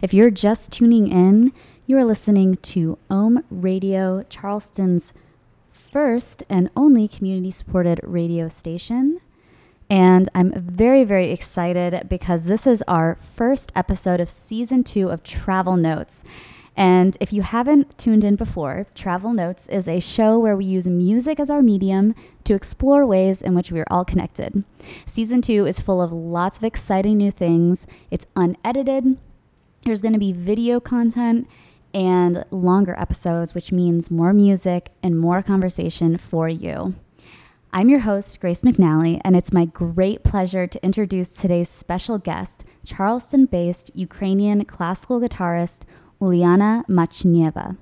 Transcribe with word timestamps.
If 0.00 0.14
you're 0.14 0.30
just 0.30 0.72
tuning 0.72 1.08
in, 1.08 1.52
you 1.86 1.98
are 1.98 2.04
listening 2.04 2.56
to 2.56 2.98
Ohm 3.10 3.44
Radio, 3.50 4.24
Charleston's 4.28 5.12
first 5.72 6.44
and 6.48 6.70
only 6.76 7.08
community 7.08 7.50
supported 7.50 8.00
radio 8.04 8.48
station. 8.48 9.20
And 9.88 10.28
I'm 10.36 10.52
very, 10.52 11.02
very 11.02 11.32
excited 11.32 12.08
because 12.08 12.44
this 12.44 12.64
is 12.64 12.82
our 12.86 13.18
first 13.34 13.72
episode 13.74 14.20
of 14.20 14.28
season 14.28 14.84
two 14.84 15.10
of 15.10 15.24
Travel 15.24 15.76
Notes. 15.76 16.22
And 16.76 17.16
if 17.20 17.32
you 17.32 17.42
haven't 17.42 17.98
tuned 17.98 18.22
in 18.22 18.36
before, 18.36 18.86
Travel 18.94 19.32
Notes 19.32 19.66
is 19.66 19.88
a 19.88 19.98
show 19.98 20.38
where 20.38 20.56
we 20.56 20.64
use 20.64 20.86
music 20.86 21.40
as 21.40 21.50
our 21.50 21.60
medium 21.60 22.14
to 22.44 22.54
explore 22.54 23.04
ways 23.04 23.42
in 23.42 23.54
which 23.54 23.72
we 23.72 23.80
are 23.80 23.86
all 23.90 24.04
connected. 24.04 24.62
Season 25.06 25.42
two 25.42 25.66
is 25.66 25.80
full 25.80 26.00
of 26.00 26.12
lots 26.12 26.56
of 26.56 26.64
exciting 26.64 27.16
new 27.16 27.32
things. 27.32 27.86
It's 28.12 28.26
unedited, 28.36 29.18
there's 29.84 30.02
going 30.02 30.12
to 30.12 30.18
be 30.18 30.32
video 30.32 30.80
content 30.80 31.48
and 31.92 32.44
longer 32.50 32.94
episodes, 32.98 33.54
which 33.54 33.72
means 33.72 34.10
more 34.10 34.32
music 34.32 34.90
and 35.02 35.18
more 35.18 35.42
conversation 35.42 36.16
for 36.18 36.48
you. 36.48 36.94
I'm 37.72 37.88
your 37.88 38.00
host, 38.00 38.40
Grace 38.40 38.62
McNally, 38.62 39.20
and 39.24 39.36
it's 39.36 39.52
my 39.52 39.64
great 39.64 40.24
pleasure 40.24 40.66
to 40.66 40.84
introduce 40.84 41.34
today's 41.34 41.68
special 41.68 42.18
guest, 42.18 42.64
Charleston 42.84 43.46
based 43.46 43.90
Ukrainian 43.94 44.64
classical 44.64 45.20
guitarist 45.20 45.82
Ulyana 46.20 46.84
Machneva. 46.86 47.76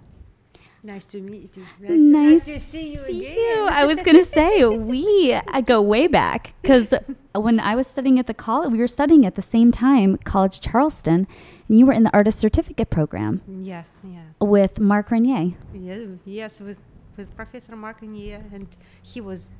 Nice 0.83 1.07
to 1.07 1.21
meet 1.21 1.57
you. 1.57 1.65
Nice, 1.81 2.01
nice 2.01 2.45
to 2.45 2.61
see 2.61 2.93
you 2.93 2.99
see 2.99 3.27
again. 3.27 3.37
you. 3.37 3.69
I 3.71 3.85
was 3.85 4.01
going 4.03 4.17
to 4.17 4.25
say, 4.25 4.65
we 4.65 5.35
I 5.35 5.61
go 5.67 5.83
way 5.83 6.07
back 6.07 6.55
because 6.63 6.95
when 7.35 7.59
I 7.59 7.75
was 7.75 7.87
studying 7.87 8.19
at 8.19 8.27
the 8.27 8.35
college, 8.35 8.71
we 8.71 8.79
were 8.79 8.87
studying 8.87 9.27
at 9.27 9.35
the 9.35 9.43
same 9.43 9.73
time, 9.73 10.19
College 10.19 10.61
Charleston, 10.61 11.27
and 11.69 11.79
you 11.79 11.87
were 11.87 11.93
in 11.93 12.03
the 12.05 12.13
artist 12.13 12.39
certificate 12.39 12.91
program 12.91 13.41
Yes, 13.63 14.01
yeah. 14.05 14.25
with 14.41 14.81
Marc 14.81 15.11
Regnier. 15.11 15.55
yeah 15.75 16.05
yes, 16.25 16.61
with 16.61 16.81
with 17.17 17.35
Professor 17.35 17.75
Marc 17.75 18.01
Regnier, 18.01 18.45
and 18.55 18.69
he 19.03 19.21
was 19.21 19.51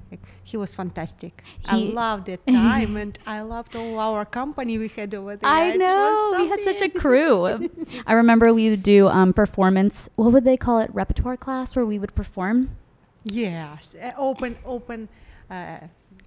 he 0.45 0.57
was 0.57 0.75
fantastic. 0.75 1.43
I 1.67 1.75
loved 1.77 2.27
that 2.27 2.47
time, 2.47 2.97
and 2.97 3.19
I 3.27 3.41
loved 3.41 3.75
all 3.75 3.99
our 3.99 4.25
company 4.25 4.79
we 4.79 4.87
had 4.87 5.13
over 5.13 5.35
there. 5.35 5.51
I 5.51 5.75
know. 5.75 6.35
We 6.39 6.47
had 6.49 6.61
such 6.61 6.81
a 6.81 6.89
crew. 6.89 7.69
I 8.07 8.13
remember 8.13 8.55
we 8.55 8.71
would 8.71 8.85
do 8.85 9.09
um, 9.09 9.33
performance. 9.33 10.09
What 10.15 10.33
would 10.33 10.45
they 10.45 10.57
call 10.57 10.79
it? 10.79 10.89
Repertoire 10.95 11.37
class 11.37 11.75
where 11.75 11.85
we 11.85 11.99
would 11.99 12.15
perform. 12.15 12.77
Yes, 13.25 13.97
uh, 14.01 14.13
open, 14.17 14.57
open, 14.65 15.09
uh, 15.51 15.79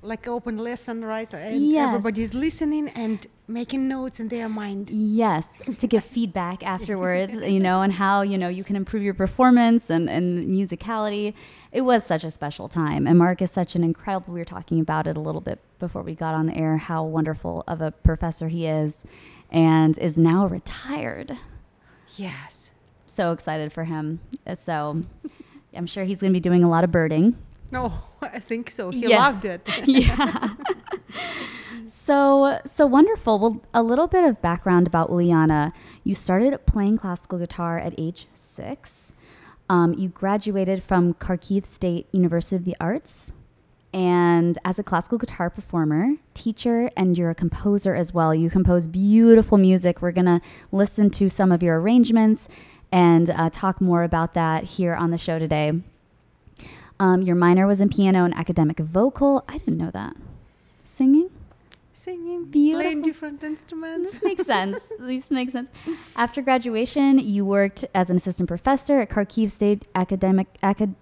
like 0.01 0.27
open 0.27 0.57
lesson, 0.57 1.03
right? 1.05 1.31
And 1.33 1.67
Yes. 1.69 1.87
everybody's 1.87 2.33
listening 2.33 2.89
and 2.89 3.27
making 3.47 3.87
notes 3.87 4.19
in 4.19 4.29
their 4.29 4.49
mind. 4.49 4.89
Yes, 4.89 5.61
to 5.77 5.87
give 5.87 6.03
feedback 6.03 6.63
afterwards, 6.65 7.33
you 7.35 7.59
know, 7.59 7.81
and 7.81 7.93
how, 7.93 8.21
you 8.23 8.37
know, 8.37 8.47
you 8.47 8.63
can 8.63 8.75
improve 8.75 9.03
your 9.03 9.13
performance 9.13 9.89
and, 9.89 10.09
and 10.09 10.47
musicality. 10.47 11.33
It 11.71 11.81
was 11.81 12.03
such 12.05 12.23
a 12.23 12.31
special 12.31 12.67
time. 12.67 13.05
And 13.05 13.19
Marc 13.19 13.41
is 13.41 13.51
such 13.51 13.75
an 13.75 13.83
incredible, 13.83 14.33
we 14.33 14.39
were 14.39 14.45
talking 14.45 14.79
about 14.79 15.05
it 15.05 15.17
a 15.17 15.19
little 15.19 15.41
bit 15.41 15.59
before 15.79 16.01
we 16.01 16.15
got 16.15 16.33
on 16.33 16.47
the 16.47 16.55
air, 16.57 16.77
how 16.77 17.03
wonderful 17.03 17.63
of 17.67 17.81
a 17.81 17.91
professor 17.91 18.47
he 18.47 18.65
is 18.65 19.03
and 19.51 19.97
is 19.99 20.17
now 20.17 20.47
retired. 20.47 21.37
Yes. 22.15 22.71
So 23.05 23.31
excited 23.31 23.71
for 23.73 23.83
him. 23.83 24.19
So 24.55 25.01
I'm 25.75 25.85
sure 25.85 26.05
he's 26.05 26.21
going 26.21 26.31
to 26.31 26.35
be 26.35 26.39
doing 26.41 26.63
a 26.63 26.69
lot 26.69 26.83
of 26.83 26.91
birding. 26.91 27.35
No, 27.71 27.93
I 28.21 28.39
think 28.39 28.69
so. 28.69 28.89
He 28.91 29.07
Yeah. 29.09 29.17
loved 29.19 29.45
it. 29.45 29.67
yeah. 29.85 30.49
so 31.87 32.59
so 32.65 32.85
wonderful. 32.85 33.39
Well, 33.39 33.61
a 33.73 33.83
little 33.83 34.07
bit 34.07 34.23
of 34.23 34.41
background 34.41 34.87
about 34.87 35.09
Ulyana. 35.09 35.73
You 36.03 36.15
started 36.15 36.65
playing 36.65 36.97
classical 36.97 37.39
guitar 37.39 37.77
at 37.77 37.93
age 37.97 38.27
six. 38.33 39.13
Um, 39.69 39.93
you 39.93 40.09
graduated 40.09 40.83
from 40.83 41.13
Kharkiv 41.13 41.65
State 41.65 42.07
University 42.11 42.57
of 42.57 42.65
the 42.65 42.75
Arts, 42.81 43.31
and 43.93 44.57
as 44.65 44.77
a 44.79 44.83
classical 44.83 45.17
guitar 45.17 45.49
performer, 45.49 46.15
teacher, 46.33 46.89
and 46.97 47.17
you're 47.17 47.29
a 47.29 47.35
composer 47.35 47.95
as 47.95 48.13
well. 48.13 48.35
You 48.35 48.49
compose 48.49 48.87
beautiful 48.87 49.57
music. 49.57 50.01
We're 50.01 50.11
gonna 50.11 50.41
listen 50.71 51.09
to 51.11 51.29
some 51.29 51.51
of 51.53 51.63
your 51.63 51.79
arrangements 51.79 52.49
and 52.91 53.29
uh, 53.29 53.49
talk 53.49 53.79
more 53.79 54.03
about 54.03 54.33
that 54.33 54.65
here 54.65 54.93
on 54.93 55.11
the 55.11 55.17
show 55.17 55.39
today. 55.39 55.71
Um, 57.01 57.23
your 57.23 57.35
minor 57.35 57.65
was 57.65 57.81
in 57.81 57.89
piano 57.89 58.23
and 58.25 58.33
academic 58.37 58.77
vocal. 58.77 59.43
I 59.49 59.57
didn't 59.57 59.77
know 59.77 59.89
that. 59.91 60.15
Singing? 60.83 61.29
Singing, 61.93 62.45
Beautiful. 62.45 62.81
playing 62.81 63.01
different 63.01 63.43
instruments. 63.43 64.11
This 64.13 64.23
makes 64.23 64.45
sense. 64.45 64.79
This 64.99 65.31
makes 65.31 65.51
sense. 65.53 65.69
After 66.15 66.41
graduation, 66.43 67.17
you 67.17 67.43
worked 67.43 67.85
as 67.95 68.09
an 68.11 68.17
assistant 68.17 68.47
professor 68.47 68.99
at 69.01 69.09
Kharkiv 69.09 69.49
State 69.49 69.87
Academic 69.95 70.47
Acad- 70.61 70.95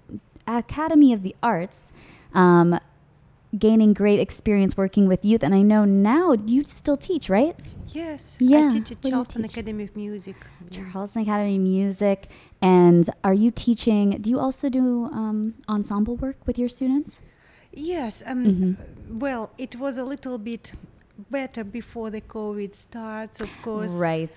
Academy 0.48 1.12
of 1.12 1.22
the 1.22 1.36
Arts, 1.44 1.92
um, 2.34 2.80
gaining 3.58 3.92
great 3.94 4.20
experience 4.22 4.78
working 4.78 5.06
with 5.08 5.26
youth. 5.26 5.44
And 5.44 5.54
I 5.54 5.64
know 5.64 5.84
now 5.86 6.34
you 6.46 6.64
still 6.64 6.98
teach, 6.98 7.30
right? 7.30 7.56
Yes, 7.90 8.38
Yeah, 8.40 8.68
I 8.68 8.70
teach 8.70 8.92
at 8.92 9.02
Charleston 9.02 9.42
teach? 9.44 9.52
Academy 9.52 9.84
of 9.86 9.96
Music. 9.96 10.36
Charleston 10.72 11.24
Academy 11.24 11.56
of 11.58 11.62
Music. 11.62 12.30
And 12.62 13.10
are 13.24 13.34
you 13.34 13.52
teaching? 13.52 14.18
Do 14.22 14.30
you 14.30 14.40
also 14.40 14.70
do 14.70 15.06
um, 15.06 15.54
ensemble 15.68 16.16
work 16.18 16.38
with 16.46 16.58
your 16.60 16.70
students? 16.70 17.22
Yes, 17.72 18.24
um, 18.26 18.44
Mhm. 18.46 18.76
well, 19.20 19.52
it 19.58 19.76
was 19.76 19.98
a 19.98 20.04
little 20.04 20.38
bit 20.38 20.74
better 21.30 21.64
before 21.64 22.10
the 22.10 22.22
COVID 22.22 22.74
starts, 22.76 23.40
of 23.42 23.50
course. 23.62 23.94
Right. 23.94 24.36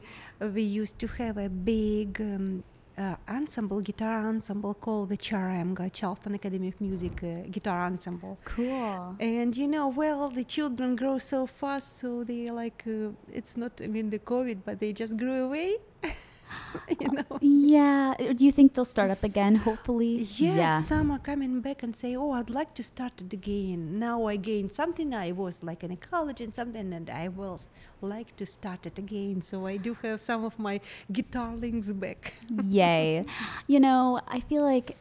we 0.54 0.62
used 0.62 0.98
to 0.98 1.06
have 1.06 1.36
a 1.38 1.48
big 1.48 2.20
um, 2.20 2.64
uh, 2.98 3.16
ensemble, 3.28 3.80
guitar 3.80 4.26
ensemble 4.28 4.74
called 4.74 5.08
the 5.08 5.16
CHRM, 5.16 5.76
Charleston 5.92 6.34
Academy 6.34 6.68
of 6.68 6.80
Music 6.80 7.22
uh, 7.22 7.48
Guitar 7.50 7.86
Ensemble. 7.86 8.38
Cool. 8.44 9.16
And 9.20 9.56
you 9.56 9.68
know, 9.68 9.88
well, 9.88 10.28
the 10.30 10.44
children 10.44 10.96
grow 10.96 11.18
so 11.18 11.46
fast, 11.46 11.98
so 11.98 12.24
they 12.24 12.48
like, 12.50 12.84
uh, 12.86 13.10
it's 13.32 13.56
not, 13.56 13.80
I 13.82 13.86
mean, 13.86 14.10
the 14.10 14.18
COVID, 14.18 14.58
but 14.64 14.78
they 14.80 14.92
just 14.92 15.16
grew 15.16 15.44
away. 15.44 15.76
you 17.00 17.08
know? 17.08 17.38
Yeah. 17.40 18.14
Uh, 18.18 18.32
do 18.32 18.44
you 18.44 18.52
think 18.52 18.74
they'll 18.74 18.84
start 18.84 19.10
up 19.10 19.22
again? 19.24 19.56
Hopefully. 19.56 20.28
Yes, 20.36 20.86
some 20.86 21.10
are 21.10 21.18
coming 21.18 21.60
back 21.60 21.82
and 21.82 21.94
say, 21.94 22.16
"Oh, 22.16 22.32
I'd 22.32 22.50
like 22.50 22.74
to 22.74 22.82
start 22.82 23.20
it 23.20 23.32
again." 23.32 23.98
Now 23.98 24.26
I 24.26 24.36
gained 24.36 24.72
something. 24.72 25.14
I 25.14 25.32
was 25.32 25.62
like 25.62 25.84
in 25.84 25.90
a 25.90 25.96
college 25.96 26.40
and 26.40 26.54
something, 26.54 26.92
and 26.92 27.08
I 27.10 27.28
will 27.28 27.60
like 28.00 28.36
to 28.36 28.46
start 28.46 28.86
it 28.86 28.98
again. 28.98 29.42
So 29.42 29.66
I 29.66 29.76
do 29.76 29.96
have 30.02 30.22
some 30.22 30.44
of 30.44 30.58
my 30.58 30.80
guitar 31.12 31.54
links 31.54 31.92
back. 31.92 32.34
Yay. 32.64 33.24
You 33.66 33.80
know, 33.80 34.20
I 34.28 34.40
feel 34.40 34.62
like 34.62 34.96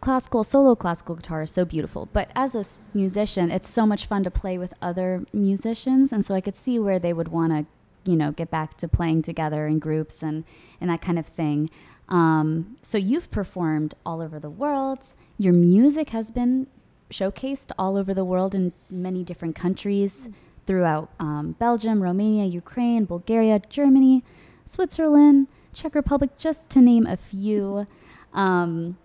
classical 0.00 0.42
solo 0.44 0.74
classical 0.74 1.14
guitar 1.14 1.42
is 1.42 1.50
so 1.50 1.64
beautiful 1.64 2.08
but 2.12 2.30
as 2.34 2.54
a 2.54 2.64
musician 2.92 3.50
it's 3.50 3.68
so 3.68 3.86
much 3.86 4.06
fun 4.06 4.24
to 4.24 4.30
play 4.30 4.58
with 4.58 4.74
other 4.82 5.24
musicians 5.32 6.12
and 6.12 6.24
so 6.24 6.34
i 6.34 6.40
could 6.40 6.56
see 6.56 6.78
where 6.78 6.98
they 6.98 7.12
would 7.12 7.28
want 7.28 7.52
to 7.52 7.66
you 8.04 8.16
know 8.16 8.32
get 8.32 8.50
back 8.50 8.76
to 8.78 8.88
playing 8.88 9.22
together 9.22 9.66
in 9.66 9.78
groups 9.78 10.22
and 10.22 10.44
and 10.80 10.90
that 10.90 11.00
kind 11.00 11.18
of 11.18 11.26
thing. 11.26 11.70
Um, 12.08 12.76
so 12.82 12.98
you've 12.98 13.30
performed 13.30 13.94
all 14.04 14.20
over 14.20 14.40
the 14.40 14.50
world. 14.50 15.14
Your 15.38 15.52
music 15.52 16.10
has 16.10 16.30
been 16.30 16.66
showcased 17.10 17.72
all 17.78 17.96
over 17.96 18.12
the 18.14 18.24
world 18.24 18.54
in 18.54 18.72
many 18.88 19.24
different 19.24 19.56
countries 19.56 20.28
throughout 20.64 21.10
um, 21.18 21.56
belgium 21.58 22.00
romania 22.00 22.44
ukraine 22.44 23.04
bulgaria 23.04 23.60
germany 23.68 24.22
switzerland 24.64 25.48
czech 25.72 25.94
republic 25.94 26.30
just 26.38 26.68
to 26.70 26.80
name 26.80 27.06
a 27.06 27.16
few. 27.16 27.86
Um, 28.32 28.96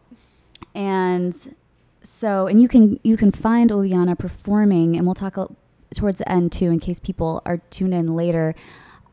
and 0.75 1.55
so 2.03 2.45
and 2.45 2.61
you 2.61 2.67
can 2.67 2.99
you 3.03 3.17
can 3.17 3.31
find 3.31 3.71
Ulyana 3.71 4.15
performing 4.15 4.95
and 4.95 5.07
we'll 5.07 5.15
talk 5.15 5.35
a, 5.35 5.47
towards 5.95 6.19
the 6.19 6.31
end 6.31 6.51
too 6.51 6.69
in 6.69 6.79
case 6.79 6.99
people 6.99 7.41
are 7.43 7.57
tuned 7.71 7.95
in 7.95 8.15
later 8.15 8.53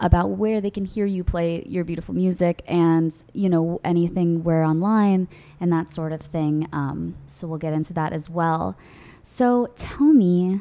about 0.02 0.30
where 0.30 0.60
they 0.60 0.70
can 0.70 0.84
hear 0.84 1.06
you 1.06 1.22
play 1.22 1.62
your 1.64 1.84
beautiful 1.84 2.12
music 2.12 2.62
and 2.66 3.14
you 3.32 3.48
know 3.48 3.80
anything 3.84 4.42
where 4.42 4.64
online 4.64 5.28
and 5.60 5.72
that 5.72 5.90
sort 5.90 6.12
of 6.12 6.20
thing. 6.20 6.68
Um, 6.72 7.14
so 7.26 7.46
we'll 7.46 7.58
get 7.58 7.72
into 7.72 7.92
that 7.94 8.12
as 8.12 8.28
well. 8.28 8.76
So 9.22 9.68
tell 9.76 10.12
me 10.12 10.60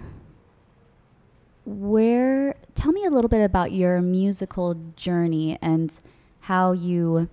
where 1.66 2.56
tell 2.76 2.92
me 2.92 3.04
a 3.04 3.10
little 3.10 3.30
bit 3.30 3.44
about 3.44 3.72
your 3.72 4.00
musical 4.02 4.76
journey 4.96 5.58
and 5.62 6.00
how 6.42 6.72
you 6.72 7.28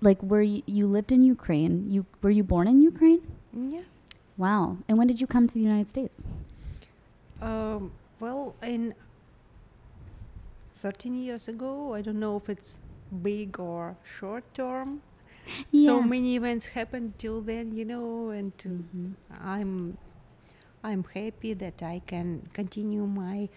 like 0.00 0.22
were 0.22 0.42
you, 0.42 0.62
you 0.66 0.86
lived 0.86 1.10
in 1.10 1.22
Ukraine? 1.22 1.90
You 1.90 2.06
were 2.22 2.30
you 2.30 2.44
born 2.44 2.68
in 2.68 2.80
Ukraine? 2.80 3.20
Yeah. 3.52 3.80
wow. 4.36 4.78
And 4.88 4.96
when 4.96 5.08
did 5.08 5.20
you 5.20 5.26
come 5.26 5.48
to 5.48 5.54
the 5.54 5.60
United 5.60 5.88
States? 5.88 6.22
Um, 7.42 7.90
well, 8.20 8.54
in 8.62 8.94
13 10.82 11.14
years 11.14 11.48
ago, 11.48 11.94
I 11.94 12.02
don't 12.02 12.18
know 12.20 12.36
if 12.36 12.48
it's 12.48 12.76
big 13.22 13.58
or 13.60 13.96
short 14.18 14.44
term. 14.54 15.02
So 15.76 16.00
many 16.02 16.36
events 16.36 16.66
happened 16.66 17.14
till 17.18 17.40
then, 17.40 17.72
you 17.76 17.84
know, 17.84 18.30
and 18.30 18.52
Mhm. 18.58 19.14
I'm 19.40 19.98
I'm 20.82 21.04
happy 21.14 21.52
that 21.54 21.82
I 21.82 22.00
can 22.06 22.48
continue 22.54 23.04
my 23.06 23.48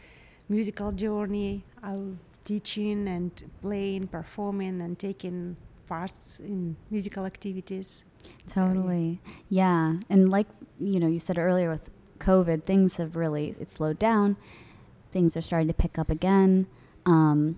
musical 0.50 0.92
journey. 0.92 1.64
Teaching 2.46 3.08
and 3.08 3.31
playing, 3.62 4.08
performing, 4.08 4.81
and 4.81 5.00
taking 5.00 5.56
parts 5.88 6.42
in 6.42 6.75
musical 6.92 7.25
activities. 7.25 8.04
So, 8.48 8.60
yeah. 8.60 8.68
Totally. 8.68 9.22
Yeah. 9.48 10.00
And 10.10 10.30
like, 10.30 10.48
you 10.78 11.00
know, 11.00 11.08
you 11.08 11.20
said 11.20 11.38
earlier 11.38 11.70
with 11.70 11.90
COVID, 12.20 12.66
things 12.66 12.98
have 12.98 13.16
really 13.16 13.56
it 13.62 13.70
slowed 13.70 13.98
down. 13.98 14.36
Things 15.10 15.38
are 15.38 15.42
starting 15.42 15.70
to 15.70 15.74
pick 15.74 15.98
up 15.98 16.10
again. 16.10 16.68
Um, 17.06 17.58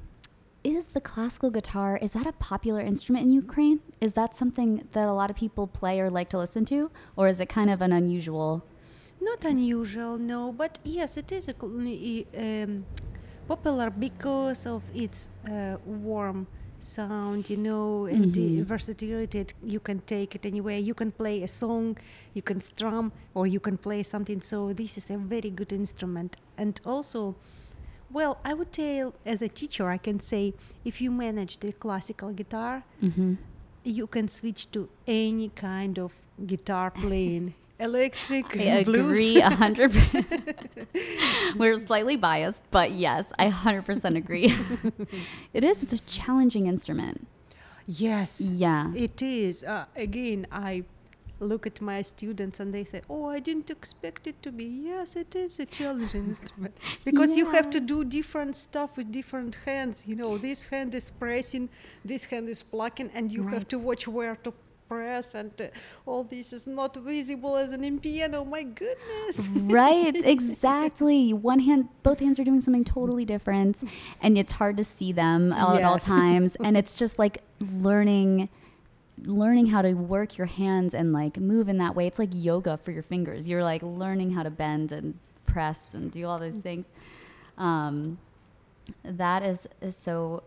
is 0.64 0.88
the 0.88 1.02
classical 1.02 1.52
guitar 1.52 1.98
is 2.02 2.14
that 2.14 2.26
a 2.26 2.32
popular 2.34 2.82
instrument 2.82 3.26
in 3.26 3.32
Ukraine? 3.32 3.82
Is 4.02 4.14
that 4.14 4.36
something 4.36 4.88
that 4.94 5.08
a 5.08 5.14
lot 5.14 5.30
of 5.30 5.36
people 5.36 5.68
play 5.68 6.00
or 6.00 6.10
like 6.10 6.30
to 6.30 6.38
listen 6.40 6.66
to 6.66 6.90
or 7.16 7.28
is 7.28 7.40
it 7.40 7.50
kind 7.50 7.70
of 7.70 7.82
an 7.82 7.92
unusual 7.92 8.64
Not 9.22 9.46
unusual, 9.46 10.18
no, 10.18 10.52
but 10.52 10.80
yes, 10.84 11.18
it 11.18 11.32
is 11.32 11.48
a, 11.50 11.56
um, 11.56 12.86
popular 13.48 13.90
because 13.90 14.66
of 14.68 14.84
its 14.94 15.30
uh, 15.50 15.78
warm 15.86 16.48
sound, 16.80 17.50
you 17.50 17.58
know, 17.58 18.06
and 18.06 18.34
the 18.34 18.48
Mhm. 18.60 18.66
versatility. 18.74 19.40
It, 19.40 19.54
you 19.64 19.80
can 19.80 20.00
take 20.14 20.36
it 20.38 20.46
anywhere. 20.46 20.78
You 20.90 20.94
can 21.02 21.12
play 21.12 21.42
a 21.44 21.48
song, 21.48 21.98
you 22.38 22.42
can 22.50 22.60
strum, 22.62 23.12
or 23.34 23.48
you 23.48 23.60
can 23.60 23.78
play 23.78 24.04
something. 24.04 24.42
So 24.42 24.74
this 24.74 24.98
is 24.98 25.10
a 25.10 25.18
very 25.18 25.50
good 25.60 25.72
instrument, 25.82 26.32
and 26.58 26.80
also. 26.86 27.36
Well, 28.12 28.38
I 28.46 28.54
would 28.54 28.72
tell 28.72 29.14
as 29.26 29.42
a 29.42 29.50
teacher, 29.50 29.90
I 29.90 29.98
can 29.98 30.20
say 30.20 30.54
if 30.86 31.02
you 31.02 31.12
manage 31.12 31.58
the 31.60 31.72
classical 31.74 32.32
guitar, 32.32 32.84
Mhm. 33.02 33.38
you 33.84 34.08
can 34.08 34.28
switch 34.30 34.72
to 34.72 34.88
any 35.08 35.50
kind 35.50 35.98
of 36.00 36.12
guitar 36.46 36.92
playing, 36.92 37.54
electric, 37.80 38.56
I 38.58 38.84
blues. 38.84 39.06
agree 39.06 39.42
a 39.42 39.50
hundred. 39.50 39.92
We're 41.58 41.78
slightly 41.80 42.16
biased, 42.18 42.64
but 42.72 42.92
yes, 42.92 43.32
I 43.38 43.50
hundred 43.50 43.86
percent 43.86 44.16
agree. 44.18 44.54
it 45.54 45.64
is. 45.64 45.84
It's 45.84 45.94
a 45.94 46.00
challenging 46.00 46.68
instrument. 46.68 47.28
Yes, 47.88 48.42
Yeah. 48.42 48.94
it 48.96 49.22
is. 49.22 49.64
Uh, 49.64 49.86
again, 49.96 50.48
I 50.52 50.84
look 51.40 51.68
at 51.68 51.82
my 51.82 52.02
students 52.02 52.60
and 52.60 52.74
they 52.74 52.84
say, 52.84 53.02
"Oh, 53.10 53.26
I 53.26 53.40
didn't 53.40 53.70
expect 53.70 54.28
it 54.28 54.42
to 54.44 54.52
be." 54.52 54.66
Yes, 54.66 55.16
it 55.16 55.36
is 55.36 55.60
a 55.60 55.66
challenging 55.66 56.26
instrument 56.34 56.78
because 57.04 57.36
you 57.36 57.52
have 57.52 57.70
to 57.72 57.80
do 57.80 58.04
different 58.04 58.58
stuff 58.58 58.98
with 58.98 59.12
different 59.12 59.56
hands. 59.66 60.06
You 60.08 60.16
know, 60.16 60.38
this 60.38 60.66
hand 60.66 60.96
is 60.96 61.10
pressing, 61.12 61.70
this 62.04 62.26
hand 62.26 62.50
is 62.50 62.64
plucking, 62.64 63.12
and 63.14 63.32
you 63.32 63.48
have 63.48 63.68
to 63.70 63.80
watch 63.80 64.08
where 64.08 64.36
to 64.38 64.54
press, 64.88 65.34
and 65.36 65.52
uh, 65.60 65.68
all 66.06 66.24
this 66.24 66.54
is 66.54 66.68
not 66.68 66.96
visible 66.96 67.56
as 67.56 67.72
an 67.72 67.84
in 67.84 68.00
piano. 68.00 68.46
My 68.46 68.64
goodness. 68.64 69.48
right 69.50 70.16
exactly 70.36 71.34
one 71.34 71.60
hand 71.60 71.90
both 72.04 72.20
hands 72.20 72.40
are 72.40 72.44
doing 72.44 72.62
something 72.62 72.84
totally 72.84 73.26
different 73.26 73.84
and 74.22 74.38
it's 74.38 74.54
hard 74.54 74.78
to 74.78 74.84
see 74.84 75.12
them 75.12 75.52
all, 75.54 75.76
at 75.76 75.84
all 75.84 76.00
times 76.00 76.56
and 76.64 76.78
it's 76.78 76.96
just 76.96 77.18
like 77.18 77.42
learning 77.60 78.50
learning 79.24 79.68
how 79.68 79.82
to 79.82 79.94
work 79.94 80.38
your 80.38 80.48
hands 80.48 80.94
and 80.94 81.14
like 81.14 81.38
move 81.38 81.70
in 81.70 81.78
that 81.78 81.96
way. 81.96 82.08
It's 82.08 82.20
like 82.20 82.30
yoga 82.34 82.78
for 82.78 82.92
your 82.92 83.04
fingers. 83.04 83.48
You're 83.48 83.64
like 83.64 83.82
learning 83.84 84.32
how 84.32 84.44
to 84.44 84.50
bend 84.50 84.92
and 84.92 85.18
press 85.46 85.94
and 85.94 86.12
do 86.12 86.28
all 86.28 86.40
those 86.40 86.58
things. 86.58 86.88
Um, 87.58 88.20
that 89.04 89.42
is 89.44 89.68
is 89.82 89.96
so 89.96 90.44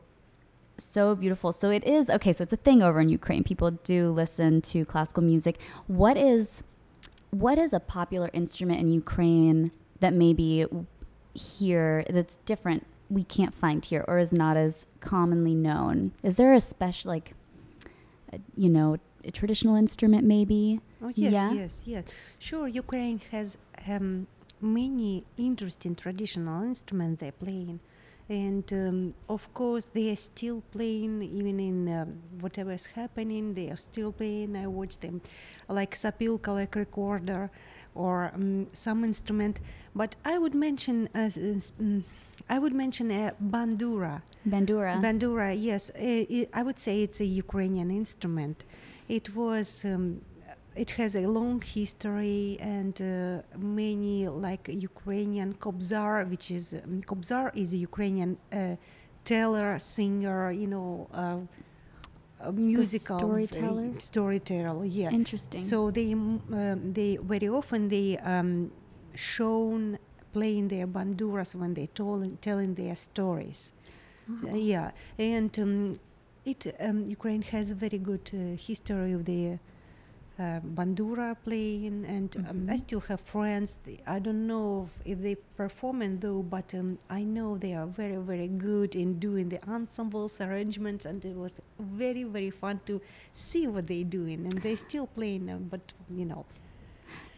so 0.77 1.15
beautiful. 1.15 1.53
So 1.53 1.71
it 1.71 1.85
is 1.85 2.09
okay 2.11 2.33
so 2.33 2.43
it's 2.43 2.53
a 2.53 2.57
thing 2.57 2.83
over 2.83 3.01
in 3.01 3.09
ukraine. 3.09 3.43
People 3.43 3.71
do 3.71 4.11
listen 4.11 4.61
to 4.63 4.85
classical 4.85 5.23
music. 5.23 5.59
What 5.87 6.17
is 6.17 6.63
what 7.31 7.59
is 7.59 7.73
a 7.73 7.81
popular 7.81 8.31
instrument 8.33 8.81
in 8.81 8.91
Ukraine 8.91 9.71
that 10.01 10.15
maybe 10.15 10.67
here 11.35 12.05
that's 12.09 12.39
different 12.47 12.87
we 13.11 13.25
can't 13.25 13.55
find 13.55 13.85
here 13.85 14.05
or 14.07 14.19
is 14.19 14.33
not 14.33 14.57
as 14.57 14.87
commonly 15.01 15.55
known? 15.55 16.13
Is 16.23 16.37
there 16.37 16.53
a 16.53 16.61
special 16.61 17.11
like 17.11 17.33
you 18.57 18.69
know, 18.69 18.97
a 19.25 19.31
traditional 19.31 19.75
instrument 19.77 20.25
maybe? 20.25 20.81
Oh 21.03 21.13
yes, 21.15 21.33
Yeah? 21.33 21.53
yes, 21.53 21.83
yes. 21.85 22.05
Sure, 22.39 22.67
Ukraine 22.69 23.21
has 23.31 23.57
um, 23.89 24.27
many 24.61 25.25
interesting 25.37 25.95
traditional 25.95 26.63
instruments 26.63 27.21
they're 27.21 27.33
playing, 27.33 27.81
and 28.29 28.71
um, 28.73 29.15
of 29.29 29.53
course 29.55 29.87
they 29.87 30.11
are 30.11 30.17
still 30.17 30.63
playing 30.73 31.23
even 31.23 31.59
in 31.61 31.89
um, 31.99 32.19
whatever 32.41 32.73
is 32.73 32.87
happening. 32.87 33.55
They 33.55 33.69
are 33.71 33.77
still 33.77 34.13
playing. 34.13 34.57
I 34.57 34.67
watch 34.67 34.99
them, 35.01 35.21
like 35.69 35.95
sopilka, 35.95 36.49
like 36.49 36.75
recorder, 36.75 37.51
or 37.99 38.31
um, 38.35 38.67
some 38.73 39.05
instrument. 39.05 39.61
But 39.95 40.17
I 40.25 40.39
would 40.39 40.55
mention 40.55 41.09
as, 41.15 41.37
mm, 41.37 42.03
I 42.49 42.59
would 42.59 42.73
mention 42.73 43.11
a 43.11 43.35
bandura. 43.55 44.23
Bandura. 44.49 44.95
Bandura, 45.07 45.49
yes, 45.69 45.91
i 45.97 46.27
i 46.31 46.61
I 46.61 46.63
would 46.67 46.79
say 46.87 46.95
it's 47.07 47.21
a 47.21 47.29
Ukrainian 47.45 47.91
instrument. 48.03 48.59
It 49.09 49.27
was, 49.35 49.69
um, 49.85 50.05
it 50.85 50.91
has 51.01 51.13
a 51.17 51.27
long 51.39 51.61
history 51.79 52.57
and 52.77 52.97
uh, 53.03 53.43
many 53.81 54.29
like 54.47 54.65
Ukrainian 54.91 55.51
kobzar, 55.65 56.15
which 56.33 56.47
is 56.59 56.67
um, 56.75 57.01
kobzar 57.11 57.47
is 57.63 57.71
a 57.79 57.81
Ukrainian 57.91 58.33
uh, 58.53 58.77
teller, 59.25 59.71
singer, 59.79 60.53
you 60.63 60.69
know, 60.75 60.91
uh, 61.13 61.41
a 62.41 62.53
musical 62.53 63.17
uh, 63.17 63.21
storyteller? 63.21 63.91
storyteller, 63.99 64.85
yeah. 64.85 65.11
Interesting. 65.11 65.61
So 65.61 65.91
they 65.91 66.13
um, 66.13 66.93
they 66.93 67.19
very 67.21 67.49
often 67.49 67.89
they 67.89 68.19
um, 68.19 68.71
shown 69.15 69.99
playing 70.33 70.69
their 70.69 70.87
banduras 70.87 71.55
when 71.55 71.75
they 71.75 71.87
told 71.87 72.41
telling 72.43 72.75
their 72.75 72.95
stories. 72.95 73.73
So, 74.43 74.55
yeah, 74.55 74.91
and 75.19 75.59
um, 75.59 76.01
it 76.45 76.67
um, 76.81 77.07
Ukraine 77.07 77.41
has 77.43 77.71
a 77.71 77.75
very 77.75 77.97
good 77.97 78.31
uh, 78.35 78.57
history 78.57 79.13
of 79.13 79.25
the 79.25 79.59
uh, 80.39 80.61
bandura 80.61 81.37
playing, 81.45 82.05
and 82.07 82.37
um, 82.49 82.67
I 82.69 82.75
Mhm. 82.75 82.79
still 82.79 83.01
have 83.09 83.21
friends. 83.21 83.79
I 84.07 84.19
don't 84.21 84.47
know 84.47 84.89
if, 85.05 85.13
if 85.13 85.23
they 85.23 85.35
performing 85.57 86.21
though, 86.21 86.43
but 86.43 86.75
um, 86.75 86.99
I 87.11 87.25
know 87.25 87.59
they 87.59 87.75
are 87.75 87.87
very 87.87 88.17
very 88.17 88.47
good 88.49 88.95
in 88.95 89.19
doing 89.19 89.49
the 89.49 89.61
ensembles 89.69 90.41
arrangements, 90.41 91.05
and 91.07 91.25
it 91.25 91.37
was 91.37 91.53
very 91.81 92.23
very 92.25 92.51
fun 92.51 92.81
to 92.87 93.01
see 93.33 93.67
what 93.67 93.89
they're 93.89 94.05
doing, 94.19 94.47
and 94.47 94.63
they're 94.63 94.77
still 94.89 95.07
playing. 95.09 95.51
Uh, 95.51 95.59
but 95.59 95.93
you 96.09 96.25
know, 96.25 96.45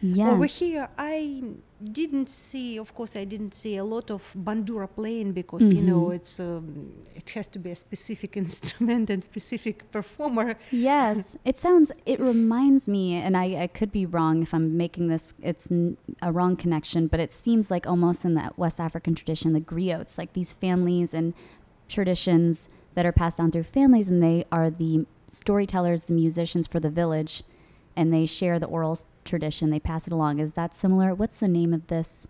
yeah. 0.01 0.31
over 0.31 0.45
here, 0.45 0.89
I 0.97 1.43
didn't 1.83 2.29
see. 2.29 2.77
Of 2.77 2.93
course, 2.93 3.15
I 3.15 3.23
didn't 3.25 3.53
see 3.55 3.77
a 3.77 3.83
lot 3.83 4.11
of 4.11 4.21
bandura 4.37 4.87
playing 4.95 5.31
because 5.33 5.71
you 5.73 5.81
know 5.81 6.05
Mhm. 6.09 6.15
it's 6.15 6.39
um, 6.39 6.91
it 7.15 7.29
has 7.31 7.47
to 7.49 7.59
be 7.59 7.71
a 7.71 7.75
specific 7.75 8.35
instrument 8.43 9.09
and 9.09 9.23
specific 9.23 9.91
performer. 9.91 10.55
Yes, 10.71 11.35
it 11.45 11.57
sounds. 11.57 11.91
It 12.05 12.19
reminds 12.19 12.87
me, 12.89 13.13
and 13.15 13.35
I, 13.35 13.63
I 13.63 13.67
could 13.67 13.91
be 13.91 14.05
wrong 14.05 14.41
if 14.43 14.53
I'm 14.53 14.77
making 14.77 15.07
this. 15.07 15.33
It's 15.41 15.71
n- 15.71 15.97
a 16.21 16.31
wrong 16.31 16.55
connection, 16.55 17.07
but 17.07 17.19
it 17.19 17.31
seems 17.31 17.71
like 17.71 17.87
almost 17.87 18.25
in 18.25 18.33
that 18.35 18.57
West 18.57 18.79
African 18.79 19.15
tradition, 19.15 19.53
the 19.53 19.61
griots, 19.61 20.17
like 20.17 20.33
these 20.33 20.53
families 20.53 21.13
and 21.13 21.33
traditions 21.87 22.69
that 22.95 23.05
are 23.05 23.11
passed 23.11 23.37
down 23.37 23.51
through 23.51 23.63
families, 23.63 24.07
and 24.09 24.21
they 24.21 24.45
are 24.51 24.69
the 24.69 25.05
storytellers, 25.27 26.03
the 26.03 26.13
musicians 26.13 26.67
for 26.67 26.79
the 26.79 26.89
village, 26.89 27.43
and 27.95 28.13
they 28.13 28.25
share 28.25 28.59
the 28.59 28.65
oral 28.67 28.97
tradition. 29.25 29.69
They 29.69 29.79
pass 29.79 30.07
it 30.07 30.13
along. 30.13 30.39
Is 30.39 30.53
that 30.53 30.75
similar? 30.75 31.13
What's 31.13 31.35
the 31.35 31.47
name 31.47 31.73
of 31.73 31.87
this 31.87 32.27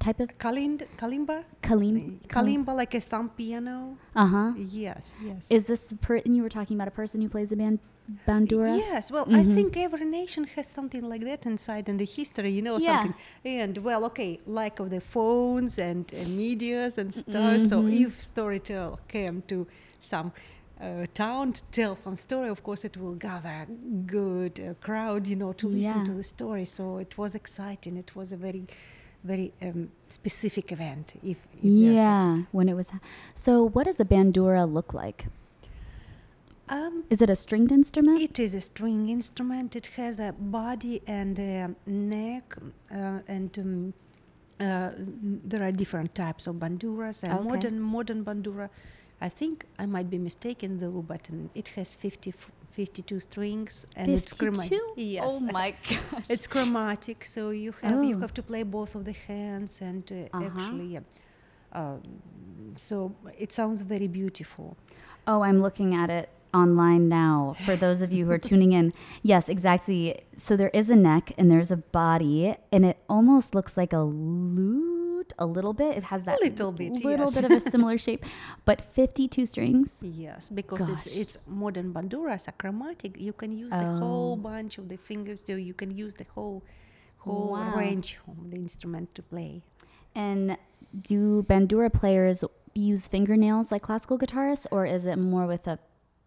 type 0.00 0.20
of 0.20 0.36
Kalind, 0.38 0.86
kalimba, 0.96 1.44
kalim? 1.62 2.18
kalimba, 2.28 2.74
like 2.74 2.94
a 2.94 3.00
thumb 3.00 3.30
piano. 3.30 3.96
Uh 4.16 4.26
huh. 4.26 4.52
Yes, 4.56 5.14
yes. 5.24 5.46
Is 5.50 5.66
this 5.66 5.84
the 5.84 5.96
per? 5.96 6.16
And 6.16 6.34
you 6.36 6.42
were 6.42 6.48
talking 6.48 6.76
about 6.76 6.88
a 6.88 6.92
person 7.02 7.20
who 7.22 7.28
plays 7.28 7.50
the 7.50 7.56
band 7.56 7.78
bandura. 8.26 8.76
Yes, 8.76 9.12
well, 9.12 9.26
I 9.30 9.44
Mhm. 9.44 9.54
think 9.54 9.76
every 9.76 10.04
nation 10.04 10.42
has 10.56 10.66
something 10.66 11.02
like 11.08 11.24
that 11.24 11.46
inside 11.46 11.88
in 11.88 11.96
the 11.98 12.04
history, 12.04 12.50
you 12.50 12.60
know, 12.60 12.76
Yeah. 12.78 12.88
something. 13.02 13.14
And 13.44 13.78
well, 13.78 14.04
okay, 14.06 14.40
like 14.44 14.80
of 14.80 14.90
the 14.90 15.00
phones 15.00 15.78
and 15.78 16.12
uh, 16.12 16.24
medias 16.28 16.98
and 16.98 17.14
stuff. 17.14 17.60
So 17.60 17.82
Mhm. 17.82 18.00
if 18.06 18.20
storyteller 18.20 18.98
came 19.06 19.42
to 19.46 19.68
some 20.00 20.32
uh, 20.82 21.06
town 21.14 21.52
to 21.52 21.62
tell 21.70 21.94
some 21.96 22.16
story, 22.16 22.48
of 22.48 22.62
course, 22.62 22.84
it 22.84 22.96
will 22.96 23.14
gather 23.14 23.48
a 23.48 23.66
good 24.18 24.54
uh, 24.60 24.74
crowd, 24.86 25.26
you 25.28 25.36
know, 25.36 25.52
to 25.54 25.68
listen 25.68 25.98
Yeah. 25.98 26.04
to 26.04 26.12
the 26.12 26.24
story. 26.24 26.64
So 26.64 26.98
it 26.98 27.16
was 27.16 27.34
exciting. 27.34 27.96
It 27.96 28.16
was 28.16 28.32
a 28.32 28.36
very, 28.36 28.64
very 29.24 29.52
um, 29.62 29.90
specific 30.08 30.72
event. 30.72 31.14
If, 31.22 31.38
if 31.56 31.64
Yeah, 31.64 32.42
when 32.52 32.68
it 32.68 32.74
was. 32.74 32.90
So, 33.34 33.62
what 33.74 33.84
does 33.86 34.00
a 34.00 34.04
bandura 34.04 34.64
look 34.70 34.92
like? 34.92 35.26
um, 36.68 37.04
Is 37.10 37.20
it 37.20 37.30
a 37.30 37.36
stringed 37.36 37.72
instrument? 37.72 38.20
It 38.20 38.38
is 38.38 38.54
a 38.54 38.60
string 38.60 39.08
instrument. 39.08 39.76
It 39.76 39.86
has 39.96 40.18
a 40.18 40.32
body 40.38 41.02
and 41.06 41.38
a 41.38 41.74
neck, 41.86 42.56
uh, 42.90 43.18
and 43.28 43.58
um, 43.58 43.94
uh, 44.60 44.90
there 45.44 45.62
are 45.62 45.72
different 45.72 46.14
types 46.14 46.46
of 46.46 46.56
banduras. 46.56 47.22
A 47.24 47.34
Okay. 47.36 47.48
modern 47.48 47.80
modern 47.80 48.24
bandura, 48.24 48.68
I 49.26 49.28
think 49.40 49.54
I 49.78 49.86
might 49.86 50.08
be 50.10 50.18
mistaken 50.18 50.70
though, 50.82 51.00
but 51.12 51.22
um, 51.30 51.48
it 51.54 51.68
has 51.76 51.94
50, 51.94 52.30
f- 52.30 52.50
52 52.72 53.20
strings 53.20 53.86
and 53.96 54.10
it's 54.10 54.32
chromatic. 54.32 54.80
Yes. 54.96 55.24
Oh 55.26 55.38
my 55.58 55.68
gosh. 55.88 56.26
It's 56.34 56.46
chromatic, 56.54 57.18
so 57.24 57.50
you 57.50 57.72
have 57.82 58.02
you 58.10 58.16
Oh. 58.16 58.20
have 58.24 58.34
to 58.34 58.42
play 58.42 58.62
both 58.64 58.92
of 58.98 59.02
the 59.04 59.16
hands 59.28 59.80
and 59.90 60.02
uh, 60.10 60.16
Uh-huh. 60.36 60.46
actually, 60.48 60.88
yeah. 60.96 61.00
Um, 61.80 62.00
so 62.76 62.94
it 63.44 63.50
sounds 63.52 63.80
very 63.94 64.08
beautiful. 64.20 64.76
Oh, 65.26 65.40
I'm 65.48 65.60
looking 65.66 65.94
at 66.02 66.10
it 66.10 66.28
online 66.52 67.04
now 67.08 67.54
for 67.64 67.74
those 67.76 68.02
of 68.02 68.12
you 68.12 68.26
who 68.26 68.32
are 68.36 68.44
tuning 68.50 68.72
in. 68.72 68.92
Yes, 69.22 69.48
exactly. 69.48 70.02
So 70.36 70.56
there 70.56 70.72
is 70.80 70.90
a 70.90 70.96
neck 71.10 71.24
and 71.38 71.46
there's 71.50 71.70
a 71.70 71.80
body, 72.02 72.54
and 72.72 72.84
it 72.84 72.96
almost 73.08 73.54
looks 73.54 73.74
like 73.76 73.92
a 73.92 74.00
lute 74.02 75.01
a 75.38 75.46
little 75.46 75.72
bit. 75.72 75.96
It 75.96 76.04
has 76.04 76.24
that 76.24 76.40
Little 76.40 76.72
bit, 76.72 76.92
little 77.04 77.26
yes. 77.26 77.34
bit 77.34 77.44
of 77.44 77.50
a 77.52 77.60
similar 77.74 77.96
shape, 77.98 78.24
but 78.64 78.82
52 78.92 79.46
strings. 79.46 79.98
Yes, 80.02 80.48
because 80.50 80.86
Gosh. 80.88 81.06
it's 81.06 81.16
it's 81.22 81.38
modern 81.46 81.92
banduras 81.94 82.48
are 82.48 82.52
chromatic. 82.62 83.18
You 83.18 83.32
can 83.32 83.52
use 83.52 83.70
the 83.70 83.90
whole 84.00 84.32
Oh. 84.34 84.36
bunch 84.36 84.78
of 84.78 84.88
the 84.88 84.96
fingers, 84.96 85.44
so 85.44 85.54
you 85.56 85.74
can 85.74 85.90
use 85.96 86.14
the 86.14 86.26
whole 86.34 86.62
whole 87.18 87.52
Wow. 87.52 87.76
range 87.76 88.18
of 88.28 88.50
the 88.50 88.56
instrument 88.56 89.14
to 89.14 89.22
play. 89.22 89.62
And 90.14 90.58
do 91.10 91.42
bandura 91.44 91.90
players 91.92 92.44
use 92.74 93.06
fingernails 93.08 93.70
like 93.72 93.82
classical 93.82 94.18
guitarists, 94.18 94.66
or 94.70 94.84
is 94.86 95.06
it 95.06 95.16
more 95.16 95.46
with 95.46 95.66
a 95.68 95.78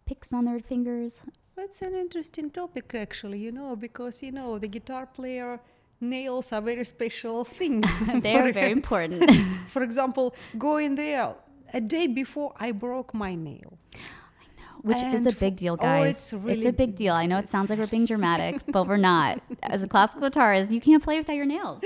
picks 0.05 0.31
on 0.33 0.45
their 0.45 0.59
fingers? 0.59 1.21
That's 1.55 1.81
an 1.81 1.95
interesting 1.95 2.49
topic, 2.49 2.93
actually. 2.95 3.39
You 3.39 3.51
know, 3.51 3.75
because 3.75 4.21
you 4.23 4.31
know 4.31 4.57
the 4.59 4.67
guitar 4.67 5.05
player 5.05 5.59
nails 6.01 6.51
are 6.53 6.61
very 6.61 6.85
special 6.85 7.43
thing. 7.45 7.81
they 8.21 8.35
are 8.35 8.51
very 8.51 8.71
important. 8.81 9.29
For 9.69 9.83
example, 9.83 10.35
going 10.57 10.95
there 10.95 11.35
a 11.73 11.81
day 11.81 12.07
before 12.07 12.53
I 12.57 12.71
broke 12.71 13.13
my 13.13 13.35
nail. 13.35 13.77
I 13.95 14.45
know, 14.57 14.79
Which 14.81 15.03
is 15.03 15.25
a 15.25 15.31
big 15.31 15.55
deal, 15.57 15.73
oh, 15.73 15.77
guys. 15.77 16.15
it's 16.15 16.33
it's, 16.33 16.43
really 16.43 16.67
a 16.67 16.73
big 16.73 16.95
deal. 16.95 17.13
I 17.13 17.25
know 17.25 17.37
it 17.37 17.49
sounds 17.49 17.69
like 17.69 17.79
we're 17.79 17.87
being 17.87 18.05
dramatic, 18.05 18.61
but 18.71 18.87
we're 18.87 18.97
not. 18.97 19.41
As 19.63 19.83
a 19.83 19.87
classical 19.87 20.29
guitarist, 20.29 20.71
you 20.71 20.81
can't 20.81 21.03
play 21.03 21.17
without 21.17 21.35
your 21.35 21.45
nails. 21.45 21.81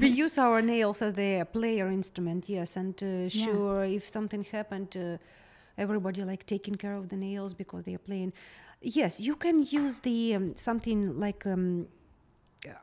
we 0.00 0.08
use 0.08 0.38
our 0.38 0.60
nails 0.62 1.02
as 1.02 1.14
the 1.14 1.46
player 1.52 1.88
instrument, 1.88 2.48
yes. 2.48 2.76
And 2.76 2.94
uh, 3.02 3.06
Yeah. 3.06 3.44
sure, 3.44 3.84
if 3.84 4.06
something 4.06 4.44
happened, 4.44 4.96
uh, 4.96 5.18
everybody 5.78 6.22
like 6.22 6.46
taking 6.46 6.74
care 6.76 6.94
of 6.94 7.08
the 7.08 7.16
nails 7.16 7.54
because 7.54 7.84
they 7.84 7.94
are 7.94 8.04
playing. 8.10 8.32
Yes, 8.80 9.18
you 9.20 9.36
can 9.36 9.62
use 9.62 9.98
the 10.00 10.34
um, 10.36 10.54
something 10.54 11.18
like 11.18 11.46
um, 11.46 11.86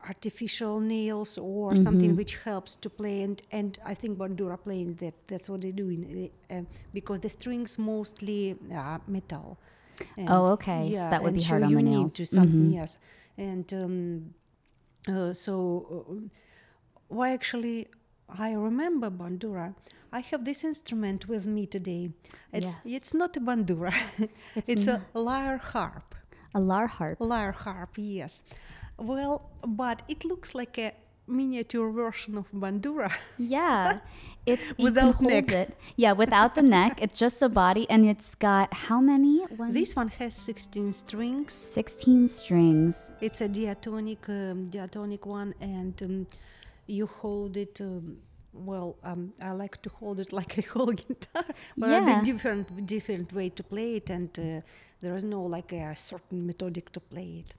artificial 0.08 0.80
nails 0.80 1.38
or 1.38 1.76
something 1.76 2.16
which 2.16 2.36
helps 2.44 2.76
to 2.76 2.88
play. 2.90 3.22
And 3.22 3.42
and 3.50 3.78
I 3.84 3.94
think 3.94 4.18
bandura 4.18 4.56
playing 4.62 4.94
that 5.00 5.14
that's 5.26 5.48
what 5.50 5.60
they're 5.62 5.80
doing 5.84 6.30
uh, 6.50 6.54
uh, 6.54 6.62
because 6.92 7.20
the 7.20 7.28
strings 7.28 7.78
mostly 7.78 8.56
are 8.72 9.00
metal. 9.06 9.58
And 10.16 10.28
Oh, 10.28 10.46
okay. 10.56 10.94
So 10.96 11.10
that 11.10 11.22
would 11.22 11.34
be 11.34 11.42
hard 11.42 11.62
so 11.62 11.66
on 11.66 11.70
you 11.70 11.76
the 11.76 11.82
nails. 11.82 12.12
to 12.14 12.24
something 12.26 12.70
Mhm. 12.70 12.74
yes, 12.80 12.98
and. 13.38 13.72
Um, 13.72 14.34
uh, 15.08 15.32
so, 15.32 15.54
uh, 15.90 16.14
why 17.08 17.32
actually 17.32 17.88
I 18.28 18.52
remember 18.52 19.10
bandura. 19.10 19.74
I 20.12 20.20
have 20.20 20.44
this 20.44 20.62
instrument 20.64 21.26
with 21.28 21.44
me 21.46 21.66
today. 21.66 22.10
It's 22.52 22.66
Yes. 22.66 22.76
it's 22.98 23.14
not 23.14 23.36
a 23.36 23.40
bandura. 23.40 23.92
It's 24.56 24.68
It's, 24.68 24.86
a 24.88 25.00
lyre 25.14 25.58
harp. 25.72 26.14
A 26.54 26.60
lar 26.60 26.86
harp. 26.86 27.18
Lyre 27.20 27.52
harp, 27.64 27.90
yes. 27.96 28.42
Well, 28.98 29.50
but 29.66 30.02
it 30.08 30.24
looks 30.24 30.54
like 30.54 30.78
a 30.78 30.92
miniature 31.26 31.90
version 31.90 32.36
of 32.38 32.50
bandura. 32.52 33.12
Yeah. 33.38 33.98
It's 34.44 34.76
Without 34.78 35.20
neck. 35.20 35.48
it. 35.52 35.76
Yeah, 35.96 36.12
without 36.12 36.54
the 36.56 36.62
neck. 36.62 36.98
It's 37.00 37.18
just 37.18 37.38
the 37.38 37.48
body 37.48 37.86
and 37.88 38.04
it's 38.06 38.34
got 38.34 38.72
how 38.74 39.00
many? 39.00 39.38
One 39.56 39.72
this 39.72 39.94
one 39.94 40.08
has 40.08 40.34
16 40.34 40.92
strings. 40.92 41.52
16 41.52 42.28
strings. 42.28 43.12
It's 43.20 43.40
a 43.40 43.48
diatonic, 43.48 44.28
um, 44.28 44.66
diatonic 44.66 45.24
one, 45.26 45.54
and 45.60 45.94
um, 46.02 46.26
you 46.86 47.06
hold 47.06 47.56
it. 47.56 47.80
Um, 47.80 48.18
well, 48.52 48.96
um, 49.04 49.32
I 49.40 49.52
like 49.52 49.80
to 49.82 49.90
hold 49.90 50.18
it 50.20 50.32
like 50.40 50.58
a 50.58 50.62
whole 50.62 50.92
guitar, 50.92 51.44
but 51.76 51.88
Yeah. 51.90 52.04
the 52.18 52.24
different 52.32 52.84
different 52.86 53.32
way 53.32 53.48
to 53.50 53.62
play 53.62 53.96
it, 53.96 54.10
and 54.10 54.30
uh, 54.38 54.60
there 55.00 55.14
is 55.14 55.24
no 55.24 55.42
like 55.44 55.72
a 55.72 55.94
certain 55.96 56.46
methodic 56.48 56.90
to 56.92 57.00
play 57.00 57.44
it. 57.46 57.54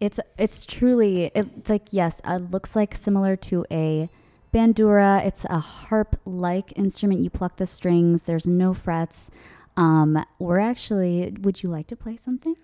It's 0.00 0.18
it's 0.38 0.64
truly 0.64 1.30
it's 1.34 1.68
like 1.68 1.92
yes, 1.92 2.20
it 2.24 2.50
looks 2.50 2.74
like 2.74 2.94
similar 2.94 3.36
to 3.36 3.66
a 3.70 4.08
bandura. 4.54 5.24
It's 5.26 5.44
a 5.44 5.58
harp-like 5.60 6.72
instrument. 6.76 7.20
You 7.20 7.30
pluck 7.30 7.56
the 7.56 7.66
strings. 7.66 8.22
There's 8.22 8.46
no 8.46 8.72
frets. 8.74 9.30
Um, 9.76 10.24
we're 10.38 10.58
actually. 10.58 11.34
Would 11.42 11.62
you 11.62 11.68
like 11.70 11.86
to 11.88 11.96
play 11.96 12.16
something? 12.16 12.56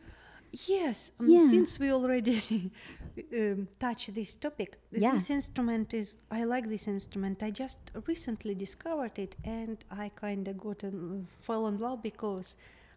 Yes, 0.67 1.13
um, 1.21 1.29
Yeah. 1.29 1.47
since 1.51 1.79
we 1.79 1.93
already 1.93 2.43
um, 3.35 3.69
touched 3.79 4.15
this 4.15 4.35
topic, 4.35 4.79
Yeah. 4.91 5.13
this 5.13 5.29
instrument 5.29 5.93
is. 5.93 6.17
I 6.31 6.45
like 6.45 6.69
this 6.69 6.89
instrument. 6.89 7.43
I 7.43 7.51
just 7.51 7.79
recently 8.07 8.55
discovered 8.55 9.19
it, 9.19 9.37
and 9.45 9.77
I 9.91 10.09
kind 10.15 10.49
of 10.49 10.57
got 10.59 10.83
in, 10.85 11.29
fell 11.41 11.67
in 11.67 11.79
love 11.79 12.03
because 12.03 12.57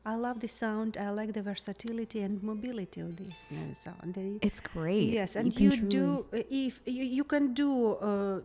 I 0.09 0.15
love 0.15 0.39
the 0.39 0.47
sound. 0.47 0.97
I 0.97 1.11
like 1.11 1.33
the 1.33 1.43
versatility 1.43 2.21
and 2.21 2.41
mobility 2.41 2.99
of 3.01 3.15
this 3.15 3.47
new 3.51 3.75
sound. 3.75 4.39
It's 4.41 4.59
great. 4.59 5.09
Yes, 5.19 5.35
and 5.35 5.55
can 5.55 5.63
you, 5.63 5.77
do 5.77 6.25
uh, 6.33 6.41
if 6.49 6.81
you, 6.85 7.03
you 7.17 7.23
can 7.23 7.53
do. 7.53 7.69
Uh, 8.09 8.39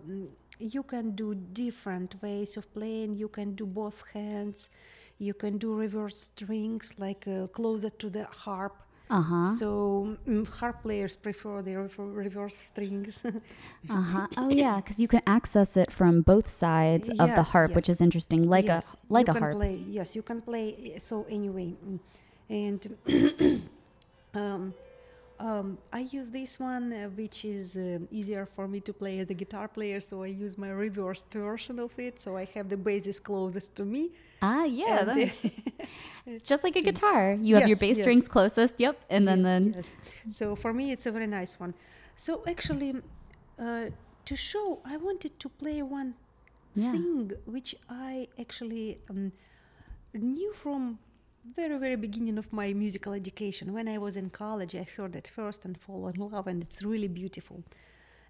you 0.59 0.83
can 0.83 1.17
do 1.23 1.35
different 1.35 2.11
ways 2.23 2.59
of 2.59 2.65
playing. 2.75 3.15
You 3.15 3.29
can 3.29 3.55
do 3.55 3.65
both 3.65 3.99
hands. 4.13 4.69
You 5.19 5.33
can 5.33 5.57
do 5.57 5.75
reverse 5.75 6.19
strings, 6.33 6.93
like 6.99 7.27
uh, 7.27 7.47
closer 7.47 7.91
to 8.03 8.11
the 8.11 8.25
harp. 8.25 8.77
Uh 9.11 9.23
huh. 9.23 9.57
So 9.59 10.17
mm, 10.27 10.47
harp 10.49 10.83
players 10.83 11.17
prefer 11.17 11.63
the 11.63 11.77
rever- 11.77 12.07
reverse 12.07 12.57
strings. 12.57 13.23
Uh 13.89 14.01
huh. 14.03 14.27
Oh 14.37 14.49
yeah, 14.51 14.77
because 14.77 14.99
you 14.99 15.09
can 15.09 15.23
access 15.27 15.77
it 15.77 15.91
from 15.93 16.23
both 16.23 16.51
sides 16.51 17.09
of 17.19 17.35
the 17.35 17.43
Yes, 17.43 17.51
harp, 17.53 17.75
which 17.75 17.89
is 17.89 18.01
interesting, 18.01 18.49
like 18.49 18.69
yes, 18.69 18.85
a 18.85 18.97
like 19.09 19.27
you 19.27 19.27
a 19.29 19.33
can 19.33 19.35
harp. 19.35 19.59
Play, 19.59 19.77
yes, 19.77 20.15
you 20.17 20.23
can 20.23 20.41
play. 20.41 20.95
uh, 20.95 20.99
So 20.99 21.25
anyway, 21.29 21.75
mm, 21.87 21.99
and 22.49 23.69
um, 24.35 24.75
um, 25.41 25.79
I 25.93 26.01
use 26.01 26.31
this 26.31 26.59
one, 26.61 26.93
uh, 26.93 27.09
which 27.21 27.45
is 27.45 27.77
um 27.77 28.09
easier 28.11 28.47
for 28.55 28.67
me 28.69 28.81
to 28.81 28.93
play 28.93 29.19
as 29.19 29.31
a 29.31 29.35
guitar 29.35 29.69
player. 29.69 30.01
So 30.01 30.23
I 30.23 30.27
use 30.29 30.57
my 30.59 30.71
reversed 30.71 31.31
version 31.33 31.79
of 31.79 31.93
it. 31.99 32.21
So 32.21 32.37
I 32.37 32.45
have 32.55 32.69
the 32.69 32.77
bases 32.77 33.21
closest 33.21 33.75
to 33.77 33.85
me. 33.85 34.13
Ah, 34.43 34.65
yeah, 34.65 34.99
and 35.01 35.09
that 35.09 35.17
the- 35.17 36.39
just 36.45 36.63
like 36.65 36.77
a 36.77 36.83
guitar. 36.83 37.37
You 37.41 37.57
have 37.57 37.69
your 37.69 37.77
bass 37.79 37.97
yes. 37.97 38.05
strings 38.05 38.29
closest. 38.29 38.79
Yep, 38.81 38.97
and 39.11 39.27
then 39.27 39.39
yes, 39.39 39.47
then 39.47 39.73
yes. 39.77 39.97
So 40.29 40.55
for 40.57 40.73
me, 40.73 40.93
it's 40.93 41.07
a 41.07 41.13
very 41.13 41.27
nice 41.27 41.59
one. 41.59 41.75
So 42.17 42.43
actually, 42.47 42.95
uh, 43.59 43.87
to 44.27 44.37
show, 44.37 44.81
I 44.85 44.97
wanted 44.97 45.39
to 45.41 45.49
play 45.49 45.83
one 45.83 46.15
Yeah. 46.75 46.93
thing 46.93 47.33
which 47.47 47.75
I 47.89 48.29
actually 48.39 48.99
um, 49.11 49.33
knew 50.13 50.53
from 50.55 50.99
very 51.57 51.79
very 51.79 51.97
beginning 51.97 52.39
of 52.39 52.53
my 52.53 52.73
musical 52.73 53.13
education. 53.13 53.73
When 53.73 53.89
I 53.89 53.99
was 53.99 54.17
in 54.17 54.31
college, 54.31 54.75
I 54.75 54.87
heard 54.97 55.15
it 55.17 55.29
first 55.35 55.65
and 55.65 55.79
fall 55.79 56.09
in 56.09 56.17
love, 56.17 56.47
and 56.47 56.63
it's 56.63 56.83
really 56.83 57.09
beautiful. 57.09 57.63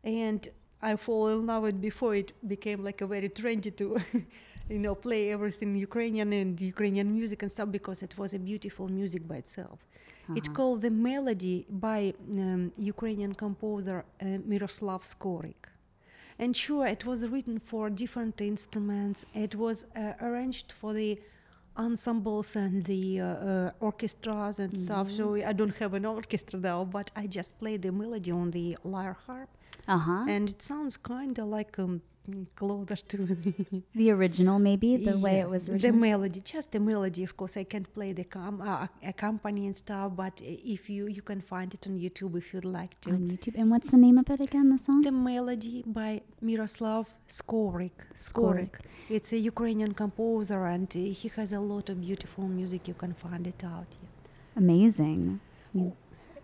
And 0.02 0.46
I 0.82 0.96
fall 0.96 1.28
in 1.28 1.46
love 1.46 1.62
with 1.62 1.80
before 1.80 2.14
it 2.14 2.32
became 2.46 2.82
like 2.84 3.00
a 3.00 3.06
very 3.06 3.28
trendy 3.28 3.74
to, 3.76 3.98
you 4.68 4.78
know, 4.78 4.94
play 4.94 5.30
everything 5.32 5.74
Ukrainian 5.76 6.32
and 6.32 6.60
Ukrainian 6.60 7.12
music 7.12 7.42
and 7.42 7.50
stuff 7.50 7.70
because 7.70 8.02
it 8.02 8.18
was 8.18 8.34
a 8.34 8.38
beautiful 8.38 8.88
music 8.88 9.26
by 9.26 9.36
itself. 9.36 9.78
It's 10.34 10.48
Uh-huh. 10.48 10.56
called 10.58 10.80
The 10.82 10.90
Melody 10.90 11.66
by 11.70 12.14
um, 12.44 12.72
Ukrainian 12.94 13.34
composer 13.34 13.98
uh, 14.20 14.38
Miroslav 14.50 15.02
Skorik. 15.04 15.62
And 16.38 16.56
sure, 16.56 16.86
it 16.86 17.04
was 17.06 17.28
written 17.28 17.58
for 17.60 17.88
different 17.90 18.40
instruments. 18.40 19.24
It 19.34 19.54
was 19.54 19.86
uh, 19.94 20.14
arranged 20.20 20.72
for 20.72 20.92
the 20.92 21.10
ensembles 21.76 22.56
and 22.56 22.84
the 22.84 23.20
uh, 23.20 23.26
uh, 23.26 23.70
orchestras 23.80 24.58
and 24.58 24.78
stuff. 24.78 25.10
So 25.10 25.34
I 25.34 25.52
don't 25.52 25.76
have 25.76 25.94
an 25.94 26.04
orchestra 26.04 26.58
now, 26.60 26.84
but 26.84 27.10
I 27.16 27.26
just 27.26 27.58
play 27.58 27.76
the 27.76 27.92
melody 27.92 28.30
on 28.30 28.50
the 28.50 28.78
lyre 28.84 29.16
harp, 29.26 29.48
uh 29.88 29.98
huh. 29.98 30.24
and 30.28 30.48
it 30.48 30.62
sounds 30.62 30.96
kind 30.96 31.38
of 31.38 31.46
like 31.48 31.78
um, 31.78 32.02
closer 32.56 32.96
to 32.96 33.16
the, 33.16 33.82
The 33.94 34.10
original, 34.10 34.58
maybe 34.58 34.96
the 34.96 35.18
way 35.18 35.40
it 35.40 35.48
was 35.48 35.66
the 35.66 35.92
melody, 35.92 36.40
just 36.40 36.72
the 36.72 36.80
melody. 36.80 37.22
Of 37.24 37.36
course, 37.36 37.56
I 37.56 37.64
can't 37.64 37.88
play 37.94 38.12
the 38.12 38.24
com- 38.24 38.60
uh, 38.60 38.86
accompany 39.02 39.66
and 39.66 39.76
stuff, 39.76 40.12
but 40.22 40.34
if 40.42 40.82
you 40.94 41.02
you 41.16 41.22
can 41.30 41.40
find 41.40 41.68
it 41.76 41.82
on 41.88 41.94
YouTube 42.04 42.34
if 42.36 42.46
you'd 42.52 42.64
like 42.80 42.92
to. 43.02 43.10
on 43.10 43.22
YouTube. 43.30 43.54
And 43.60 43.70
what's 43.72 43.90
the 43.90 44.00
name 44.06 44.18
of 44.22 44.28
it 44.34 44.40
again? 44.48 44.66
The 44.70 44.78
song. 44.78 45.02
The 45.02 45.12
melody 45.30 45.76
by 45.86 46.22
Miroslav 46.40 47.04
Skorik. 47.28 47.98
Skorik. 48.16 48.74
It's 49.16 49.32
a 49.32 49.38
Ukrainian 49.52 49.92
composer, 50.04 50.60
and 50.74 50.88
he 50.92 51.28
has 51.36 51.52
a 51.52 51.60
lot 51.72 51.86
of 51.92 51.96
beautiful 52.08 52.44
music. 52.58 52.88
You 52.88 52.94
can 53.04 53.12
find 53.24 53.46
it 53.46 53.62
out. 53.74 53.90
Yeah. 54.02 54.08
Amazing. 54.62 55.40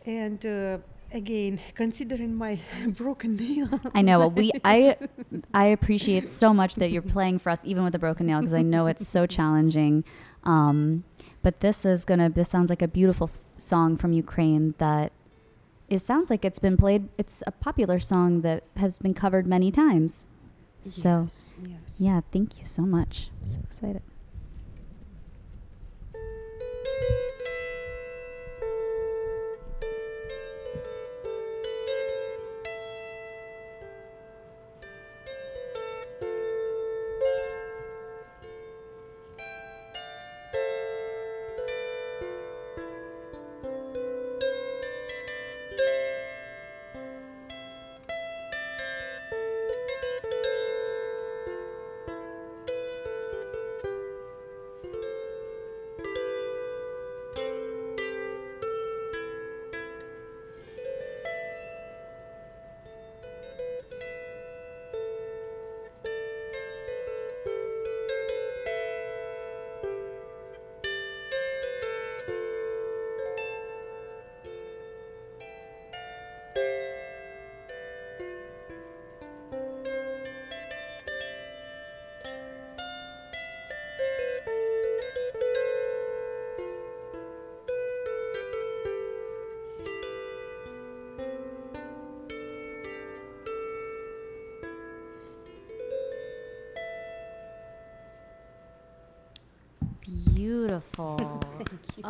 And 0.06 0.44
uh, 0.46 0.78
again, 1.12 1.61
considering 1.75 2.35
my 2.37 2.59
broken 2.88 3.37
nail, 3.37 3.81
I 3.95 4.02
know. 4.02 4.19
well, 4.21 4.31
We 4.31 4.52
I 4.64 4.97
I 5.52 5.67
appreciate 5.67 6.26
so 6.29 6.52
much 6.55 6.75
that 6.76 6.90
you're 6.90 7.02
playing 7.02 7.38
for 7.38 7.50
us, 7.50 7.61
even 7.64 7.85
with 7.85 7.95
a 7.95 7.99
broken 7.99 8.26
nail, 8.26 8.40
because 8.40 8.55
I 8.55 8.62
know 8.62 8.87
it's 8.87 9.07
so 9.07 9.26
challenging. 9.26 10.05
Um, 10.45 11.05
but 11.43 11.61
this 11.61 11.85
is 11.85 12.05
gonna. 12.05 12.29
This 12.31 12.49
sounds 12.49 12.71
like 12.71 12.83
a 12.83 12.88
beautiful 12.88 13.31
f- 13.33 13.38
song 13.61 13.97
from 13.97 14.12
Ukraine 14.12 14.75
that. 14.79 15.12
It 15.88 16.00
sounds 16.02 16.31
like 16.31 16.45
it's 16.45 16.61
been 16.61 16.76
played. 16.76 17.09
It's 17.19 17.43
a 17.49 17.50
popular 17.50 17.99
song 17.99 18.43
that 18.43 18.62
has 18.76 18.99
been 19.00 19.12
covered 19.12 19.45
many 19.45 19.73
times. 19.73 20.25
So, 20.83 21.23
yes, 21.25 21.52
yes. 21.69 22.00
yeah, 22.00 22.21
thank 22.33 22.59
you 22.59 22.64
so 22.64 22.83
much. 22.83 23.31
I'm 23.40 23.47
so 23.47 23.61
excited. 23.64 24.02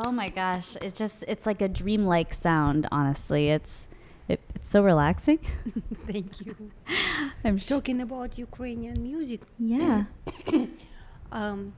Oh 0.03 0.11
my 0.11 0.29
gosh, 0.31 0.77
it 0.77 0.95
just 0.95 1.25
it's 1.29 1.45
like 1.47 1.61
a 1.61 1.69
dreamlike 1.69 2.33
sound, 2.33 2.87
honestly. 2.91 3.51
It's 3.51 3.87
it, 4.29 4.41
it's 4.55 4.71
so 4.71 4.83
relaxing. 4.83 5.41
Thank 6.11 6.41
you. 6.47 6.55
I'm 7.45 7.59
sh- 7.59 7.67
Talking 7.67 8.01
about 8.01 8.39
Ukrainian 8.39 9.03
music, 9.03 9.41
yeah. 9.59 10.05
um, 11.33 11.73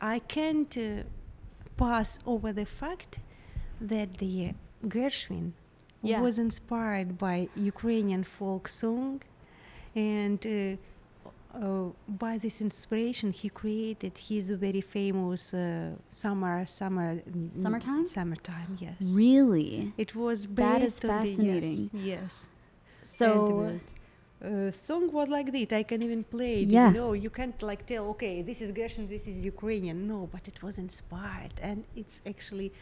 I 0.00 0.18
can't 0.20 0.74
uh, 0.76 1.02
pass 1.76 2.18
over 2.26 2.52
the 2.52 2.66
fact 2.80 3.20
that 3.80 4.08
the 4.18 4.54
Gershwin 4.94 5.52
Yeah. 6.02 6.20
was 6.26 6.38
inspired 6.38 7.10
by 7.26 7.36
Ukrainian 7.72 8.24
folk 8.24 8.64
song, 8.82 9.22
and 9.94 10.40
uh, 10.46 10.76
uh, 11.54 11.90
by 12.08 12.38
this 12.38 12.60
inspiration, 12.60 13.32
he 13.32 13.48
created 13.48 14.16
his 14.16 14.50
very 14.50 14.80
famous 14.80 15.52
uh, 15.52 15.90
summer, 16.08 16.64
summer, 16.66 17.16
mm, 17.16 17.62
Summertime? 17.62 18.06
summertime. 18.08 18.76
Yes, 18.80 18.94
Really? 19.02 19.92
it 19.98 20.14
was 20.14 20.46
based 20.46 20.56
That 20.56 20.82
is 20.82 21.04
on 21.04 21.10
fascinating. 21.10 21.90
The, 21.92 21.98
yes, 21.98 22.06
yes. 22.06 22.46
So 23.02 23.80
uh, 24.44 24.70
song 24.70 25.10
was 25.12 25.28
like 25.28 25.52
this. 25.52 25.72
I 25.72 25.82
can 25.82 26.02
even 26.02 26.22
play 26.24 26.62
it. 26.62 26.68
Yeah. 26.68 26.88
You 26.88 26.94
know, 26.94 27.12
you 27.12 27.30
can't 27.30 27.60
like 27.62 27.84
tell. 27.86 28.06
Okay, 28.10 28.42
this 28.42 28.60
is 28.62 28.72
Gershwin, 28.72 29.08
this 29.08 29.26
is 29.26 29.44
Ukrainian. 29.44 30.06
No, 30.06 30.28
but 30.32 30.46
it 30.48 30.62
was 30.62 30.78
inspired, 30.78 31.54
and 31.60 31.84
it's 31.96 32.20
actually 32.26 32.72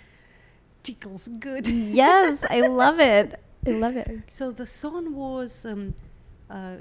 tickles 0.83 1.29
good. 1.41 1.67
yes, 2.03 2.45
I 2.49 2.61
love 2.61 3.01
it. 3.01 3.41
I 3.67 3.71
love 3.71 3.97
it. 3.97 4.09
So 4.29 4.53
the 4.53 4.67
song 4.67 5.15
was, 5.15 5.65
um, 5.67 5.95
uh, 6.51 6.77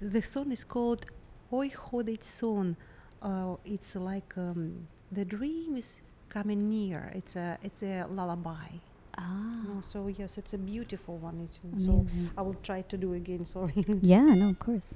the 0.00 0.22
song 0.22 0.52
is 0.52 0.64
called 0.64 1.06
"Oi 1.52 1.68
Hodit 1.70 2.24
Son." 2.24 2.76
Uh, 3.22 3.56
it's 3.64 3.94
like 3.96 4.32
um, 4.36 4.88
the 5.12 5.24
dream 5.24 5.76
is 5.76 6.00
coming 6.28 6.68
near. 6.68 7.12
It's 7.14 7.36
a 7.36 7.58
it's 7.62 7.82
a 7.82 8.06
lullaby. 8.10 8.80
Ah. 9.18 9.62
No, 9.68 9.80
so 9.80 10.08
yes, 10.08 10.38
it's 10.38 10.54
a 10.54 10.58
beautiful 10.58 11.18
one. 11.18 11.40
It's, 11.44 11.60
so 11.84 12.06
I 12.38 12.42
will 12.42 12.56
try 12.62 12.82
to 12.82 12.96
do 12.96 13.14
again. 13.14 13.44
Sorry. 13.44 13.84
Yeah, 14.00 14.22
no, 14.22 14.50
of 14.50 14.58
course. 14.58 14.94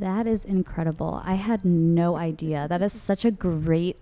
That 0.00 0.26
is 0.26 0.46
incredible. 0.46 1.20
I 1.26 1.34
had 1.34 1.62
no 1.62 2.16
idea. 2.16 2.66
That 2.66 2.80
is 2.80 2.92
such 2.94 3.26
a 3.26 3.30
great 3.30 3.98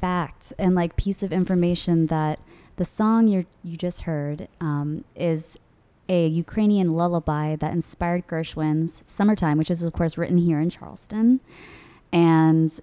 fact 0.00 0.54
and 0.58 0.74
like 0.74 0.96
piece 0.96 1.22
of 1.22 1.30
information 1.30 2.06
that 2.06 2.40
the 2.76 2.86
song 2.86 3.28
you 3.28 3.44
you 3.62 3.76
just 3.76 4.00
heard 4.00 4.48
um, 4.62 5.04
is 5.14 5.58
a 6.08 6.26
Ukrainian 6.26 6.94
lullaby 6.94 7.54
that 7.56 7.70
inspired 7.70 8.26
Gershwin's 8.26 9.04
"Summertime," 9.06 9.58
which 9.58 9.70
is 9.70 9.82
of 9.82 9.92
course 9.92 10.16
written 10.16 10.38
here 10.38 10.58
in 10.58 10.70
Charleston, 10.70 11.40
and 12.10 12.80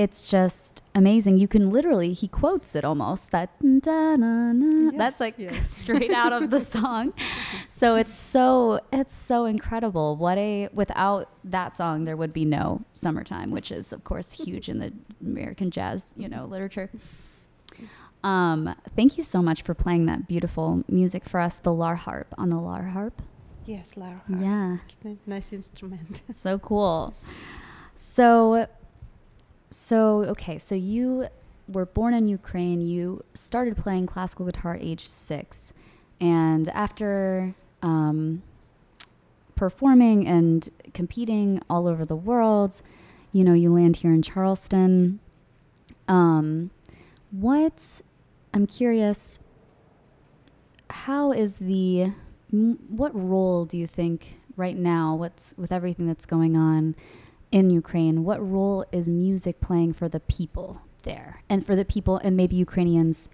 it's 0.00 0.26
just 0.26 0.82
amazing. 0.94 1.36
You 1.36 1.46
can 1.46 1.68
literally 1.68 2.14
he 2.14 2.26
quotes 2.26 2.74
it 2.74 2.86
almost 2.86 3.32
that 3.32 3.50
da-na-na. 3.60 4.96
that's 4.96 5.20
like 5.20 5.34
yes. 5.36 5.68
straight 5.82 6.10
out 6.10 6.32
of 6.32 6.48
the 6.48 6.60
song. 6.76 7.12
So 7.68 7.96
it's 7.96 8.14
so 8.14 8.80
it's 8.90 9.14
so 9.14 9.44
incredible. 9.44 10.16
What 10.16 10.38
a 10.38 10.70
without 10.72 11.28
that 11.44 11.76
song 11.76 12.06
there 12.06 12.16
would 12.16 12.32
be 12.32 12.46
no 12.46 12.82
summertime, 12.94 13.50
which 13.50 13.70
is 13.70 13.92
of 13.92 14.02
course 14.04 14.32
huge 14.32 14.70
in 14.70 14.78
the 14.78 14.90
American 15.20 15.70
jazz, 15.70 16.14
you 16.16 16.30
know, 16.30 16.46
literature. 16.46 16.88
Um, 18.24 18.74
thank 18.96 19.18
you 19.18 19.22
so 19.22 19.42
much 19.42 19.60
for 19.60 19.74
playing 19.74 20.06
that 20.06 20.26
beautiful 20.26 20.82
music 20.88 21.28
for 21.28 21.40
us, 21.40 21.56
the 21.56 21.74
lar 21.74 21.96
harp 21.96 22.34
on 22.38 22.48
the 22.48 22.58
lar 22.58 22.84
harp. 22.84 23.20
Yes, 23.66 23.98
Lara. 23.98 24.22
Yeah. 24.28 24.78
It's 24.88 25.04
a 25.04 25.30
nice 25.30 25.52
instrument. 25.52 26.22
so 26.34 26.58
cool. 26.58 27.14
So, 27.94 28.66
so 29.70 30.24
okay. 30.24 30.58
So 30.58 30.74
you 30.74 31.28
were 31.68 31.86
born 31.86 32.14
in 32.14 32.26
Ukraine. 32.26 32.80
You 32.80 33.24
started 33.34 33.76
playing 33.76 34.06
classical 34.06 34.46
guitar 34.46 34.74
at 34.74 34.82
age 34.82 35.06
six, 35.06 35.72
and 36.20 36.68
after 36.70 37.54
um, 37.82 38.42
performing 39.54 40.26
and 40.26 40.68
competing 40.92 41.62
all 41.70 41.86
over 41.86 42.04
the 42.04 42.16
world, 42.16 42.82
you 43.32 43.44
know, 43.44 43.54
you 43.54 43.72
land 43.72 43.96
here 43.96 44.12
in 44.12 44.22
Charleston. 44.22 45.20
Um, 46.08 46.70
what 47.30 48.02
I'm 48.52 48.66
curious. 48.66 49.38
How 50.90 51.30
is 51.30 51.56
the 51.58 52.12
what 52.50 53.12
role 53.14 53.64
do 53.64 53.78
you 53.78 53.86
think 53.86 54.40
right 54.56 54.76
now? 54.76 55.14
What's 55.14 55.54
with 55.56 55.70
everything 55.70 56.08
that's 56.08 56.26
going 56.26 56.56
on 56.56 56.96
in 57.50 57.70
Ukraine? 57.70 58.24
What 58.24 58.40
role 58.40 58.84
is 58.92 59.08
music 59.08 59.60
playing 59.60 59.94
for 59.94 60.08
the 60.08 60.20
people 60.20 60.80
there, 61.02 61.42
and 61.48 61.66
for 61.66 61.74
the 61.74 61.84
people 61.84 62.18
and 62.18 62.36
maybe 62.36 62.56
Ukrainians 62.56 63.28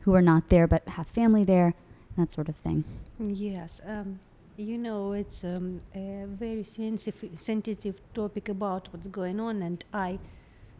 who 0.00 0.14
are 0.14 0.22
not 0.22 0.48
there 0.48 0.66
but 0.66 0.86
have 0.88 1.06
family 1.08 1.44
there, 1.44 1.74
that 2.16 2.32
sort 2.32 2.48
of 2.48 2.56
thing. 2.56 2.84
Yes, 3.18 3.80
um, 3.86 4.18
you 4.56 4.78
know, 4.78 5.12
it's 5.12 5.44
um, 5.44 5.80
a 5.94 6.24
very 6.26 6.64
sensitive, 6.64 7.38
sensitive 7.38 7.96
topic 8.14 8.48
about 8.48 8.88
what's 8.90 9.08
going 9.08 9.40
on, 9.40 9.62
and 9.62 9.84
I 9.92 10.18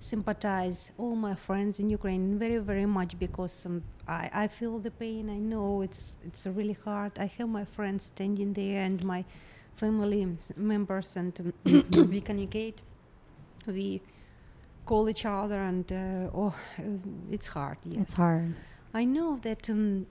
sympathize 0.01 0.91
all 0.97 1.15
my 1.15 1.35
friends 1.35 1.79
in 1.79 1.91
Ukraine 1.91 2.39
very, 2.39 2.57
very 2.57 2.87
much 2.87 3.19
because 3.19 3.67
um, 3.67 3.83
I, 4.09 4.31
I 4.33 4.49
feel 4.49 4.79
the 4.79 4.91
pain. 4.91 5.29
I 5.29 5.39
know 5.39 5.83
it's 5.83 6.17
it's 6.27 6.47
really 6.47 6.79
hard. 6.85 7.13
I 7.19 7.27
have 7.27 7.49
my 7.49 7.65
friends 7.65 8.05
standing 8.05 8.55
there 8.55 8.83
and 8.83 9.05
my 9.05 9.25
family 9.81 10.23
members, 10.57 11.17
and 11.17 11.35
um, 11.41 11.53
we 12.11 12.21
communicate. 12.21 12.83
We 13.67 14.01
call 14.87 15.09
each 15.09 15.25
other, 15.27 15.61
and 15.73 15.87
uh, 15.93 16.39
oh, 16.41 16.55
uh, 16.79 16.83
it's 17.31 17.47
hard. 17.47 17.79
Yes, 17.85 18.03
It's 18.03 18.17
hard. 18.17 18.55
I 18.93 19.05
know 19.05 19.39
that 19.43 19.71
um, 19.71 20.07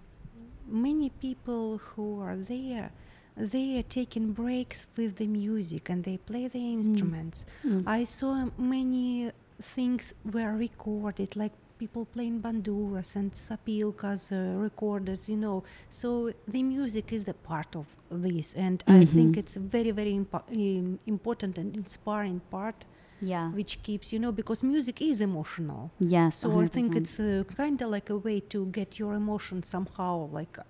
many 0.68 1.10
people 1.10 1.80
who 1.88 2.22
are 2.22 2.38
there, 2.54 2.92
they 3.36 3.80
are 3.80 3.88
taking 4.00 4.34
breaks 4.34 4.88
with 4.98 5.16
the 5.18 5.28
music 5.28 5.90
and 5.90 6.04
they 6.04 6.18
play 6.18 6.48
the 6.48 6.74
instruments. 6.74 7.46
Mm. 7.66 7.84
I 7.88 8.04
saw 8.04 8.50
many 8.58 9.32
things 9.62 10.14
were 10.34 10.54
recorded, 10.54 11.36
like 11.36 11.54
people 11.80 12.06
playing 12.06 12.42
banduras 12.42 13.16
and 13.16 13.32
sopilkas 13.34 14.32
uh, 14.32 14.60
recorders, 14.60 15.30
you 15.30 15.38
know. 15.38 15.64
So 15.90 16.32
the 16.48 16.62
music 16.64 17.14
is 17.14 17.24
the 17.24 17.34
part 17.34 17.76
of 17.76 17.88
this, 18.12 18.54
and 18.54 18.84
I 18.88 19.06
think 19.06 19.38
it's 19.38 19.56
a 19.56 19.60
very, 19.76 19.92
very 19.92 20.14
impo- 20.14 20.98
important 21.08 21.58
and 21.58 21.76
inspiring 21.84 22.42
part, 22.52 22.86
Yeah. 23.22 23.48
which 23.60 23.74
keeps, 23.84 24.12
you 24.14 24.20
know, 24.24 24.32
because 24.32 24.60
music 24.74 25.02
is 25.02 25.22
emotional. 25.22 25.92
Yes. 26.00 26.38
So 26.42 26.60
I 26.60 26.68
think 26.76 26.96
it's 26.96 27.20
uh, 27.20 27.44
kind 27.62 27.82
of 27.82 27.90
like 27.96 28.10
a 28.10 28.18
way 28.28 28.40
to 28.54 28.66
get 28.80 29.00
your 29.00 29.14
emotions 29.16 29.68
somehow 29.76 30.14
like 30.40 30.58
uh, 30.60 30.64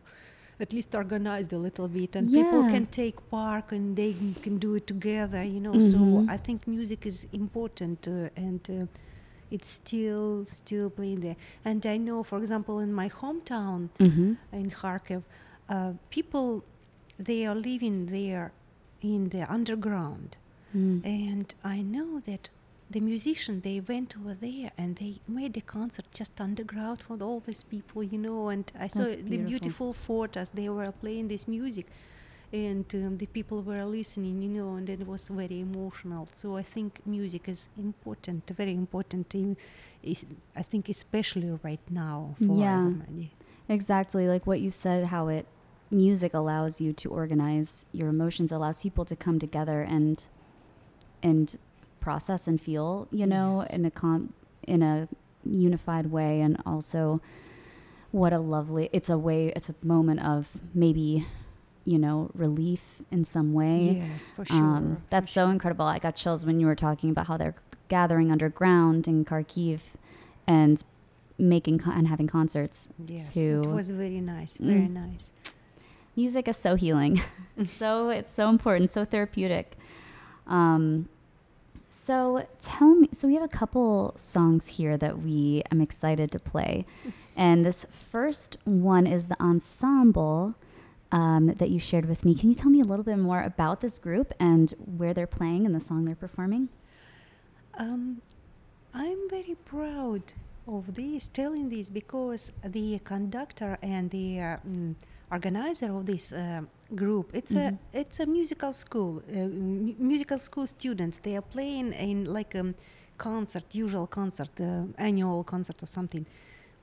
at 0.63 0.73
least 0.73 0.93
organized 0.95 1.53
a 1.53 1.57
little 1.57 1.87
bit 1.87 2.15
and 2.17 2.25
people 2.39 2.61
can 2.73 2.85
take 3.01 3.17
part 3.29 3.71
and 3.71 3.95
they 3.95 4.11
can 4.45 4.57
do 4.57 4.75
it 4.79 4.85
together 4.93 5.41
you 5.55 5.61
know 5.65 5.71
Mhm. 5.81 5.91
so 5.91 5.99
i 6.35 6.37
think 6.47 6.67
music 6.67 7.05
is 7.11 7.17
important 7.41 7.99
uh, 8.09 8.45
and 8.47 8.61
uh, 8.69 8.85
it's 9.51 9.67
still 9.67 10.45
still 10.49 10.89
playing 10.89 11.19
there 11.21 11.35
and 11.65 11.85
i 11.85 11.97
know 11.97 12.23
for 12.23 12.37
example 12.37 12.79
in 12.79 12.91
my 12.93 13.09
hometown 13.09 13.89
Mhm. 13.99 14.37
in 14.53 14.69
kharkiv 14.81 15.21
uh, 15.69 15.91
people 16.09 16.63
they 17.29 17.45
are 17.45 17.55
living 17.55 17.97
there 18.17 18.51
in 19.01 19.29
the 19.29 19.43
underground 19.57 20.37
Mm. 20.75 21.01
and 21.03 21.47
I 21.63 21.81
know 21.81 22.19
that 22.29 22.49
the 22.91 22.99
musician 22.99 23.61
they 23.61 23.79
went 23.91 24.15
over 24.19 24.35
there 24.35 24.71
and 24.77 24.97
they 24.97 25.13
made 25.27 25.57
a 25.57 25.61
concert 25.61 26.05
just 26.19 26.39
underground 26.39 27.01
for 27.01 27.17
all 27.27 27.39
these 27.47 27.63
people, 27.63 28.03
you 28.03 28.19
know. 28.19 28.49
And 28.49 28.65
I 28.79 28.87
saw 28.87 29.03
That's 29.05 29.15
the 29.15 29.21
beautiful. 29.23 29.49
beautiful 29.49 29.93
photos. 29.93 30.49
They 30.49 30.69
were 30.69 30.91
playing 31.03 31.27
this 31.29 31.47
music, 31.47 31.87
and 32.51 32.85
um, 32.95 33.17
the 33.17 33.25
people 33.27 33.61
were 33.61 33.83
listening, 33.85 34.41
you 34.41 34.49
know. 34.49 34.75
And 34.75 34.89
it 34.89 35.05
was 35.05 35.23
very 35.29 35.59
emotional. 35.61 36.27
So 36.31 36.57
I 36.57 36.63
think 36.63 37.01
music 37.05 37.47
is 37.47 37.69
important, 37.77 38.47
very 38.55 38.73
important. 38.73 39.33
In, 39.35 39.55
is, 40.03 40.25
I 40.55 40.61
think 40.63 40.89
especially 40.89 41.51
right 41.63 41.79
now 41.89 42.35
for 42.37 42.57
Yeah. 42.59 42.85
everybody. 42.87 43.31
Exactly. 43.67 44.27
Like 44.27 44.47
what 44.47 44.59
you 44.61 44.71
said, 44.71 45.05
how 45.05 45.27
it 45.27 45.45
music 45.91 46.33
allows 46.33 46.79
you 46.81 46.93
to 46.93 47.09
organize 47.09 47.85
your 47.91 48.09
emotions, 48.09 48.51
allows 48.51 48.81
people 48.81 49.05
to 49.05 49.15
come 49.15 49.39
together 49.39 49.81
and 49.81 50.27
and 51.21 51.57
process 51.99 52.47
and 52.47 52.61
feel, 52.61 53.07
you 53.11 53.25
know, 53.27 53.61
Yes. 53.61 53.73
in 53.73 53.85
a 53.85 53.91
com- 53.91 54.33
in 54.67 54.81
a 54.81 55.07
unified 55.45 56.07
way 56.07 56.41
and 56.41 56.57
also 56.65 57.21
what 58.11 58.33
a 58.33 58.39
lovely 58.39 58.89
it's 58.91 59.09
a 59.09 59.17
way 59.17 59.47
it's 59.55 59.69
a 59.69 59.75
moment 59.83 60.19
of 60.21 60.49
maybe 60.73 61.25
you 61.91 61.97
know 61.97 62.29
relief 62.45 62.83
in 63.11 63.21
some 63.23 63.49
way 63.53 64.03
Yes, 64.11 64.29
for 64.35 64.45
sure. 64.45 64.55
um, 64.57 64.95
for 64.97 65.01
that's 65.09 65.31
so 65.31 65.45
sure. 65.45 65.51
incredible. 65.51 65.85
I 65.85 65.97
got 65.99 66.15
chills 66.15 66.45
when 66.45 66.59
you 66.59 66.67
were 66.67 66.75
talking 66.87 67.09
about 67.09 67.25
how 67.27 67.37
they're 67.37 67.55
gathering 67.87 68.31
underground 68.31 69.07
in 69.07 69.25
Kharkiv 69.25 69.79
and 70.45 70.83
making 71.37 71.79
con- 71.79 71.97
and 71.97 72.07
having 72.07 72.27
concerts. 72.27 72.89
Yes, 73.07 73.35
it 73.35 73.65
was 73.65 73.89
very 73.89 74.21
nice, 74.21 74.57
very 74.57 74.87
Mm. 74.87 74.93
nice. 75.05 75.31
Music 76.15 76.47
is 76.47 76.57
so 76.57 76.75
healing. 76.75 77.13
so 77.79 78.09
it's 78.09 78.31
so 78.31 78.49
important, 78.49 78.89
so 78.89 79.05
therapeutic. 79.05 79.77
Um, 80.45 81.07
so 81.89 82.45
tell 82.59 82.93
me. 82.95 83.09
So 83.13 83.27
we 83.27 83.33
have 83.35 83.43
a 83.43 83.47
couple 83.61 84.13
songs 84.17 84.67
here 84.77 84.95
that 84.97 85.19
we 85.23 85.63
I'm 85.71 85.81
excited 85.81 86.29
to 86.31 86.39
play, 86.39 86.85
and 87.35 87.65
this 87.65 87.85
first 88.11 88.57
one 88.65 89.07
is 89.07 89.25
the 89.25 89.37
ensemble. 89.41 90.53
Um, 91.11 91.47
that 91.55 91.71
you 91.71 91.79
shared 91.79 92.05
with 92.07 92.23
me. 92.23 92.35
Can 92.35 92.49
you 92.49 92.53
tell 92.55 92.69
me 92.69 92.81
a 92.81 92.83
little 92.83 93.03
bit 93.03 93.17
more 93.17 93.41
about 93.41 93.81
this 93.81 93.97
group 93.97 94.31
and 94.39 94.71
where 94.97 95.11
they're 95.11 95.25
playing 95.25 95.65
and 95.65 95.73
the 95.73 95.79
song 95.79 96.05
they're 96.05 96.13
performing? 96.13 96.69
Um, 97.79 98.21
I'm 98.93 99.17
very 99.27 99.55
proud 99.65 100.21
of 100.67 100.93
this, 100.93 101.27
telling 101.27 101.69
this 101.69 101.89
because 101.89 102.51
the 102.63 102.99
conductor 103.03 103.79
and 103.81 104.11
the 104.11 104.39
uh, 104.39 104.57
mm, 104.67 104.93
organizer 105.31 105.91
of 105.97 106.05
this 106.05 106.31
uh, 106.31 106.61
group, 106.93 107.31
it's 107.33 107.53
Mhm. 107.55 107.73
a 107.93 107.99
it's 108.01 108.19
a 108.19 108.27
musical 108.27 108.71
school. 108.71 109.23
Uh, 109.27 109.47
mu- 109.47 109.95
musical 109.97 110.37
school 110.37 110.67
students 110.67 111.19
they 111.23 111.35
are 111.35 111.47
playing 111.55 111.93
in 111.93 112.25
like 112.25 112.53
a 112.53 112.73
concert, 113.17 113.73
usual 113.73 114.05
concert, 114.07 114.51
uh, 114.61 114.83
annual 114.97 115.43
concert 115.43 115.81
or 115.81 115.87
something. 115.87 116.25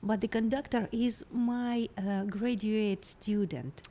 But 0.03 0.19
the 0.19 0.27
conductor 0.27 0.89
is 0.91 1.23
my 1.31 1.87
uh, 1.97 2.25
graduate 2.25 3.05
student, 3.05 3.81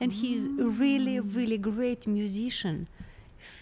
and 0.00 0.12
he's 0.12 0.46
a 0.46 0.68
really, 0.84 1.18
really 1.20 1.58
great 1.58 2.06
musician. 2.06 2.88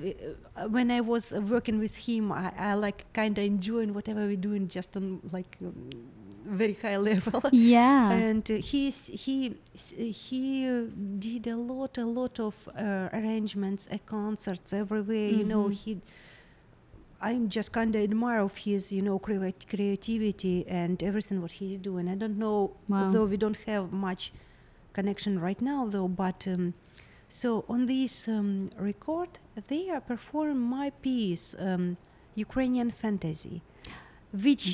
Uh, 0.00 0.68
when 0.68 0.90
I 0.90 1.00
was 1.02 1.32
uh, 1.32 1.40
working 1.40 1.78
with 1.78 1.96
him, 1.96 2.32
I, 2.32 2.52
I 2.58 2.74
like 2.74 3.04
kind 3.12 3.36
of 3.38 3.44
enjoying 3.44 3.92
whatever 3.94 4.20
we're 4.26 4.36
doing, 4.50 4.68
just 4.68 4.96
on 4.96 5.20
like 5.32 5.56
um, 5.62 5.90
very 6.46 6.74
high 6.74 6.96
level. 7.10 7.42
Yeah. 7.52 8.10
and 8.10 8.50
uh, 8.50 8.54
he's 8.54 9.06
he 9.08 9.54
he 9.74 10.66
uh, 10.68 10.84
did 11.18 11.46
a 11.46 11.56
lot, 11.56 11.98
a 11.98 12.06
lot 12.06 12.40
of 12.40 12.54
uh, 12.68 13.08
arrangements, 13.12 13.86
uh, 13.92 13.98
concerts 14.06 14.72
everywhere. 14.72 15.30
You 15.40 15.44
know, 15.44 15.64
Mhm. 15.68 15.72
he. 15.74 16.00
I'm 17.20 17.48
just 17.48 17.72
kind 17.72 17.94
of 17.96 18.02
admire 18.02 18.40
of 18.40 18.56
his, 18.58 18.92
you 18.92 19.00
know, 19.02 19.18
creat- 19.18 19.66
creativity 19.68 20.66
and 20.68 21.02
everything 21.02 21.40
what 21.40 21.52
he's 21.52 21.78
doing. 21.78 22.08
I 22.08 22.14
don't 22.14 22.38
know, 22.38 22.72
Wow. 22.88 23.10
though 23.10 23.24
we 23.24 23.38
don't 23.38 23.56
have 23.66 23.90
much 23.90 24.32
connection 24.98 25.32
right 25.48 25.60
now, 25.72 25.80
though. 25.94 26.08
But 26.24 26.38
um, 26.54 26.64
so 27.40 27.48
on 27.74 27.80
this 27.94 28.14
um, 28.36 28.70
record, 28.90 29.30
they 29.72 29.84
are 29.94 30.00
performing 30.12 30.62
my 30.78 30.88
piece, 31.06 31.46
um, 31.68 31.84
Ukrainian 32.46 32.90
fantasy, 33.02 33.56
which 34.44 34.64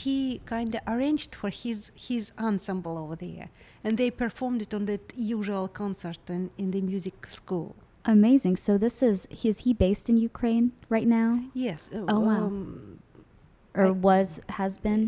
he 0.00 0.40
kind 0.54 0.70
of 0.76 0.80
arranged 0.94 1.30
for 1.40 1.50
his 1.62 1.78
his 2.08 2.22
ensemble 2.48 2.94
over 3.02 3.16
there, 3.26 3.48
and 3.84 3.92
they 4.00 4.10
performed 4.24 4.60
it 4.66 4.72
on 4.78 4.82
that 4.90 5.04
usual 5.34 5.66
concert 5.82 6.22
in, 6.36 6.42
in 6.62 6.68
the 6.74 6.80
music 6.92 7.16
school. 7.38 7.70
Amazing. 8.16 8.56
So 8.66 8.72
this 8.84 8.96
is 9.10 9.18
is 9.50 9.56
he 9.64 9.72
based 9.86 10.06
in 10.10 10.16
Ukraine 10.32 10.66
right 10.94 11.08
now, 11.20 11.30
Yes. 11.66 11.80
uh, 11.94 12.04
Oh, 12.14 12.20
wow. 12.28 12.44
Um, 12.46 12.60
or 13.80 13.86
I- 13.86 13.90
was 14.08 14.28
has 14.60 14.72
been? 14.86 15.02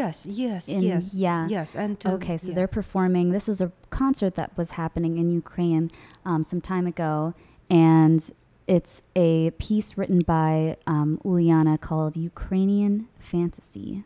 yes. 0.00 0.16
Yes. 0.44 0.62
In- 0.74 0.82
yes. 0.92 1.04
yeah. 1.26 1.42
Yes. 1.56 1.68
And 1.84 1.96
uh, 2.06 2.14
Okay, 2.16 2.36
so 2.38 2.48
yeah. 2.48 2.54
they're 2.56 2.74
performing. 2.80 3.26
This 3.36 3.46
was 3.52 3.60
a 3.66 3.70
concert 3.90 4.34
that 4.36 4.56
was 4.56 4.72
happening 4.72 5.18
in 5.18 5.30
Ukraine 5.30 5.90
um, 6.24 6.42
some 6.42 6.60
time 6.60 6.86
ago, 6.86 7.34
and 7.70 8.30
it's 8.66 9.02
a 9.16 9.50
piece 9.52 9.96
written 9.96 10.20
by 10.20 10.76
um, 10.86 11.20
Ulyana 11.24 11.80
called 11.80 12.16
Ukrainian 12.16 13.08
Fantasy. 13.18 14.04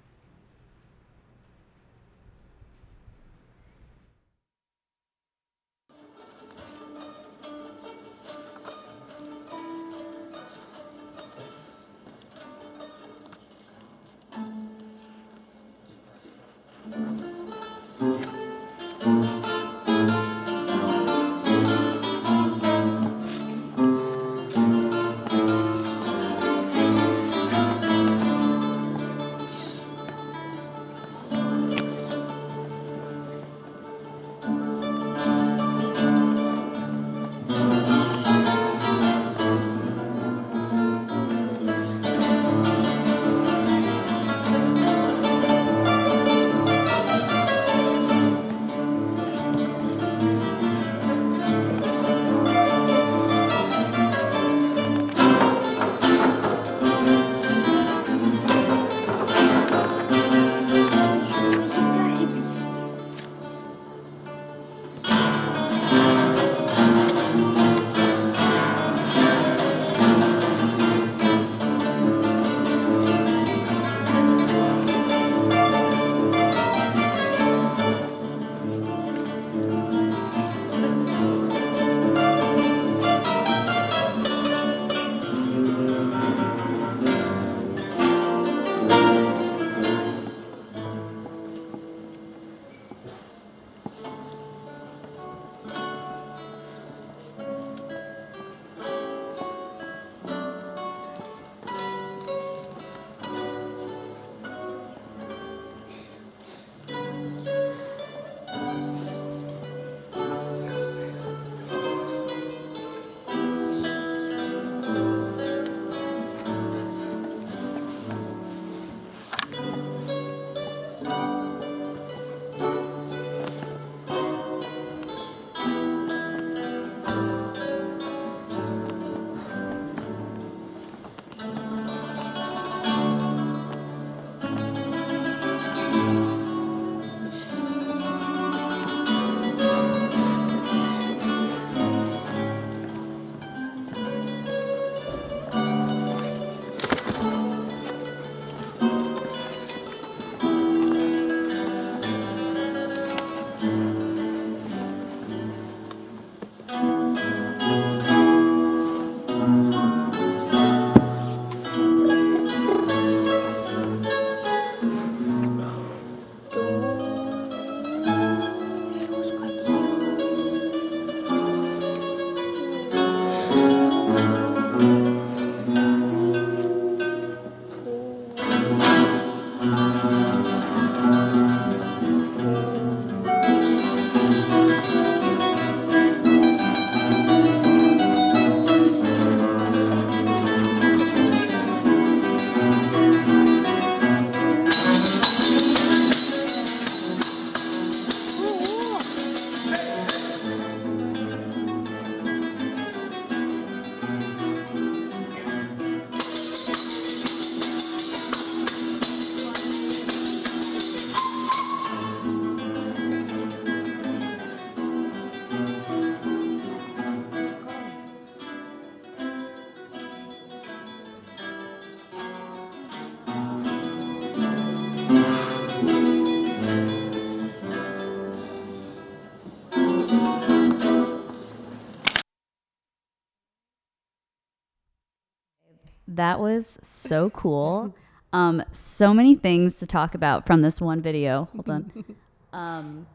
That 236.16 236.40
was 236.40 236.78
so 236.82 237.30
cool. 237.30 237.94
Um, 238.32 238.62
so 238.72 239.12
many 239.12 239.34
things 239.34 239.78
to 239.78 239.86
talk 239.86 240.14
about 240.14 240.46
from 240.46 240.62
this 240.62 240.80
one 240.80 241.00
video. 241.00 241.48
Hold 241.54 241.70
on. 241.70 242.04
Um, 242.54 243.06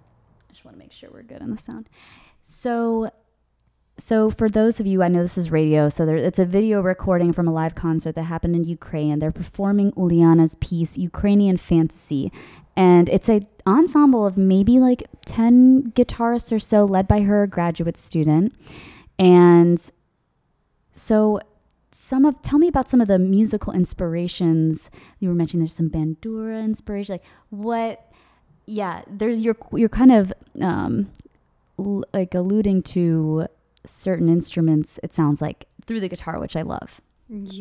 I 0.49 0.53
just 0.53 0.65
want 0.65 0.75
to 0.77 0.79
make 0.79 0.91
sure 0.91 1.09
we're 1.13 1.21
good 1.21 1.43
on 1.43 1.51
the 1.51 1.57
sound. 1.57 1.87
So, 2.41 3.11
so 3.95 4.31
for 4.31 4.49
those 4.49 4.79
of 4.79 4.87
you, 4.87 5.03
I 5.03 5.09
know 5.09 5.21
this 5.21 5.37
is 5.37 5.51
radio, 5.51 5.89
so 5.89 6.07
there, 6.07 6.17
it's 6.17 6.39
a 6.39 6.45
video 6.45 6.81
recording 6.81 7.33
from 7.33 7.47
a 7.47 7.53
live 7.53 7.75
concert 7.75 8.15
that 8.15 8.23
happened 8.23 8.55
in 8.55 8.63
Ukraine. 8.63 9.19
They're 9.19 9.31
performing 9.31 9.93
Ulyana's 9.95 10.55
piece, 10.55 10.97
Ukrainian 10.97 11.57
Fantasy, 11.57 12.31
and 12.75 13.09
it's 13.09 13.29
a 13.29 13.45
ensemble 13.67 14.25
of 14.25 14.37
maybe 14.37 14.79
like 14.79 15.03
10 15.25 15.91
guitarists 15.91 16.51
or 16.51 16.57
so 16.57 16.85
led 16.85 17.07
by 17.07 17.21
her 17.21 17.45
graduate 17.45 17.97
student. 17.97 18.55
And 19.19 19.79
so 20.93 21.39
some 22.09 22.23
of 22.29 22.33
tell 22.49 22.59
me 22.63 22.67
about 22.73 22.87
some 22.91 23.01
of 23.03 23.07
the 23.13 23.19
musical 23.37 23.71
inspirations 23.81 24.89
you 25.19 25.27
were 25.29 25.35
mentioning 25.41 25.61
there's 25.63 25.79
some 25.81 25.89
bandura 25.97 26.57
inspiration 26.71 27.11
like 27.15 27.23
what 27.67 27.95
yeah 28.65 28.95
there's 29.19 29.37
you're 29.45 29.57
you're 29.81 29.95
kind 30.01 30.11
of 30.19 30.25
um 30.69 30.93
l- 31.87 32.03
like 32.13 32.33
alluding 32.41 32.79
to 32.95 33.47
certain 33.85 34.27
instruments 34.37 34.89
it 35.05 35.11
sounds 35.19 35.37
like 35.45 35.59
through 35.85 36.01
the 36.05 36.09
guitar 36.13 36.35
which 36.43 36.55
i 36.55 36.63
love 36.75 36.89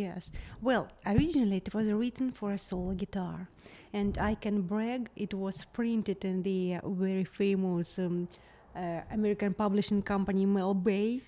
Yes. 0.03 0.31
Well, 0.63 0.85
originally 1.05 1.57
it 1.57 1.75
was 1.75 1.87
written 2.01 2.31
for 2.39 2.49
a 2.53 2.59
solo 2.69 2.93
guitar, 3.03 3.49
and 3.93 4.13
I 4.31 4.33
can 4.45 4.57
brag 4.63 5.11
it 5.25 5.33
was 5.35 5.57
printed 5.79 6.25
in 6.31 6.37
the 6.49 6.61
uh, 6.77 6.89
very 7.05 7.25
famous 7.25 7.99
um, 7.99 8.29
uh, 8.77 9.01
American 9.11 9.53
publishing 9.63 10.03
company 10.13 10.47
Mel 10.47 10.73
Bay. 10.89 11.21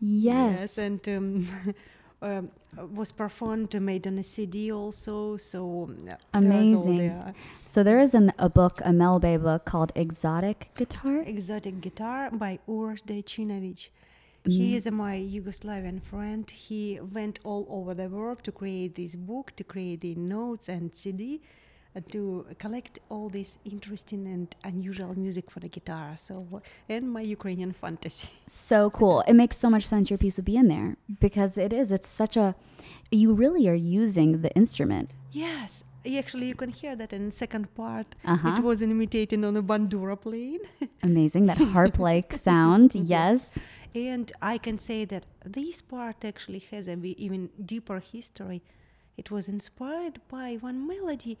yes, 0.00 0.76
and 0.86 1.00
um, 1.08 1.46
um, 2.24 2.50
was 2.94 3.12
performed, 3.12 3.80
made 3.80 4.06
on 4.06 4.18
a 4.18 4.22
CD 4.22 4.72
also. 4.72 5.36
So 5.36 5.90
Amazing. 6.32 6.98
the, 6.98 7.08
uh, 7.08 7.32
so 7.62 7.82
there 7.82 8.00
is 8.00 8.14
an, 8.14 8.32
a 8.38 8.48
book 8.48 8.80
a 8.84 8.92
Mel 8.92 9.20
Bay 9.20 9.36
book 9.36 9.64
called 9.64 9.92
exotic 9.94 10.70
guitar 10.74 11.22
exotic 11.26 11.80
guitar 11.80 12.30
by 12.32 12.58
Uroš 12.68 13.02
Dojčinović. 13.04 13.90
Mm. 14.46 14.52
He 14.52 14.76
is 14.76 14.90
my 14.90 15.16
Yugoslavian 15.16 16.02
friend. 16.02 16.50
He 16.50 17.00
went 17.00 17.40
all 17.44 17.66
over 17.70 17.94
the 17.94 18.08
world 18.08 18.42
to 18.44 18.52
create 18.52 18.94
this 18.94 19.16
book, 19.16 19.56
to 19.56 19.64
create 19.64 20.00
the 20.02 20.14
notes 20.14 20.68
and 20.68 20.94
CD, 20.94 21.40
to 22.10 22.46
collect 22.58 22.98
all 23.08 23.28
this 23.28 23.58
interesting 23.64 24.26
and 24.26 24.54
unusual 24.64 25.16
music 25.18 25.50
for 25.50 25.60
the 25.60 25.68
guitar. 25.68 26.14
So, 26.16 26.46
and 26.88 27.12
my 27.12 27.20
Ukrainian 27.20 27.72
fantasy. 27.72 28.28
so 28.46 28.90
cool 28.90 29.22
it 29.26 29.34
makes 29.34 29.56
so 29.56 29.70
much 29.70 29.86
sense 29.86 30.10
your 30.10 30.18
piece 30.18 30.36
would 30.36 30.44
be 30.44 30.56
in 30.56 30.68
there 30.68 30.96
because 31.20 31.56
it 31.56 31.72
is 31.72 31.90
it's 31.90 32.08
such 32.08 32.36
a 32.36 32.54
you 33.10 33.32
really 33.32 33.68
are 33.68 33.74
using 33.74 34.42
the 34.42 34.50
instrument 34.54 35.10
Yes, 35.34 35.82
actually, 36.16 36.46
you 36.46 36.54
can 36.54 36.70
hear 36.70 36.94
that 36.94 37.12
in 37.12 37.32
second 37.32 37.74
part. 37.74 38.06
Uh-huh. 38.24 38.54
It 38.56 38.62
was 38.62 38.82
imitated 38.82 39.44
on 39.44 39.56
a 39.56 39.62
bandura 39.62 40.20
playing. 40.20 40.60
amazing 41.02 41.46
that 41.46 41.58
harp 41.58 41.98
like 41.98 42.32
sound 42.48 42.94
yes 42.94 43.58
And 43.94 44.30
I 44.40 44.58
can 44.58 44.78
say 44.78 45.04
that 45.06 45.24
this 45.44 45.80
part 45.82 46.24
actually 46.24 46.62
has 46.70 46.88
a 46.88 46.96
even 47.26 47.50
deeper 47.64 47.98
history. 48.00 48.62
It 49.16 49.30
was 49.30 49.48
inspired 49.48 50.20
by 50.28 50.48
one 50.68 50.86
melody 50.86 51.38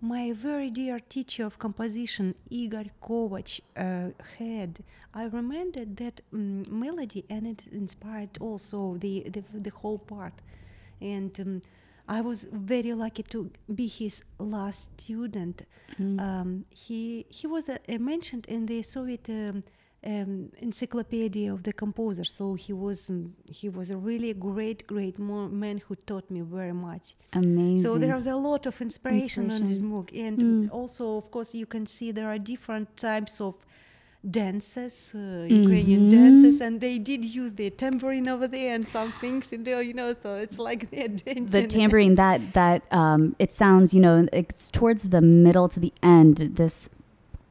my 0.00 0.32
very 0.32 0.70
dear 0.70 1.00
teacher 1.00 1.44
of 1.44 1.58
composition, 1.58 2.34
Igor 2.50 2.84
Kovac, 3.02 3.60
uh, 3.76 4.10
had. 4.38 4.80
I 5.14 5.24
remembered 5.24 5.96
that 5.96 6.20
mm, 6.32 6.68
melody 6.68 7.24
and 7.30 7.46
it 7.46 7.64
inspired 7.72 8.36
also 8.40 8.96
the, 8.98 9.24
the, 9.30 9.42
the 9.52 9.70
whole 9.70 9.98
part. 9.98 10.34
And 11.00 11.38
um, 11.40 11.62
I 12.08 12.20
was 12.20 12.46
very 12.52 12.92
lucky 12.92 13.22
to 13.24 13.50
be 13.74 13.86
his 13.86 14.22
last 14.38 15.00
student. 15.00 15.62
Um, 15.98 16.64
he, 16.70 17.26
he 17.28 17.46
was 17.46 17.68
uh, 17.68 17.78
mentioned 17.98 18.46
in 18.46 18.66
the 18.66 18.82
Soviet 18.82 19.28
um, 20.12 20.32
encyclopedia 20.68 21.48
of 21.56 21.60
the 21.68 21.72
composer. 21.84 22.24
So 22.38 22.44
he 22.64 22.72
was 22.84 22.98
um, 23.10 23.34
he 23.60 23.68
was 23.78 23.86
a 23.90 23.98
really 24.08 24.32
great 24.48 24.80
great 24.92 25.16
mo- 25.28 25.48
man 25.64 25.76
who 25.84 25.94
taught 26.10 26.26
me 26.36 26.40
very 26.58 26.76
much. 26.88 27.06
amazing 27.32 27.80
So 27.84 27.88
there 28.02 28.14
was 28.20 28.26
a 28.26 28.38
lot 28.50 28.62
of 28.70 28.74
inspiration, 28.88 29.44
on 29.44 29.60
this 29.70 29.80
Inspiration. 29.80 29.90
book, 29.94 30.08
and 30.26 30.36
Mm. 30.38 30.72
also 30.80 31.04
of 31.20 31.26
course 31.34 31.50
you 31.60 31.66
can 31.74 31.84
see 31.94 32.06
there 32.20 32.28
are 32.34 32.38
different 32.54 32.86
types 33.08 33.34
of 33.48 33.54
dances, 34.28 35.12
uh, 35.14 35.46
Ukrainian 35.48 36.02
Mhm. 36.06 36.10
dances, 36.18 36.60
and 36.60 36.80
they 36.80 36.98
did 36.98 37.24
use 37.24 37.52
the 37.54 37.70
tambourine 37.70 38.28
over 38.28 38.48
there 38.48 38.74
and 38.74 38.84
some 38.88 39.10
things, 39.22 39.52
you 39.52 39.58
know, 39.58 39.78
you 39.88 39.94
know. 39.94 40.12
So 40.22 40.28
it's 40.36 40.58
like 40.58 40.80
they're 40.90 41.08
dancing. 41.08 41.46
the 41.46 41.62
tambourine 41.66 42.14
that 42.16 42.40
that 42.54 42.82
um, 43.00 43.22
it 43.38 43.52
sounds 43.52 43.94
you 43.94 44.00
know 44.06 44.26
it's 44.32 44.70
towards 44.70 45.02
the 45.14 45.20
middle 45.20 45.68
to 45.74 45.78
the 45.86 45.92
end 46.02 46.36
this 46.60 46.88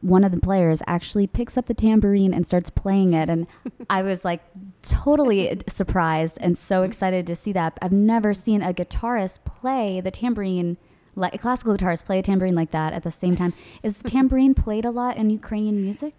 one 0.01 0.23
of 0.23 0.31
the 0.31 0.39
players 0.39 0.81
actually 0.87 1.25
picks 1.27 1.57
up 1.57 1.65
the 1.65 1.73
tambourine 1.73 2.33
and 2.33 2.45
starts 2.45 2.69
playing 2.69 3.13
it 3.13 3.29
and 3.29 3.47
i 3.89 4.01
was 4.01 4.23
like 4.25 4.41
totally 4.83 5.59
surprised 5.67 6.37
and 6.41 6.57
so 6.57 6.83
excited 6.83 7.25
to 7.25 7.35
see 7.35 7.51
that 7.51 7.77
i've 7.81 7.91
never 7.91 8.33
seen 8.33 8.61
a 8.61 8.73
guitarist 8.73 9.43
play 9.45 9.99
the 10.01 10.11
tambourine 10.11 10.77
like 11.15 11.33
a 11.33 11.37
classical 11.37 11.75
guitarist 11.75 12.05
play 12.05 12.19
a 12.19 12.21
tambourine 12.21 12.55
like 12.55 12.71
that 12.71 12.93
at 12.93 13.03
the 13.03 13.11
same 13.11 13.35
time 13.35 13.53
is 13.83 13.97
the 13.97 14.09
tambourine 14.15 14.53
played 14.53 14.85
a 14.85 14.91
lot 14.91 15.17
in 15.17 15.29
ukrainian 15.29 15.81
music 15.81 16.13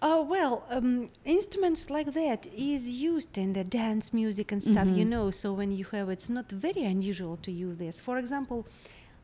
Oh 0.00 0.22
well, 0.22 0.64
um, 0.70 1.08
instruments 1.24 1.90
like 1.90 2.12
that 2.12 2.46
is 2.56 2.88
used 2.88 3.36
in 3.36 3.52
the 3.54 3.64
dance 3.64 4.12
music 4.12 4.52
and 4.52 4.62
stuff, 4.62 4.86
you 4.86 5.04
Mhm. 5.04 5.08
know. 5.08 5.30
So 5.32 5.52
when 5.52 5.72
you 5.72 5.86
have, 5.90 6.08
it's 6.08 6.30
not 6.30 6.48
very 6.52 6.84
unusual 6.84 7.36
to 7.38 7.50
use 7.50 7.78
this. 7.78 8.00
For 8.00 8.16
example, 8.16 8.64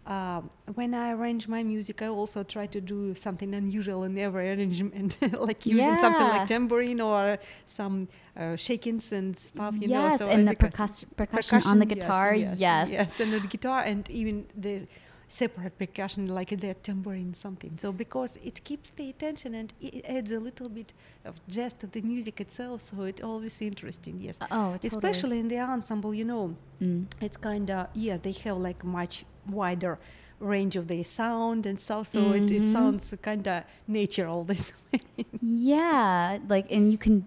uh, 0.06 0.40
when 0.74 0.92
I 0.94 1.12
arrange 1.12 1.48
my 1.48 1.62
music, 1.62 2.02
I 2.02 2.08
also 2.08 2.42
try 2.42 2.66
to 2.66 2.80
do 2.80 3.14
something 3.14 3.54
unusual 3.54 4.04
in 4.04 4.18
every 4.18 4.50
arrangement, 4.52 5.16
like 5.48 5.64
using 5.66 5.98
something 5.98 6.28
like 6.28 6.46
tambourine 6.46 7.00
or 7.00 7.38
some 7.66 8.08
uh, 8.36 8.56
shakings 8.56 9.12
and 9.12 9.38
stuff, 9.38 9.74
you 9.80 9.88
know. 9.88 10.08
yes 10.08 10.18
So 10.18 10.28
and 10.28 10.46
the 10.48 10.54
percussion, 10.56 11.08
percussion 11.16 11.62
on 11.66 11.78
the 11.78 11.86
guitar 11.86 12.34
yes, 12.34 12.58
yes, 12.58 12.90
yes, 12.90 13.20
and 13.20 13.32
the 13.32 13.40
guitar 13.40 13.80
and 13.80 14.08
even 14.10 14.46
the 14.56 14.86
separate 15.26 15.76
percussion 15.78 16.26
like 16.26 16.50
the 16.60 16.74
tambourine 16.74 17.32
something 17.34 17.72
so 17.78 17.90
because 17.90 18.38
it 18.44 18.62
keeps 18.62 18.90
the 18.96 19.08
attention 19.08 19.54
and 19.54 19.72
it 19.80 20.04
adds 20.06 20.30
a 20.30 20.38
little 20.38 20.68
bit 20.68 20.92
of 21.24 21.34
just 21.48 21.82
of 21.82 21.90
the 21.92 22.02
music 22.02 22.40
itself 22.40 22.82
so 22.82 23.02
it 23.02 23.22
always 23.22 23.60
interesting 23.62 24.20
yes 24.20 24.38
oh 24.42 24.46
totally. 24.74 24.86
especially 24.86 25.38
in 25.40 25.48
the 25.48 25.58
ensemble 25.58 26.12
you 26.14 26.24
know 26.26 26.54
Mm. 26.80 27.06
it's 27.20 27.36
kind 27.38 27.70
of 27.70 27.86
yeah 27.94 28.16
they 28.16 28.32
have 28.32 28.58
like 28.58 28.84
much 28.84 29.24
wider 29.48 29.98
range 30.40 30.76
of 30.76 30.88
the 30.88 31.02
sound 31.02 31.64
and 31.64 31.80
stuff 31.80 32.08
so 32.08 32.32
it, 32.32 32.50
it 32.50 32.62
Mhm. 32.62 32.72
sounds 32.72 33.14
kind 33.22 33.46
of 33.48 33.64
natural 33.86 34.44
this 34.50 34.72
way. 34.92 35.24
Yeah, 35.40 36.38
like 36.48 36.70
and 36.70 36.90
you 36.90 36.98
can 36.98 37.26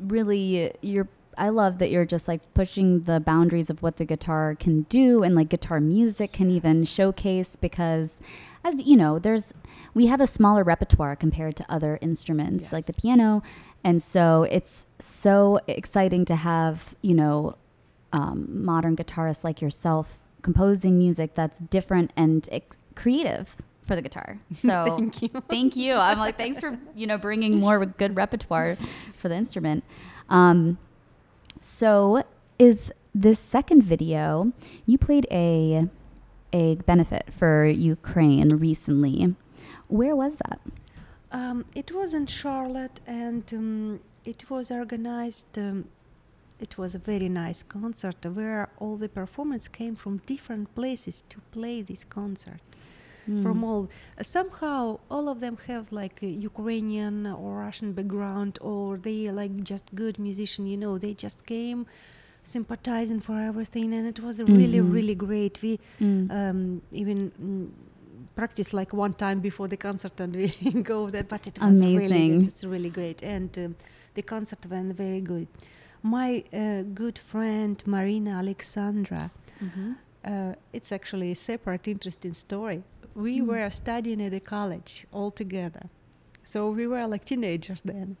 really 0.00 0.72
you're 0.82 1.08
I 1.36 1.48
love 1.48 1.78
that 1.78 1.90
you're 1.90 2.04
just 2.04 2.28
like 2.28 2.40
pushing 2.54 3.02
the 3.04 3.18
boundaries 3.18 3.68
of 3.68 3.82
what 3.82 3.96
the 3.96 4.04
guitar 4.04 4.54
can 4.58 4.82
do 4.82 5.24
and 5.24 5.34
like 5.34 5.48
guitar 5.48 5.80
music 5.80 6.30
can 6.32 6.48
even 6.48 6.84
showcase 6.84 7.56
because 7.56 8.20
as 8.62 8.80
you 8.86 8.96
know, 8.96 9.18
there's 9.18 9.52
we 9.94 10.06
have 10.06 10.20
a 10.20 10.26
smaller 10.28 10.62
repertoire 10.62 11.16
compared 11.16 11.56
to 11.56 11.64
other 11.68 11.98
instruments 12.00 12.72
like 12.72 12.86
the 12.86 12.92
piano. 12.92 13.42
And 13.82 14.00
so 14.02 14.44
it's 14.44 14.86
so 15.00 15.58
exciting 15.66 16.24
to 16.26 16.36
have, 16.36 16.94
you 17.02 17.14
know, 17.14 17.56
um, 18.12 18.64
modern 18.64 18.96
guitarists 18.96 19.42
like 19.44 19.60
yourself 19.60 20.18
composing 20.44 20.96
music 20.96 21.34
that's 21.34 21.58
different 21.58 22.12
and 22.16 22.48
ex- 22.52 22.76
creative 22.94 23.56
for 23.86 23.96
the 23.96 24.02
guitar. 24.02 24.38
So 24.56 24.84
thank 24.84 25.22
you 25.22 25.30
thank 25.48 25.74
you. 25.74 25.94
I'm 25.94 26.18
like, 26.18 26.36
thanks 26.36 26.60
for 26.60 26.78
you 26.94 27.06
know 27.08 27.18
bringing 27.18 27.58
more 27.58 27.84
good 27.84 28.14
repertoire 28.14 28.76
for 29.16 29.28
the 29.28 29.34
instrument. 29.34 29.82
Um, 30.28 30.78
so 31.60 32.22
is 32.58 32.92
this 33.14 33.38
second 33.40 33.82
video? 33.82 34.52
You 34.86 34.96
played 34.98 35.26
a 35.30 35.88
a 36.52 36.76
benefit 36.92 37.24
for 37.38 37.66
Ukraine 37.66 38.50
recently. 38.68 39.34
Where 39.88 40.14
was 40.14 40.36
that? 40.36 40.60
Um, 41.32 41.64
it 41.74 41.90
was 41.90 42.14
in 42.14 42.26
Charlotte, 42.26 43.00
and 43.06 43.44
um, 43.52 44.00
it 44.24 44.48
was 44.48 44.70
organized. 44.70 45.58
It 46.60 46.78
was 46.78 46.94
a 46.94 46.98
very 46.98 47.28
nice 47.28 47.62
concert 47.62 48.24
where 48.24 48.68
all 48.78 48.96
the 48.96 49.08
performers 49.08 49.68
came 49.68 49.94
from 49.96 50.18
different 50.26 50.74
places 50.74 51.22
to 51.28 51.40
play 51.50 51.82
this 51.82 52.04
concert. 52.04 52.60
From 53.42 53.58
Hmm. 53.58 53.64
all 53.64 53.88
somehow, 54.20 55.00
all 55.10 55.28
of 55.28 55.40
them 55.40 55.56
have 55.66 55.90
like 55.92 56.22
a 56.22 56.26
Ukrainian 56.50 57.26
or 57.26 57.58
Russian 57.66 57.92
background, 57.92 58.58
or 58.60 58.98
they 58.98 59.30
like 59.30 59.54
just 59.72 59.84
good 59.94 60.18
musician. 60.18 60.66
You 60.66 60.76
know, 60.76 60.98
they 60.98 61.14
just 61.14 61.44
came 61.46 61.86
sympathizing 62.42 63.20
for 63.20 63.38
everything, 63.40 63.94
and 63.94 64.06
it 64.06 64.20
was 64.20 64.42
really, 64.42 64.78
Mhm. 64.80 64.92
really 64.92 65.14
great. 65.14 65.54
We 65.62 65.80
Mm. 66.00 66.30
um, 66.30 66.82
even 66.92 67.18
mm, 67.32 67.68
practice 68.34 68.72
like 68.72 68.92
one 68.92 69.14
time 69.14 69.40
before 69.40 69.68
the 69.68 69.76
concert 69.76 70.20
and 70.20 70.34
we 70.36 70.48
go 70.92 71.08
there 71.08 71.24
but 71.24 71.46
it 71.46 71.56
was 71.60 71.80
really 71.84 72.28
good. 72.30 72.46
it's 72.48 72.64
really 72.64 72.90
great 72.90 73.22
and 73.22 73.50
um, 73.58 73.76
the 74.14 74.22
concert 74.22 74.58
went 74.70 74.96
very 74.96 75.20
good 75.20 75.46
my 76.04 76.44
uh, 76.52 76.82
good 77.00 77.18
friend 77.18 77.82
marina 77.86 78.30
alexandra 78.42 79.30
Mhm. 79.60 79.96
uh, 80.24 80.54
it's 80.72 80.92
actually 80.92 81.30
a 81.32 81.36
separate, 81.36 81.86
interesting 81.90 82.34
story. 82.34 82.82
We 83.14 83.40
Mm. 83.40 83.46
were 83.46 83.70
studying 83.70 84.20
at 84.26 84.32
the 84.32 84.40
college 84.40 85.06
all 85.12 85.30
together, 85.30 85.84
so 86.44 86.58
we 86.78 86.84
were 86.92 87.06
like 87.06 87.24
teenagers 87.24 87.82
then. 87.82 88.16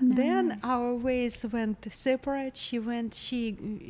Then 0.00 0.58
our 0.62 0.94
ways 1.08 1.44
went 1.56 1.78
separate. 1.90 2.56
She 2.66 2.78
went, 2.90 3.14
she 3.14 3.40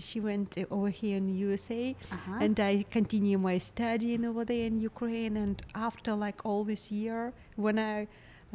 she 0.09 0.21
went 0.21 0.51
over 0.71 0.91
here 1.01 1.17
in 1.17 1.27
USA, 1.47 1.85
Uh-huh. 2.13 2.45
and 2.45 2.57
I 2.61 2.85
continue 2.99 3.39
my 3.39 3.59
studying 3.59 4.25
over 4.31 4.45
there 4.45 4.67
in 4.67 4.77
Ukraine. 4.93 5.37
And 5.45 5.57
after 5.75 6.13
like 6.27 6.39
all 6.49 6.63
this 6.65 6.85
year, 6.93 7.33
when 7.57 7.77
I 7.79 8.07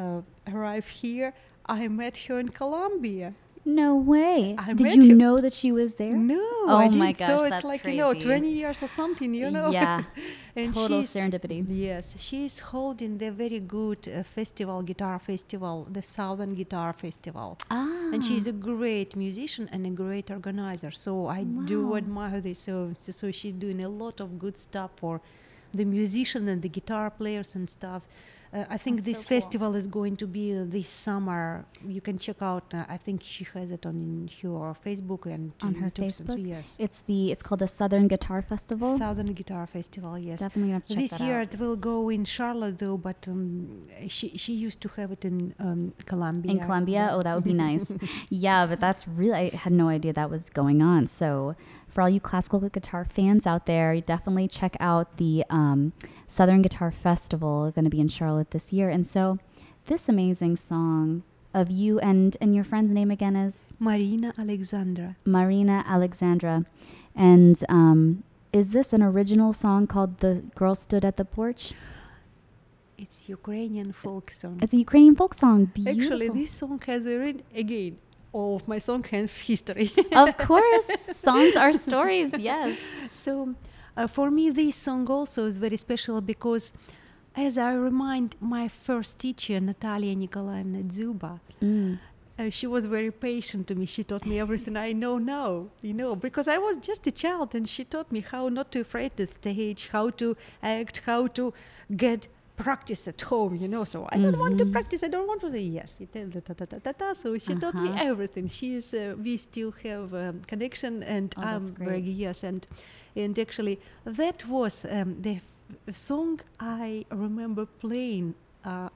uh, 0.04 0.22
arrived 0.56 0.92
here, 1.04 1.34
I 1.66 1.88
met 1.90 2.16
her 2.28 2.40
in 2.40 2.50
Columbia. 2.62 3.34
No 3.66 3.96
way. 3.96 4.56
I 4.58 4.74
Did 4.74 5.04
you 5.04 5.10
you- 5.10 5.16
know 5.16 5.38
that 5.40 5.54
she 5.54 5.72
was 5.72 5.96
there? 5.96 6.16
No, 6.16 6.42
Oh 6.68 6.78
I 6.78 6.88
my 6.90 7.12
didn't. 7.12 7.20
gosh, 7.20 7.28
so 7.28 7.42
it's 7.44 7.50
that's 7.52 7.64
like 7.64 7.84
you 7.86 7.98
know, 7.98 8.12
crazy. 8.12 8.26
twenty 8.28 8.52
years 8.52 8.82
or 8.84 8.88
something, 8.88 9.34
you 9.34 9.50
know. 9.52 9.70
Yeah. 9.72 10.04
and 10.56 10.74
Total 10.74 11.02
serendipity. 11.02 11.64
Yes, 11.68 12.16
she's 12.18 12.60
holding 12.60 13.18
the 13.18 13.32
very 13.32 13.60
good 13.60 14.08
uh, 14.08 14.24
festival, 14.24 14.82
guitar 14.82 15.20
festival, 15.20 15.88
the 15.92 16.02
Southern 16.02 16.54
Guitar 16.56 16.94
Festival. 16.94 17.58
Ah. 17.70 18.10
And 18.14 18.24
she's 18.26 18.48
a 18.48 18.52
great 18.54 19.16
musician 19.16 19.70
and 19.72 19.86
a 19.86 19.90
great 20.04 20.32
organizer. 20.32 20.92
So 20.92 21.28
I 21.28 21.44
do 21.44 21.96
admire 21.96 22.42
this. 22.42 22.60
So, 22.60 22.94
so 23.10 23.32
she's 23.32 23.54
doing 23.54 23.84
a 23.84 23.90
lot 23.90 24.20
of 24.20 24.40
good 24.40 24.58
stuff 24.58 24.92
for 24.96 25.22
the 25.74 25.86
musician 25.86 26.48
and 26.48 26.62
the 26.62 26.70
guitar 26.70 27.10
players 27.12 27.54
and 27.56 27.70
stuff. 27.70 28.04
Uh, 28.52 28.66
I 28.70 28.78
think 28.80 28.98
That's 28.98 29.06
this 29.06 29.18
so 29.20 29.24
cool. 29.28 29.38
festival 29.42 29.76
is 29.76 29.86
going 29.86 30.16
to 30.18 30.26
be 30.28 30.58
uh, 30.58 30.64
this 30.68 30.90
summer. 30.90 31.66
You 31.88 32.02
can 32.02 32.18
check 32.18 32.38
out. 32.42 32.74
Uh, 32.74 32.84
I 32.90 32.98
think 32.98 33.22
she 33.22 33.44
has 33.54 33.72
it 33.72 33.86
on 33.86 34.28
her 34.42 34.76
Facebook 34.86 35.28
and 35.28 35.52
On 35.62 35.76
her 35.76 35.92
YouTube. 35.92 36.06
Facebook? 36.08 36.48
Yes. 36.48 36.76
It's 36.80 37.04
the 37.06 37.32
it's 37.32 37.44
called 37.44 37.60
the 37.60 37.68
Southern 37.68 38.08
Guitar 38.08 38.42
Festival. 38.42 38.98
Southern 38.98 39.34
Guitar 39.34 39.68
Festival. 39.68 40.18
Yes. 40.18 40.40
Definitely 40.40 40.70
gonna 40.72 40.74
have 40.74 40.86
to 40.88 40.94
check 40.96 41.02
This 41.04 41.12
that 41.12 41.22
year 41.22 41.42
out. 41.42 41.54
it 41.54 41.60
will 41.60 41.76
go 41.76 42.10
in 42.10 42.26
Charlotte 42.26 42.80
though, 42.80 42.98
but 42.98 43.28
um, 43.28 43.84
she 44.08 44.36
she 44.38 44.54
used 44.54 44.82
to 44.82 44.88
have 44.98 45.12
it 45.12 45.24
in 45.26 45.54
um, 45.60 45.94
Columbia. 46.06 46.52
in 46.52 46.60
Columbia. 46.60 46.96
Yeah. 47.10 47.16
Oh, 47.16 47.22
that 47.22 47.36
would 47.36 47.44
be 47.44 47.54
nice. 47.70 47.86
yeah, 48.30 48.66
but 48.66 48.80
that's 48.80 49.08
really 49.08 49.36
I 49.54 49.56
had 49.56 49.74
no 49.74 49.90
idea 49.90 50.14
that 50.14 50.30
was 50.32 50.50
going 50.50 50.82
on. 50.82 51.06
So 51.06 51.56
for 51.90 52.02
all 52.02 52.10
you 52.10 52.20
classical 52.20 52.60
guitar 52.60 53.06
fans 53.06 53.48
out 53.48 53.66
there, 53.66 53.94
you 53.94 54.02
definitely 54.02 54.48
check 54.48 54.78
out 54.80 55.18
the 55.18 55.44
um, 55.50 55.94
Southern 56.28 56.62
Guitar 56.62 56.92
Festival 56.92 57.72
going 57.72 57.86
to 57.86 57.90
be 57.90 58.00
in 58.00 58.08
Charlotte 58.08 58.52
this 58.52 58.72
year. 58.72 58.90
And 58.90 59.06
so 59.06 59.40
this 59.88 60.08
amazing 60.08 60.56
song 60.56 61.24
of 61.54 61.72
you 61.72 62.00
and 62.00 62.38
and 62.40 62.54
your 62.54 62.64
friend's 62.64 62.92
name 62.92 63.10
again 63.10 63.36
is 63.36 63.66
Marina 63.80 64.34
Alexandra. 64.38 65.16
Marina 65.26 65.84
Alexandra, 65.88 66.66
and 67.16 67.64
um, 67.70 68.24
is 68.54 68.70
this 68.70 68.94
an 68.94 69.02
original 69.02 69.52
song 69.54 69.88
called 69.88 70.20
"The 70.20 70.44
Girl 70.56 70.76
Stood 70.76 71.04
at 71.04 71.18
the 71.18 71.26
Porch"? 71.26 71.74
It's 72.98 73.30
Ukrainian 73.30 73.94
folk 73.94 74.30
song. 74.30 74.60
It's 74.62 74.74
a 74.74 74.78
Ukrainian 74.78 75.16
folk 75.16 75.34
song. 75.34 75.66
Beautiful. 75.66 76.04
Actually, 76.04 76.30
this 76.30 76.52
song 76.52 76.80
has 76.86 77.06
a 77.06 77.18
re- 77.18 77.44
again. 77.56 77.98
All 78.32 78.56
of 78.58 78.68
my 78.68 78.78
song 78.78 79.04
has 79.06 79.32
history. 79.52 79.92
of 80.14 80.38
course, 80.38 80.88
songs 81.16 81.56
are 81.56 81.74
stories. 81.74 82.32
Yes. 82.38 82.78
so, 83.12 83.56
uh, 83.98 84.08
for 84.08 84.30
me, 84.30 84.50
this 84.52 84.76
song 84.76 85.08
also 85.10 85.46
is 85.46 85.58
very 85.58 85.78
special 85.78 86.22
because, 86.22 86.72
as 87.36 87.58
I 87.58 87.74
remind 87.74 88.36
my 88.40 88.68
first 88.68 89.18
teacher, 89.20 89.60
Natalia 89.60 90.16
Nikolaevna 90.16 90.84
Dzuba, 90.84 91.40
Mm. 91.62 92.00
uh, 92.38 92.50
she 92.50 92.68
was 92.68 92.86
very 92.86 93.12
patient 93.12 93.68
to 93.68 93.76
me. 93.76 93.86
She 93.86 94.04
taught 94.04 94.26
me 94.26 94.40
everything 94.40 94.78
I 94.78 94.94
know 94.94 95.18
now, 95.18 95.68
you 95.82 95.94
know, 95.94 96.16
because 96.16 96.48
I 96.48 96.58
was 96.58 96.78
just 96.78 97.06
a 97.08 97.12
child, 97.12 97.54
and 97.56 97.68
she 97.68 97.84
taught 97.84 98.12
me 98.12 98.22
how 98.22 98.48
not 98.50 98.72
to 98.74 98.80
afraid 98.82 99.12
the 99.16 99.26
stage, 99.28 99.90
how 99.92 100.12
to 100.12 100.38
act, 100.64 101.02
how 101.06 101.28
to 101.38 101.54
get 101.98 102.28
practice 102.64 103.08
at 103.08 103.22
home, 103.22 103.54
you 103.62 103.68
know. 103.68 103.84
So 103.86 104.00
I 104.14 104.18
don't 104.24 104.38
want 104.44 104.58
to 104.58 104.66
Mhm. 104.66 104.72
practice. 104.76 105.02
I 105.08 105.10
don't 105.16 105.28
want 105.32 105.42
to. 105.42 105.50
Yes, 105.80 106.02
it, 106.02 106.12
ta, 106.14 106.54
ta, 106.54 106.66
ta, 106.66 106.78
ta, 106.86 106.92
ta. 107.02 107.14
so 107.14 107.28
she 107.46 107.54
taught 107.56 107.76
me 107.86 107.90
Uh-huh. 107.90 108.10
everything. 108.12 108.46
She's. 108.58 108.94
Uh, 108.94 109.00
we 109.26 109.38
still 109.38 109.72
have 109.84 110.08
um, 110.14 110.42
connection, 110.52 110.94
and 111.04 111.28
Oh, 111.38 111.42
I'm 111.52 111.64
very 111.66 112.02
great. 112.02 112.04
yes, 112.26 112.44
and 112.44 112.62
and 113.16 113.38
actually 113.40 113.78
that 114.20 114.40
was 114.48 114.84
um, 114.86 115.10
the 115.22 115.36
f- 115.88 115.96
song 115.96 116.40
I 116.60 117.06
remember 117.12 117.66
playing. 117.66 118.34
Uh, 118.66 118.90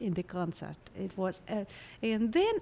in 0.00 0.14
the 0.14 0.22
concert. 0.22 0.76
It 0.96 1.10
was, 1.16 1.40
uh, 1.50 1.64
and 2.02 2.32
then 2.32 2.54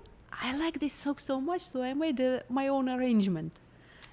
I 0.47 0.57
like 0.65 0.79
this 0.79 0.93
song 1.03 1.19
so 1.19 1.39
much, 1.41 1.61
so 1.61 1.83
I 1.83 1.93
made 1.95 2.19
uh, 2.21 2.41
my 2.49 2.69
own 2.69 2.89
arrangement. 2.89 3.53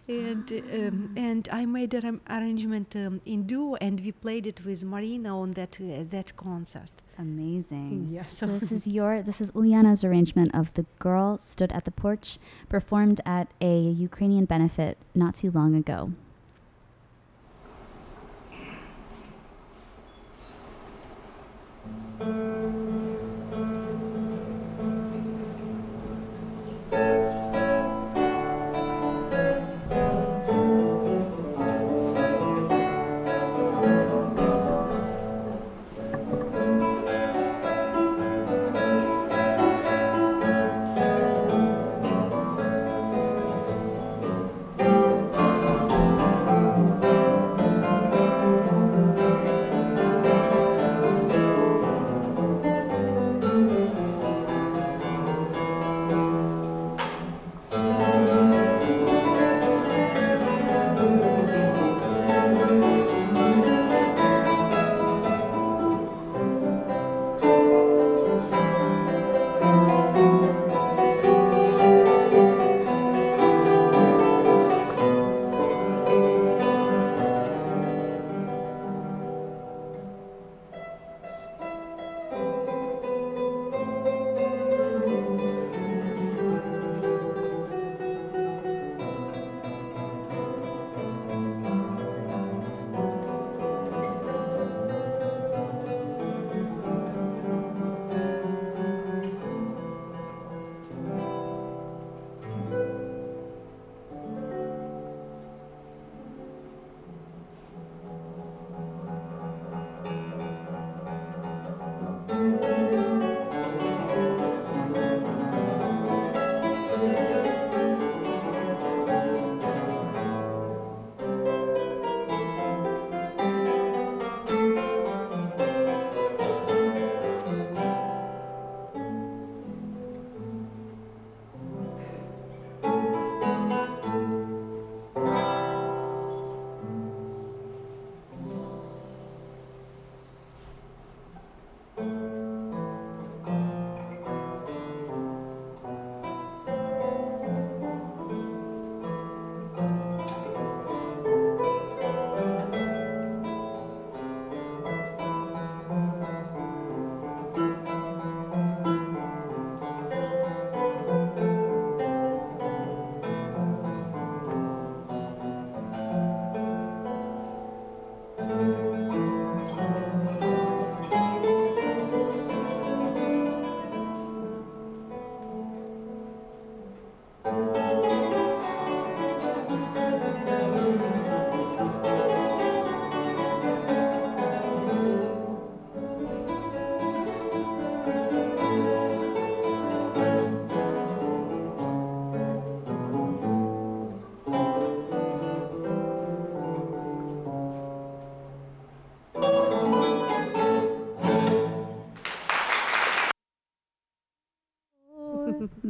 And 0.07 0.51
um, 0.51 1.13
and 1.15 1.47
I 1.51 1.65
made 1.65 1.93
an 1.93 2.19
arrangement 2.29 2.93
um, 2.95 3.21
in 3.25 3.43
duo, 3.47 3.75
and 3.75 4.01
we 4.01 4.11
played 4.11 4.45
it 4.47 4.65
with 4.65 4.83
Marina 4.83 5.39
on 5.39 5.53
that 5.53 5.79
uh, 5.79 6.03
that 6.09 6.35
concert. 6.35 6.89
Amazing. 7.17 8.09
Yeah, 8.11 8.23
So 8.23 8.47
this 8.47 8.71
is 8.77 8.87
your 8.87 9.21
this 9.21 9.39
is 9.39 9.51
Ulyana's 9.55 10.03
arrangement 10.03 10.53
of 10.53 10.73
"The 10.73 10.85
Girl 10.99 11.37
Stood 11.37 11.71
at 11.71 11.85
the 11.85 11.91
Porch," 11.91 12.37
performed 12.67 13.21
at 13.25 13.47
a 13.61 13.79
Ukrainian 13.79 14.45
benefit 14.45 14.97
not 15.15 15.35
too 15.35 15.51
long 15.51 15.73
ago. 15.73 16.11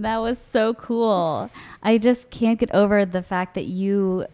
That 0.04 0.18
was 0.18 0.38
so 0.38 0.74
cool. 0.74 1.50
I 1.82 1.98
just 1.98 2.30
can't 2.30 2.60
get 2.60 2.70
over 2.72 3.06
the 3.06 3.24
fact 3.24 3.54
that 3.56 3.68
you, 3.68 4.26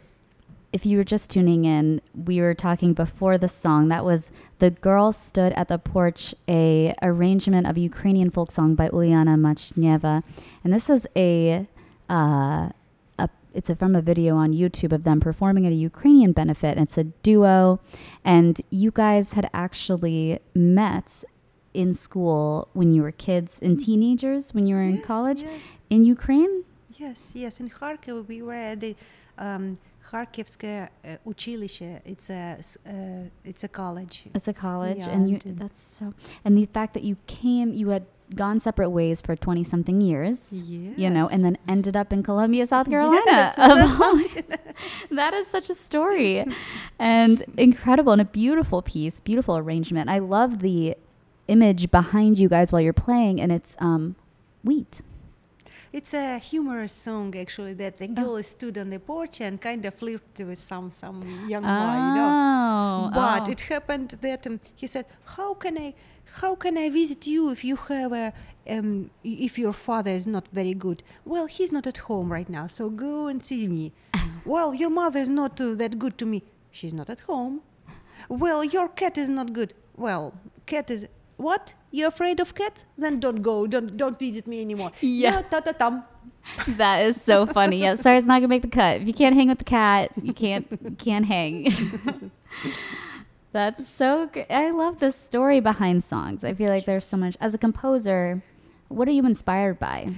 if 0.74 0.84
you 0.84 0.98
were 0.98 1.04
just 1.04 1.30
tuning 1.30 1.64
in, 1.64 2.02
we 2.16 2.42
were 2.42 2.56
talking 2.56 2.94
before 2.94 3.38
the 3.38 3.48
song. 3.48 3.90
That 3.90 4.04
was 4.04 4.32
"The 4.58 4.72
Girl 4.72 5.12
Stood 5.12 5.54
at 5.54 5.68
the 5.68 5.78
Porch," 5.78 6.34
a 6.48 6.96
arrangement 7.04 7.68
of 7.68 7.78
a 7.78 7.82
Ukrainian 7.82 8.32
folk 8.32 8.50
song 8.50 8.74
by 8.74 8.90
Ulyana 8.90 9.36
Machneva, 9.38 10.24
and 10.64 10.74
this 10.74 10.90
is 10.90 11.06
a, 11.16 11.68
uh, 12.10 12.70
a 13.20 13.30
it's 13.54 13.70
a, 13.70 13.76
from 13.76 13.96
a 13.96 14.02
video 14.02 14.38
on 14.38 14.54
YouTube 14.54 14.92
of 14.92 15.04
them 15.04 15.20
performing 15.20 15.68
at 15.68 15.72
a 15.72 15.76
Ukrainian 15.76 16.32
benefit. 16.32 16.78
And 16.78 16.86
it's 16.88 16.98
a 16.98 17.04
duo, 17.28 17.80
and 18.26 18.60
you 18.72 18.90
guys 18.90 19.34
had 19.34 19.48
actually 19.54 20.40
met 20.56 21.24
in 21.73 21.93
school 21.93 22.69
when 22.73 22.93
you 22.93 23.03
were 23.03 23.11
kids 23.13 23.59
and 23.61 23.79
teenagers 23.81 24.55
when 24.55 24.65
you 24.67 24.75
were 24.77 24.83
in 24.83 24.97
Yes, 24.97 25.07
college 25.07 25.43
Yes, 25.43 25.79
in 25.91 26.05
Ukraine? 26.05 26.55
yes, 26.99 27.33
yes. 27.35 27.59
In 27.61 27.69
Kharkiv, 27.69 28.29
we 28.29 28.39
were 28.43 28.55
at 28.73 28.79
the 28.81 28.95
um, 29.39 29.77
Kharkivske 30.11 30.89
uh, 31.05 31.17
училище. 31.27 32.01
It's 32.05 32.31
a 32.31 32.43
s- 32.59 32.79
uh, 32.87 33.25
it's 33.51 33.65
a 33.65 33.69
college. 33.69 34.17
It's 34.37 34.47
a 34.47 34.53
college, 34.53 34.99
Yeah, 34.99 35.15
and 35.15 35.29
you, 35.31 35.39
and- 35.45 35.59
that's 35.59 35.81
so. 35.99 36.15
And 36.45 36.57
the 36.57 36.67
fact 36.67 36.95
that 36.95 37.03
you 37.03 37.17
came, 37.27 37.73
you 37.73 37.89
had 37.89 38.05
gone 38.37 38.59
separate 38.61 38.91
ways 38.91 39.21
for 39.21 39.35
twenty 39.37 39.65
something 39.65 40.01
years, 40.01 40.39
you 41.03 41.11
know, 41.17 41.27
and 41.33 41.45
then 41.45 41.57
ended 41.75 41.97
up 41.97 42.13
in 42.13 42.23
Columbia, 42.23 42.65
South 42.67 42.89
Carolina. 42.89 43.23
Yes, 43.27 43.59
of 43.59 43.75
that's 43.79 44.01
all 44.01 44.17
places. 44.19 44.51
that 45.11 45.33
is 45.35 45.47
such 45.49 45.69
a 45.69 45.75
story, 45.75 46.45
and 46.99 47.43
incredible, 47.59 48.13
and 48.13 48.23
a 48.23 48.31
beautiful 48.43 48.81
piece, 48.83 49.19
beautiful 49.21 49.57
arrangement. 49.57 50.09
I 50.09 50.21
love 50.21 50.61
the 50.61 50.97
image 51.50 51.90
behind 51.92 52.40
you 52.40 52.48
guys 52.50 52.72
while 52.72 52.82
you're 52.82 52.94
playing, 53.08 53.42
and 53.42 53.52
it's 53.52 53.76
um, 53.80 54.16
wheat. 54.64 55.02
It's 55.92 56.14
a 56.14 56.38
humorous 56.38 56.94
song 56.94 57.36
actually 57.36 57.74
that 57.84 57.98
the 57.98 58.08
Oh. 58.10 58.14
girl 58.22 58.44
stood 58.44 58.78
on 58.78 58.90
the 58.92 59.00
porch 59.00 59.42
and 59.42 59.60
kind 59.60 59.84
of 59.86 59.94
flirted 59.96 60.48
with 60.48 60.60
some 60.60 60.92
some 60.92 61.18
young 61.54 61.64
boy, 61.64 61.98
you 62.06 62.12
know. 62.18 62.32
Oh, 63.06 63.12
But 63.22 63.44
oh. 63.48 63.52
it 63.52 63.62
happened 63.74 64.10
that 64.22 64.46
um, 64.48 64.60
he 64.76 64.86
said, 64.88 65.06
"How 65.36 65.50
can 65.64 65.76
I, 65.86 65.90
how 66.42 66.54
can 66.64 66.78
I 66.78 66.88
visit 67.02 67.26
you 67.34 67.50
if 67.56 67.64
you 67.70 67.76
have 67.76 68.12
a, 68.14 68.28
um, 68.76 69.10
if 69.24 69.58
your 69.58 69.74
father 69.74 70.12
is 70.12 70.28
not 70.28 70.46
very 70.60 70.76
good? 70.76 71.02
Well, 71.26 71.48
he's 71.48 71.72
not 71.72 71.88
at 71.88 71.98
home 72.10 72.32
right 72.32 72.50
now, 72.50 72.68
so 72.68 72.90
go 72.92 73.28
and 73.32 73.44
see 73.44 73.68
me. 73.68 73.92
well, 74.46 74.70
your 74.82 74.92
mother 74.92 75.20
is 75.20 75.30
not 75.42 75.60
uh, 75.60 75.74
that 75.82 75.98
good 75.98 76.16
to 76.20 76.26
me. 76.34 76.40
She's 76.72 76.94
not 76.94 77.10
at 77.10 77.22
home. 77.22 77.62
Well, 78.44 78.64
your 78.64 78.88
cat 78.90 79.18
is 79.18 79.30
not 79.30 79.54
good. 79.54 79.74
Well, 79.98 80.34
cat 80.68 80.92
is 80.92 81.08
what? 81.40 81.74
You're 81.92 82.10
afraid 82.10 82.40
of 82.40 82.54
cat? 82.54 82.84
Then 82.98 83.20
don't 83.20 83.42
go. 83.42 83.66
Don't 83.66 83.96
don't 83.98 84.18
visit 84.20 84.46
me 84.48 84.62
anymore. 84.62 84.92
Yeah. 85.02 85.42
ta 85.42 85.60
ta 85.62 85.72
tam. 85.72 86.04
That 86.78 86.98
is 87.08 87.22
so 87.22 87.46
funny. 87.46 87.78
Yeah, 87.82 87.96
sorry, 87.96 88.18
it's 88.18 88.28
not 88.28 88.40
gonna 88.42 88.48
make 88.56 88.62
the 88.62 88.68
cut. 88.82 89.02
If 89.02 89.08
you 89.08 89.14
can't 89.14 89.36
hang 89.36 89.50
with 89.50 89.60
the 89.60 89.72
cat, 89.80 90.12
you 90.22 90.34
can't 90.34 90.66
you 90.84 90.96
can't 91.08 91.26
hang. 91.26 92.32
That's 93.52 93.88
so 93.88 94.28
good. 94.32 94.46
I 94.50 94.70
love 94.72 95.00
the 95.00 95.12
story 95.12 95.60
behind 95.60 96.04
songs. 96.04 96.44
I 96.44 96.54
feel 96.54 96.70
like 96.70 96.86
there's 96.86 97.08
so 97.08 97.18
much. 97.18 97.36
As 97.42 97.54
a 97.54 97.58
composer, 97.58 98.44
what 98.90 99.08
are 99.08 99.12
you 99.12 99.26
inspired 99.26 99.80
by? 99.80 100.14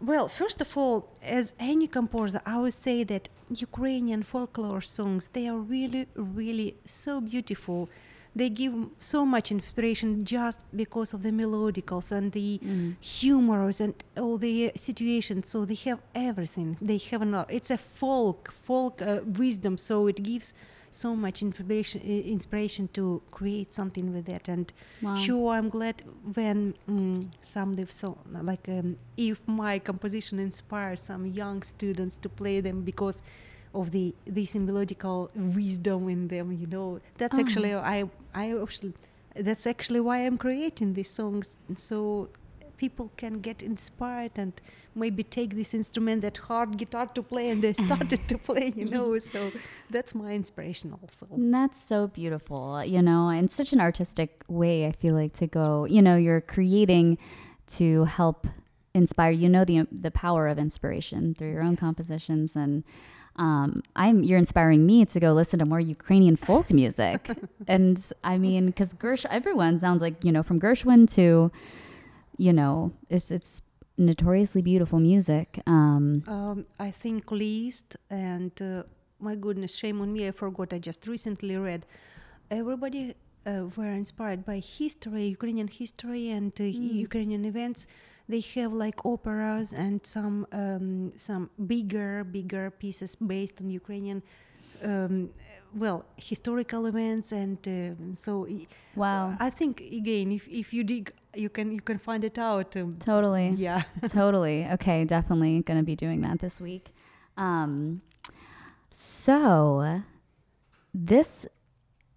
Well, 0.00 0.26
first 0.28 0.60
of 0.60 0.76
all, 0.76 0.96
as 1.22 1.52
any 1.60 1.86
composer, 1.86 2.40
I 2.44 2.58
would 2.58 2.74
say 2.74 3.04
that 3.04 3.28
Ukrainian 3.68 4.22
folklore 4.24 4.80
songs 4.80 5.28
they 5.32 5.46
are 5.48 5.58
really, 5.58 6.06
really 6.16 6.74
so 6.84 7.20
beautiful. 7.20 7.88
They 8.34 8.48
give 8.48 8.72
so 8.98 9.26
much 9.26 9.50
inspiration 9.50 10.24
just 10.24 10.60
because 10.74 11.12
of 11.12 11.22
the 11.22 11.30
melodicals 11.30 12.10
and 12.12 12.32
the 12.32 12.60
humors 13.00 13.80
and 13.80 13.94
all 14.16 14.38
the 14.38 14.72
situations. 14.74 15.50
So 15.50 15.64
they 15.64 15.74
have 15.90 16.00
everything. 16.14 16.78
They 16.80 16.98
have 16.98 17.22
enough. 17.22 17.46
It's 17.50 17.70
a 17.70 17.76
folk, 17.78 18.52
folk 18.52 19.02
uh, 19.02 19.20
wisdom. 19.24 19.76
So 19.76 20.06
it 20.06 20.22
gives 20.22 20.54
so 20.90 21.16
much 21.16 21.42
inspiration, 21.42 22.00
inspiration 22.02 22.88
to 22.92 23.22
create 23.30 23.72
something 23.72 24.12
with 24.14 24.26
that. 24.26 24.48
And 24.48 24.72
Wow. 25.00 25.16
sure, 25.16 25.52
I'm 25.54 25.68
glad 25.68 26.02
when 26.34 26.74
mm, 26.88 27.30
some 27.40 27.74
so 27.90 28.18
like 28.30 28.68
um, 28.68 28.96
if 29.16 29.40
my 29.46 29.78
composition 29.78 30.38
inspires 30.38 31.02
some 31.02 31.26
young 31.26 31.62
students 31.62 32.16
to 32.18 32.28
play 32.28 32.60
them 32.60 32.82
because 32.82 33.20
of 33.74 33.90
the 33.90 34.14
this 34.26 34.54
melodical 34.54 35.30
wisdom 35.34 36.08
in 36.08 36.28
them. 36.28 36.52
You 36.52 36.66
know, 36.66 37.00
that's 37.18 37.38
ah. 37.38 37.40
actually 37.40 37.74
I 37.74 38.04
I 38.34 38.52
actually 38.60 38.94
that's 39.34 39.66
actually 39.66 40.00
why 40.00 40.18
I'm 40.26 40.38
creating 40.38 40.94
these 40.94 41.10
songs 41.10 41.56
so 41.76 42.28
people 42.76 43.10
can 43.16 43.40
get 43.40 43.62
inspired 43.62 44.32
and 44.36 44.52
maybe 44.94 45.22
take 45.22 45.54
this 45.54 45.72
instrument 45.72 46.20
that 46.22 46.36
harp 46.48 46.76
guitar 46.76 47.06
to 47.06 47.22
play 47.22 47.48
and 47.48 47.62
they 47.62 47.72
started 47.72 48.20
to 48.28 48.36
play 48.36 48.72
you 48.74 48.84
know 48.84 49.18
so 49.32 49.50
that's 49.88 50.14
my 50.14 50.32
inspiration 50.32 50.92
also 51.00 51.26
And 51.32 51.54
that's 51.54 51.80
so 51.80 52.08
beautiful, 52.08 52.84
you 52.84 53.02
know, 53.02 53.28
and 53.28 53.50
such 53.50 53.72
an 53.72 53.80
artistic 53.80 54.30
way, 54.48 54.86
I 54.86 54.92
feel 54.92 55.14
like, 55.14 55.32
to 55.34 55.46
go. 55.46 55.84
You 55.96 56.02
know, 56.06 56.16
you're 56.16 56.40
creating 56.40 57.18
to 57.78 58.04
help 58.04 58.46
inspire. 58.94 59.30
You 59.42 59.48
know 59.48 59.64
the 59.64 59.86
the 60.06 60.10
power 60.10 60.48
of 60.52 60.58
inspiration 60.58 61.34
through 61.36 61.52
your 61.54 61.62
own 61.68 61.76
compositions, 61.76 62.56
and 62.56 62.84
um, 63.36 63.82
I'm 63.96 64.22
you're 64.22 64.38
inspiring 64.38 64.84
me 64.86 65.04
to 65.06 65.20
go 65.20 65.32
listen 65.32 65.58
to 65.60 65.64
more 65.64 65.80
Ukrainian 65.80 66.36
folk 66.36 66.70
music. 66.82 67.30
and 67.66 67.98
I 68.22 68.38
mean, 68.38 68.66
because 68.66 68.94
Gersh, 68.94 69.24
everyone 69.30 69.78
sounds 69.78 70.02
like 70.02 70.24
you 70.24 70.32
know 70.32 70.42
from 70.42 70.60
Gershwin 70.60 71.12
to, 71.14 71.50
you 72.36 72.52
know, 72.52 72.92
it's 73.08 73.30
it's 73.30 73.62
notoriously 73.96 74.62
beautiful 74.62 75.00
music. 75.00 75.60
Um, 75.66 76.22
Um, 76.26 76.66
I 76.78 76.90
think 76.90 77.30
Liszt 77.30 77.96
and 78.10 78.52
uh, 78.60 78.82
my 79.18 79.36
goodness, 79.36 79.74
shame 79.74 80.00
on 80.00 80.12
me, 80.12 80.28
I 80.28 80.32
forgot. 80.32 80.72
I 80.72 80.78
just 80.78 81.06
recently 81.06 81.56
read. 81.56 81.86
Everybody 82.50 83.14
uh, 83.46 83.64
were 83.76 83.92
inspired 83.92 84.44
by 84.44 84.58
history, 84.58 85.26
Ukrainian 85.26 85.68
history, 85.68 86.30
and 86.30 86.52
uh, 86.60 86.64
Ukrainian 86.64 87.44
events. 87.44 87.86
They 88.28 88.40
have 88.54 88.72
like 88.72 89.04
operas 89.04 89.72
and 89.72 90.04
some 90.06 90.46
um, 90.52 91.12
some 91.16 91.50
bigger, 91.66 92.24
bigger 92.24 92.70
pieces 92.70 93.16
based 93.16 93.60
on 93.60 93.70
Ukrainian. 93.70 94.22
Um, 94.82 95.30
well, 95.74 96.04
historical 96.16 96.86
events, 96.86 97.32
and 97.32 97.58
uh, 97.66 98.14
so 98.20 98.46
Wow. 98.94 99.36
I 99.40 99.50
think 99.50 99.80
again, 99.80 100.32
if, 100.32 100.46
if 100.48 100.72
you 100.74 100.84
dig, 100.84 101.12
you 101.34 101.48
can 101.48 101.72
you 101.72 101.80
can 101.80 101.98
find 101.98 102.24
it 102.24 102.38
out. 102.38 102.76
Um, 102.76 102.96
totally. 103.00 103.50
yeah. 103.56 103.82
totally. 104.08 104.66
Okay, 104.72 105.04
definitely 105.04 105.60
going 105.62 105.78
to 105.78 105.84
be 105.84 105.96
doing 105.96 106.20
that 106.22 106.40
this 106.40 106.60
week. 106.60 106.92
Um, 107.36 108.02
so, 108.90 110.02
this 110.92 111.46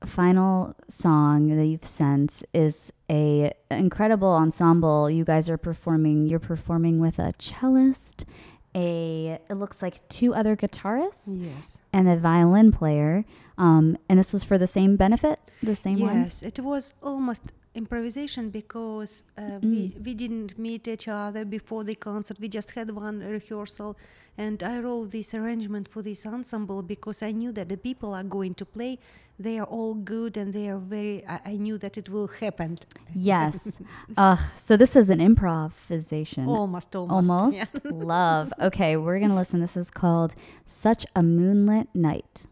final 0.05 0.75
song 0.89 1.55
that 1.55 1.65
you've 1.65 1.85
sent 1.85 2.43
is 2.53 2.91
a 3.09 3.53
incredible 3.71 4.29
ensemble. 4.29 5.09
You 5.09 5.25
guys 5.25 5.49
are 5.49 5.57
performing. 5.57 6.25
You're 6.27 6.39
performing 6.39 6.99
with 6.99 7.19
a 7.19 7.33
cellist, 7.39 8.25
a 8.73 9.39
it 9.49 9.55
looks 9.55 9.81
like 9.81 10.07
two 10.09 10.33
other 10.33 10.55
guitarists, 10.55 11.27
Yes. 11.27 11.79
and 11.93 12.07
a 12.09 12.17
violin 12.17 12.71
player. 12.71 13.25
Um, 13.57 13.97
and 14.09 14.19
this 14.19 14.33
was 14.33 14.43
for 14.43 14.57
the 14.57 14.67
same 14.67 14.95
benefit, 14.97 15.39
the 15.63 15.75
same 15.75 15.99
one. 15.99 16.23
Yes, 16.23 16.43
it 16.43 16.59
was 16.59 16.93
almost 17.01 17.53
improvisation 17.73 18.49
because 18.49 19.23
uh, 19.37 19.59
we 19.61 19.93
we 20.03 20.13
didn't 20.13 20.57
meet 20.57 20.87
each 20.87 21.07
other 21.07 21.45
before 21.45 21.83
the 21.83 21.95
concert. 21.95 22.37
We 22.39 22.49
just 22.49 22.71
had 22.71 22.91
one 22.91 23.19
rehearsal, 23.19 23.97
and 24.37 24.61
I 24.63 24.79
wrote 24.79 25.11
this 25.11 25.33
arrangement 25.33 25.87
for 25.87 26.01
this 26.01 26.25
ensemble 26.25 26.81
because 26.83 27.21
I 27.23 27.31
knew 27.31 27.51
that 27.53 27.69
the 27.69 27.77
people 27.77 28.13
are 28.13 28.23
going 28.23 28.55
to 28.55 28.65
play. 28.65 28.99
They 29.37 29.59
are 29.59 29.65
all 29.65 29.95
good 29.95 30.37
and 30.37 30.53
they 30.53 30.69
are 30.69 30.77
very. 30.77 31.25
I, 31.27 31.39
I 31.45 31.55
knew 31.57 31.77
that 31.79 31.97
it 31.97 32.09
will 32.09 32.27
happen. 32.27 32.77
Yes. 33.13 33.81
uh, 34.17 34.37
so 34.57 34.77
this 34.77 34.95
is 34.95 35.09
an 35.09 35.19
improvisation. 35.19 36.47
Almost, 36.47 36.95
almost. 36.95 37.29
Almost. 37.29 37.57
yeah. 37.57 37.65
Love. 37.91 38.53
Okay, 38.61 38.95
we're 38.95 39.19
going 39.19 39.31
to 39.31 39.35
listen. 39.35 39.59
This 39.59 39.75
is 39.75 39.89
called 39.89 40.35
Such 40.65 41.05
a 41.15 41.21
Moonlit 41.21 41.89
Night. 41.93 42.45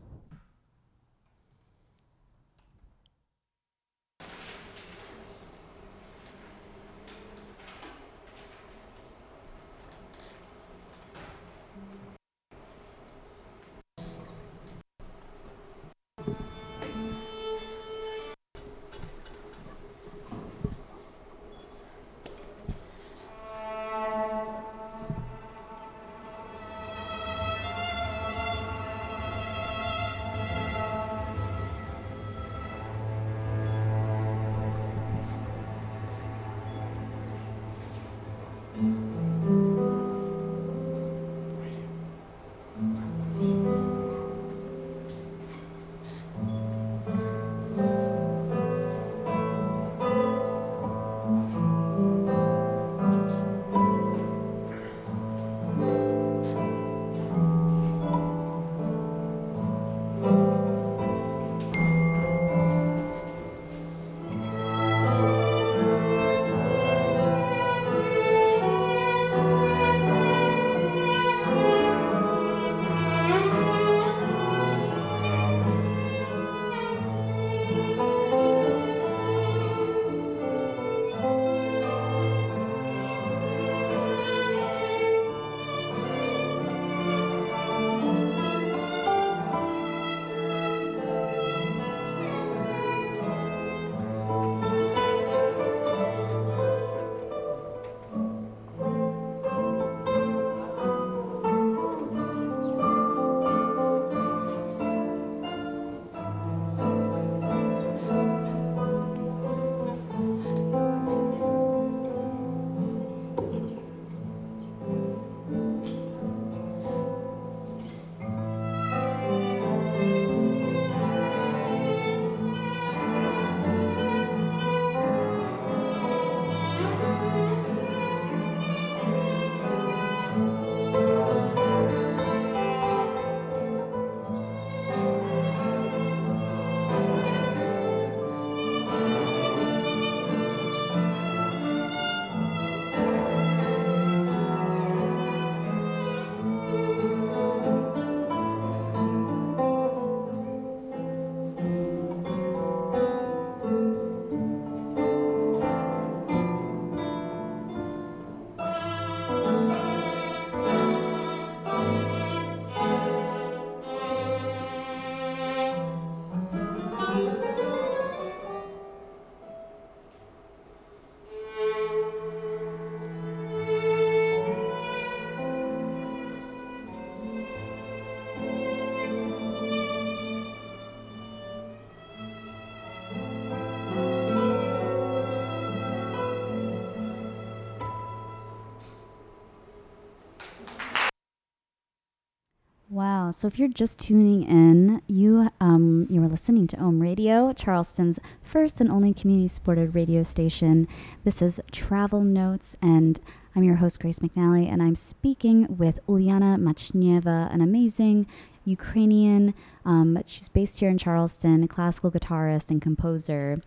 So 193.34 193.48
if 193.48 193.58
you're 193.58 193.68
just 193.68 194.00
tuning 194.00 194.44
in, 194.44 195.02
you 195.08 195.50
um, 195.60 196.06
you 196.10 196.22
are 196.24 196.28
listening 196.28 196.68
to 196.68 196.78
Ohm 196.78 197.02
Radio, 197.02 197.52
Charleston's 197.52 198.20
first 198.44 198.80
and 198.80 198.92
only 198.92 199.12
community-supported 199.12 199.96
radio 199.96 200.22
station. 200.22 200.88
This 201.24 201.42
is 201.42 201.60
Travel 201.72 202.22
Notes, 202.22 202.78
and 202.82 203.20
I'm 203.56 203.64
your 203.64 203.78
host 203.78 204.00
Grace 204.00 204.20
McNally, 204.20 204.72
and 204.72 204.84
I'm 204.84 204.96
speaking 204.96 205.66
with 205.78 206.00
Ulyana 206.08 206.58
Machneva, 206.58 207.52
an 207.52 207.62
amazing 207.62 208.28
Ukrainian. 208.66 209.56
Um, 209.84 210.20
she's 210.28 210.48
based 210.48 210.80
here 210.80 210.90
in 210.90 211.00
Charleston, 211.00 211.64
a 211.64 211.68
classical 211.68 212.12
guitarist 212.12 212.70
and 212.70 212.82
composer. 212.82 213.62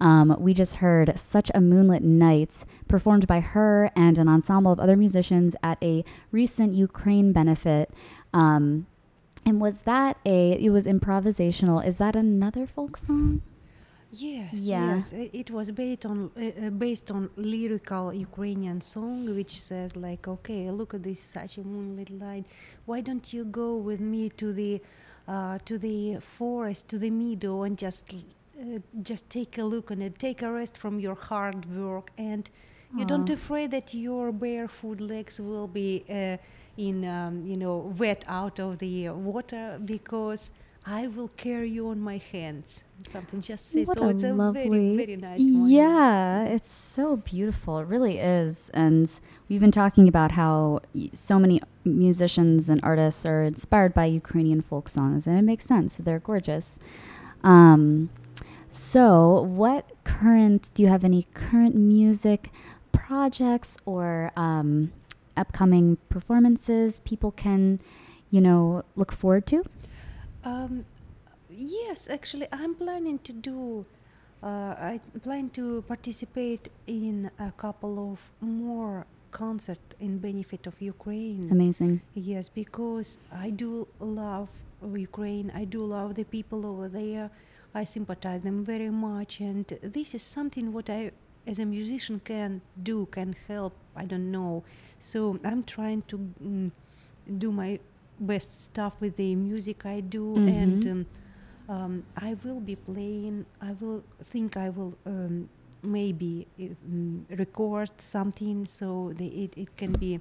Um, 0.00 0.36
we 0.38 0.54
just 0.54 0.76
heard 0.76 1.18
Such 1.18 1.50
a 1.54 1.60
Moonlit 1.60 2.04
Night, 2.04 2.64
performed 2.86 3.26
by 3.26 3.40
her 3.40 3.90
and 3.96 4.16
an 4.16 4.28
ensemble 4.28 4.70
of 4.70 4.78
other 4.78 4.96
musicians 4.96 5.56
at 5.62 5.76
a 5.82 6.04
recent 6.30 6.74
Ukraine 6.74 7.32
benefit. 7.32 7.90
Um, 8.32 8.86
and 9.48 9.60
was 9.66 9.76
that 9.92 10.14
a, 10.26 10.38
it 10.66 10.70
was 10.76 10.84
improvisational. 10.86 11.78
Is 11.90 11.96
that 12.02 12.14
another 12.16 12.66
folk 12.66 12.94
song? 12.96 13.40
Yes, 14.10 14.54
Yeah. 14.54 14.94
yes. 14.94 15.12
It 15.12 15.50
was 15.50 15.70
based 15.70 16.04
on 16.06 16.18
uh, 16.36 16.66
uh, 16.66 16.70
based 16.70 17.08
on 17.16 17.22
lyrical 17.36 18.04
Ukrainian 18.28 18.78
song, 18.80 19.14
which 19.38 19.54
says 19.68 19.96
like, 19.96 20.24
okay, 20.36 20.62
look 20.70 20.90
at 20.94 21.02
this 21.08 21.20
such 21.20 21.52
a 21.58 21.64
moonlit 21.72 22.10
light. 22.24 22.44
Why 22.86 22.98
don't 23.08 23.26
you 23.34 23.42
go 23.62 23.68
with 23.88 24.00
me 24.00 24.22
to 24.40 24.46
the 24.60 24.72
uh, 25.34 25.58
to 25.68 25.74
the 25.78 25.98
forest, 26.36 26.88
to 26.92 26.96
the 27.04 27.10
meadow, 27.10 27.56
and 27.66 27.74
just 27.86 28.04
uh, 28.14 28.78
just 29.10 29.24
take 29.38 29.52
a 29.58 29.64
look 29.72 29.86
on 29.90 30.00
it, 30.06 30.18
take 30.18 30.40
a 30.48 30.50
rest 30.60 30.74
from 30.82 30.94
your 31.06 31.14
hard 31.30 31.60
work, 31.84 32.06
and 32.16 32.44
you 32.98 33.04
don't 33.04 33.28
afraid 33.38 33.70
that 33.76 33.88
your 33.92 34.32
barefoot 34.32 34.98
legs 35.14 35.34
will 35.48 35.68
be 35.68 35.90
uh, 36.08 36.38
in 36.78 37.04
um, 37.04 37.44
you 37.44 37.56
know 37.56 37.94
wet 37.98 38.24
out 38.28 38.58
of 38.58 38.78
the 38.78 39.10
water 39.10 39.78
because. 39.84 40.50
I 40.86 41.06
will 41.06 41.28
carry 41.36 41.68
you 41.68 41.88
on 41.88 42.00
my 42.00 42.16
hands. 42.16 42.82
Something 43.12 43.42
just 43.42 43.68
says. 43.70 43.88
What 43.88 43.98
a 43.98 44.08
it's 44.08 44.22
a 44.22 44.32
lovely, 44.32 44.62
very, 44.70 44.96
very 44.96 45.16
nice 45.16 45.40
one. 45.40 45.70
Yeah, 45.70 46.44
it's 46.44 46.72
so 46.72 47.16
beautiful. 47.16 47.80
It 47.80 47.86
really 47.88 48.18
is. 48.18 48.70
And 48.72 49.10
we've 49.50 49.60
been 49.60 49.70
talking 49.82 50.08
about 50.08 50.30
how 50.32 50.80
y- 50.94 51.10
so 51.12 51.38
many 51.38 51.60
musicians 51.84 52.70
and 52.70 52.80
artists 52.82 53.26
are 53.26 53.42
inspired 53.42 53.92
by 53.92 54.06
Ukrainian 54.06 54.62
folk 54.62 54.88
songs, 54.88 55.26
and 55.26 55.38
it 55.38 55.42
makes 55.42 55.64
sense. 55.64 55.96
They're 55.96 56.20
gorgeous. 56.20 56.78
Um, 57.44 58.08
so, 58.70 59.42
what 59.42 59.90
current, 60.04 60.70
do 60.72 60.82
you 60.82 60.88
have 60.88 61.04
any 61.04 61.26
current 61.34 61.74
music 61.74 62.50
projects 62.92 63.76
or 63.84 64.32
um, 64.36 64.92
upcoming 65.38 65.98
performances 66.08 67.00
people 67.00 67.30
can, 67.30 67.80
you 68.30 68.40
know, 68.40 68.84
look 68.96 69.12
forward 69.12 69.46
to? 69.46 69.64
Um, 70.44 70.84
yes, 71.48 72.08
actually, 72.10 72.48
I'm 72.52 72.74
planning 72.74 73.18
to 73.20 73.32
do. 73.32 73.86
Uh, 74.42 74.74
I 74.92 75.00
plan 75.22 75.50
to 75.50 75.82
participate 75.88 76.68
in 76.86 77.30
a 77.38 77.50
couple 77.52 78.12
of 78.12 78.18
more 78.40 79.06
concert 79.30 79.78
in 80.00 80.18
benefit 80.18 80.66
of 80.66 80.80
Ukraine. 80.80 81.48
Amazing. 81.50 82.00
Yes, 82.14 82.48
because 82.48 83.18
I 83.32 83.50
do 83.50 83.88
love 84.00 84.48
Ukraine. 84.82 85.50
I 85.54 85.64
do 85.64 85.84
love 85.84 86.14
the 86.14 86.24
people 86.24 86.64
over 86.66 86.88
there. 86.88 87.30
I 87.74 87.84
sympathize 87.84 88.42
them 88.42 88.64
very 88.64 88.90
much, 88.90 89.40
and 89.40 89.66
this 89.82 90.14
is 90.14 90.22
something 90.22 90.72
what 90.72 90.88
I, 90.88 91.10
as 91.46 91.58
a 91.58 91.66
musician, 91.66 92.20
can 92.24 92.62
do, 92.82 93.06
can 93.10 93.36
help. 93.46 93.74
I 93.98 94.04
don't 94.04 94.30
know. 94.30 94.62
So 95.00 95.38
I'm 95.44 95.62
trying 95.64 96.02
to 96.08 96.18
mm, 96.42 96.70
do 97.38 97.52
my 97.52 97.78
best 98.20 98.64
stuff 98.64 98.94
with 99.00 99.16
the 99.16 99.34
music 99.34 99.84
I 99.86 100.00
do, 100.00 100.36
and 100.36 100.82
Mhm. 100.82 100.90
um, 100.92 101.06
um, 101.68 102.02
I 102.16 102.34
will 102.44 102.60
be 102.60 102.76
playing. 102.76 103.44
I 103.60 103.72
will 103.80 104.02
think 104.32 104.56
I 104.56 104.68
will 104.70 104.94
um, 105.06 105.48
maybe 105.82 106.46
uh, 106.58 106.62
mm, 106.88 107.38
record 107.38 107.90
something 107.98 108.66
so 108.66 109.12
the, 109.16 109.26
it 109.44 109.52
it 109.56 109.76
can 109.76 109.92
be 109.92 110.20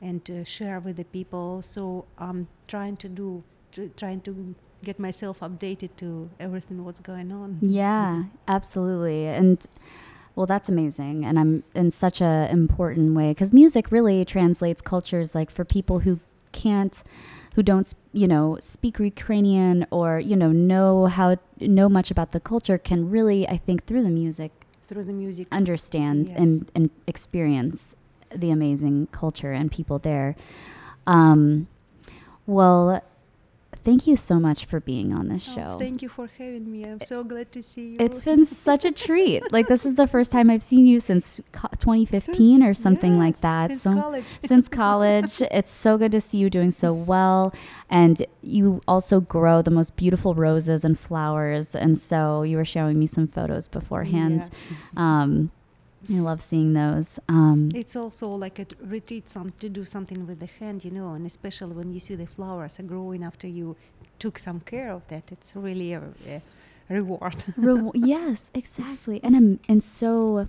and 0.00 0.30
uh, 0.30 0.44
share 0.44 0.80
with 0.80 0.96
the 0.96 1.04
people. 1.04 1.60
So 1.62 2.04
I'm 2.18 2.46
trying 2.68 2.96
to 2.98 3.08
do, 3.08 3.42
tr- 3.72 3.90
trying 3.96 4.20
to 4.22 4.54
get 4.84 4.98
myself 4.98 5.40
updated 5.40 5.90
to 5.96 6.30
everything 6.38 6.84
what's 6.84 7.00
going 7.00 7.32
on. 7.32 7.58
Yeah, 7.60 8.24
absolutely. 8.46 9.26
And 9.26 9.58
well, 10.38 10.46
that's 10.46 10.68
amazing. 10.68 11.24
And 11.24 11.36
I'm 11.36 11.64
in 11.74 11.90
such 11.90 12.20
a 12.20 12.48
important 12.60 13.08
way 13.18 13.30
because 13.32 13.52
music 13.52 13.90
really 13.90 14.24
translates 14.24 14.80
cultures 14.80 15.34
like 15.34 15.50
for 15.50 15.64
people 15.64 15.98
who 16.04 16.20
can't 16.52 17.02
who 17.56 17.62
don't 17.70 17.92
you 18.12 18.28
know 18.28 18.56
speak 18.60 18.94
Ukrainian 19.00 19.84
or 19.90 20.20
you 20.30 20.36
know 20.42 20.52
know 20.52 21.06
how 21.06 21.28
know 21.60 21.88
much 21.88 22.08
about 22.14 22.30
the 22.30 22.38
culture 22.52 22.78
can 22.78 23.10
really 23.10 23.40
I 23.48 23.56
think 23.66 23.78
through 23.86 24.04
the 24.04 24.14
music 24.22 24.52
Through 24.90 25.04
the 25.10 25.18
music. 25.24 25.48
understand 25.60 26.28
Yes. 26.28 26.38
and 26.40 26.70
and 26.76 26.90
experience 27.12 27.96
the 28.42 28.50
amazing 28.58 28.96
culture 29.22 29.52
and 29.60 29.66
people 29.78 29.98
there. 30.10 30.36
Um, 31.16 31.66
well, 32.46 33.02
thank 33.88 34.06
you 34.06 34.16
so 34.16 34.38
much 34.38 34.66
for 34.66 34.80
being 34.80 35.12
on 35.14 35.28
this 35.28 35.48
Oh, 35.50 35.54
show. 35.54 35.70
thank 35.78 36.02
you 36.02 36.08
for 36.10 36.26
having 36.38 36.70
me. 36.70 36.84
I'm 36.84 37.00
so 37.00 37.24
glad 37.24 37.50
to 37.52 37.62
see 37.62 37.86
you. 37.92 37.96
It's 37.98 38.20
been 38.20 38.44
such 38.44 38.84
a 38.84 38.92
treat. 38.92 39.50
Like 39.50 39.66
this 39.68 39.86
is 39.86 39.94
the 39.94 40.06
first 40.06 40.30
time 40.30 40.50
I've 40.50 40.62
seen 40.62 40.86
you 40.86 41.00
since 41.00 41.40
co- 41.52 41.68
2015 41.78 42.62
or 42.62 42.74
Since- 42.74 42.82
something 42.82 43.18
like 43.18 43.38
that. 43.40 43.70
Since 43.70 43.82
so 43.82 43.94
college. 43.94 44.26
since 44.46 44.68
college, 44.68 45.42
it's 45.58 45.70
so 45.70 45.96
good 45.96 46.12
to 46.12 46.20
see 46.20 46.36
you 46.38 46.50
doing 46.50 46.70
so 46.70 46.92
well, 46.92 47.54
and 47.88 48.16
you 48.42 48.82
also 48.86 49.20
grow 49.20 49.62
the 49.62 49.70
most 49.70 49.96
beautiful 49.96 50.34
roses 50.34 50.84
and 50.84 50.98
flowers. 50.98 51.74
And 51.74 51.96
so 51.98 52.42
you 52.42 52.56
were 52.58 52.64
showing 52.66 52.98
me 52.98 53.06
some 53.06 53.26
photos 53.26 53.68
beforehand. 53.68 54.50
Um, 54.96 55.50
I 56.10 56.20
love 56.20 56.40
seeing 56.40 56.72
those. 56.74 57.18
Um, 57.28 57.70
It's 57.74 57.96
also 57.96 58.28
like 58.28 58.58
a 58.58 58.66
retreat, 58.80 59.28
some 59.28 59.50
to 59.60 59.68
do 59.68 59.84
something 59.84 60.26
with 60.26 60.38
the 60.40 60.48
hand, 60.60 60.84
you 60.84 60.90
know, 60.90 61.12
and 61.14 61.26
especially 61.26 61.74
when 61.74 61.92
you 61.92 62.00
see 62.00 62.14
the 62.14 62.26
flowers 62.26 62.78
are 62.78 62.84
growing 62.86 63.24
after 63.24 63.46
you 63.48 63.76
took 64.18 64.38
some 64.38 64.60
care 64.60 64.92
of 64.92 65.02
that. 65.08 65.30
It's 65.32 65.54
really 65.56 65.92
a, 65.92 66.02
a 66.28 66.40
reward. 66.88 67.36
Rewa- 67.56 67.92
yes, 68.14 68.50
exactly. 68.54 69.20
And 69.22 69.34
um, 69.36 69.60
and 69.68 69.82
so 69.82 70.48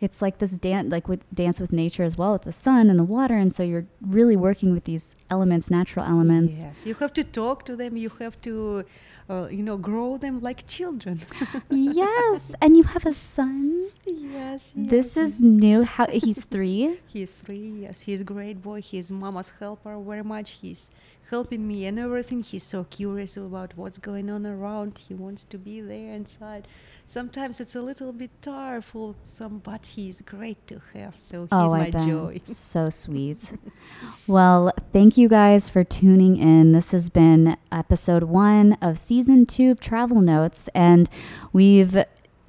it's 0.00 0.20
like 0.20 0.38
this 0.38 0.52
dance 0.52 0.90
like 0.90 1.08
with 1.08 1.22
dance 1.34 1.60
with 1.60 1.72
nature 1.72 2.02
as 2.02 2.16
well 2.18 2.32
with 2.32 2.42
the 2.42 2.52
sun 2.52 2.90
and 2.90 2.98
the 2.98 3.04
water 3.04 3.34
and 3.34 3.52
so 3.52 3.62
you're 3.62 3.86
really 4.00 4.36
working 4.36 4.72
with 4.72 4.84
these 4.84 5.16
elements, 5.30 5.70
natural 5.70 6.04
elements. 6.04 6.52
Yes, 6.58 6.86
you 6.86 6.94
have 6.94 7.12
to 7.14 7.24
talk 7.24 7.64
to 7.66 7.76
them. 7.76 7.96
You 7.96 8.10
have 8.20 8.40
to, 8.42 8.84
uh, 9.28 9.48
you 9.50 9.62
know, 9.62 9.76
grow 9.76 10.16
them 10.16 10.40
like 10.40 10.66
children. 10.66 11.16
yes, 11.70 12.52
and 12.60 12.76
you 12.76 12.84
have 12.94 13.06
a 13.06 13.14
son. 13.14 13.90
yes. 14.06 14.72
This 14.76 15.16
yes. 15.16 15.24
is 15.24 15.40
new. 15.40 15.78
How 15.84 16.06
he's 16.06 16.44
3. 16.44 17.00
He's 17.06 17.32
three. 17.32 17.68
Yes, 17.84 18.00
he's 18.00 18.20
a 18.20 18.24
great 18.24 18.62
boy. 18.62 18.80
He's 18.80 19.10
mama's 19.10 19.50
helper 19.58 19.98
very 20.00 20.26
much. 20.34 20.48
He's 20.62 20.90
helping 21.34 21.66
me 21.66 21.84
and 21.84 21.98
everything. 21.98 22.44
He's 22.44 22.62
so 22.62 22.84
curious 22.84 23.36
about 23.36 23.76
what's 23.76 23.98
going 23.98 24.30
on 24.30 24.46
around. 24.46 24.98
He 25.06 25.14
wants 25.14 25.42
to 25.46 25.58
be 25.58 25.80
there 25.80 26.12
inside. 26.12 26.68
Sometimes 27.08 27.60
it's 27.60 27.74
a 27.74 27.82
little 27.82 28.12
bit 28.12 28.30
tireful, 28.40 29.16
some, 29.24 29.58
but 29.58 29.82
he's 29.94 30.22
great 30.22 30.64
to 30.68 30.80
have. 30.94 31.14
So 31.18 31.42
he's 31.42 31.48
oh, 31.50 31.70
my 31.70 31.90
joy. 31.90 32.40
So 32.70 32.88
sweet. 32.88 33.52
well, 34.28 34.72
thank 34.92 35.16
you 35.16 35.28
guys 35.28 35.68
for 35.68 35.82
tuning 35.82 36.36
in. 36.36 36.70
This 36.70 36.92
has 36.92 37.10
been 37.10 37.56
episode 37.72 38.24
one 38.24 38.78
of 38.80 38.96
season 38.96 39.44
two 39.44 39.72
of 39.72 39.80
Travel 39.80 40.20
Notes, 40.20 40.68
and 40.72 41.10
we've 41.52 41.96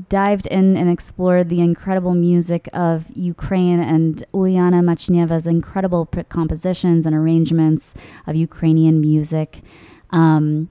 dived 0.10 0.46
in 0.48 0.76
and 0.76 0.90
explored 0.90 1.50
the 1.50 1.62
incredible 1.62 2.14
music 2.14 2.70
of 2.74 3.06
Ukraine 3.16 3.80
and 3.80 4.24
Ulyana 4.34 4.84
Machneva's 4.84 5.48
incredible 5.48 6.06
compositions 6.30 7.06
and 7.06 7.16
arrangements 7.16 7.94
of 8.28 8.36
Ukrainian 8.36 9.00
music. 9.00 9.62
Um, 10.12 10.70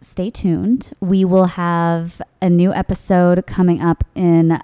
stay 0.00 0.30
tuned. 0.30 0.92
We 1.00 1.24
will 1.24 1.46
have 1.46 2.22
a 2.40 2.48
new 2.48 2.72
episode 2.72 3.46
coming 3.46 3.82
up 3.82 4.04
in 4.14 4.60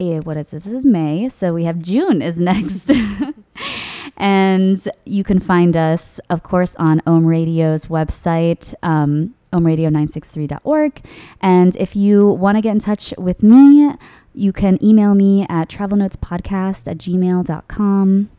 eh, 0.00 0.18
what 0.20 0.36
is 0.36 0.52
it? 0.52 0.62
This 0.62 0.72
is 0.72 0.86
May, 0.86 1.28
so 1.28 1.54
we 1.54 1.64
have 1.64 1.78
June 1.80 2.22
is 2.22 2.38
next. 2.50 2.90
and 4.16 4.88
you 5.04 5.24
can 5.24 5.40
find 5.40 5.76
us, 5.76 6.20
of 6.30 6.42
course, 6.42 6.74
on 6.76 7.00
Ohm 7.06 7.26
Radio's 7.26 7.86
website, 7.86 8.74
um, 8.82 9.34
ohmradio963.org. 9.52 11.02
And 11.40 11.76
if 11.76 11.96
you 11.96 12.28
want 12.28 12.56
to 12.56 12.62
get 12.62 12.72
in 12.72 12.78
touch 12.80 13.12
with 13.18 13.42
me, 13.42 13.92
you 14.34 14.52
can 14.52 14.82
email 14.84 15.14
me 15.14 15.46
at 15.48 15.68
travelnotespodcast 15.68 16.86
at 16.88 16.98
gmail.com. 16.98 18.30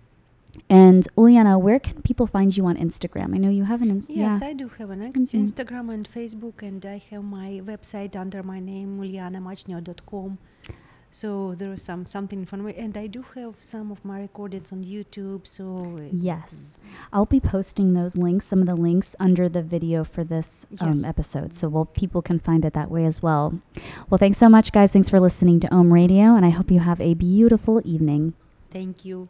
And 0.69 1.07
Ulyana, 1.15 1.59
where 1.61 1.79
can 1.79 2.01
people 2.01 2.27
find 2.27 2.55
you 2.57 2.65
on 2.65 2.75
Instagram? 2.75 3.33
I 3.33 3.37
know 3.37 3.49
you 3.49 3.63
have 3.63 3.81
an 3.81 3.89
Instagram. 4.01 4.17
Yes, 4.17 4.39
yeah. 4.41 4.47
I 4.49 4.53
do 4.53 4.67
have 4.79 4.89
an 4.89 5.01
ex- 5.01 5.19
Mhm. 5.19 5.43
Instagram 5.47 5.93
and 5.93 6.09
Facebook, 6.09 6.61
and 6.61 6.85
I 6.85 7.01
have 7.09 7.23
my 7.23 7.61
website 7.63 8.15
under 8.17 8.43
my 8.43 8.59
name, 8.59 8.99
ulianamachnyo.com. 8.99 10.37
So 11.09 11.55
there 11.57 11.69
was 11.69 11.81
some 11.81 12.05
something 12.05 12.45
fun, 12.45 12.67
and 12.69 12.95
I 12.97 13.07
do 13.07 13.23
have 13.35 13.55
some 13.59 13.91
of 13.91 14.03
my 14.05 14.19
recordings 14.21 14.71
on 14.71 14.83
YouTube. 14.83 15.47
So 15.47 15.99
Yes. 16.11 16.77
I'll 17.11 17.25
be 17.25 17.39
posting 17.39 17.93
those 17.93 18.17
links, 18.17 18.45
some 18.45 18.61
of 18.61 18.67
the 18.67 18.75
links 18.75 19.15
under 19.19 19.49
the 19.49 19.63
video 19.63 20.03
for 20.03 20.23
this 20.23 20.65
um, 20.79 21.03
episode. 21.05 21.53
So 21.53 21.69
well, 21.69 21.85
people 21.85 22.21
can 22.21 22.39
find 22.39 22.65
it 22.65 22.73
that 22.73 22.91
way 22.91 23.05
as 23.05 23.21
well. 23.23 23.59
Well, 24.09 24.17
thanks 24.17 24.37
so 24.37 24.49
much, 24.49 24.71
guys. 24.71 24.91
Thanks 24.91 25.09
for 25.09 25.19
listening 25.19 25.59
to 25.61 25.73
Ohm 25.73 25.91
Radio, 25.93 26.35
and 26.35 26.45
I 26.45 26.49
hope 26.49 26.69
you 26.69 26.79
have 26.81 27.01
a 27.01 27.13
beautiful 27.13 27.81
evening. 27.85 28.33
thank 28.71 29.05
you. 29.05 29.29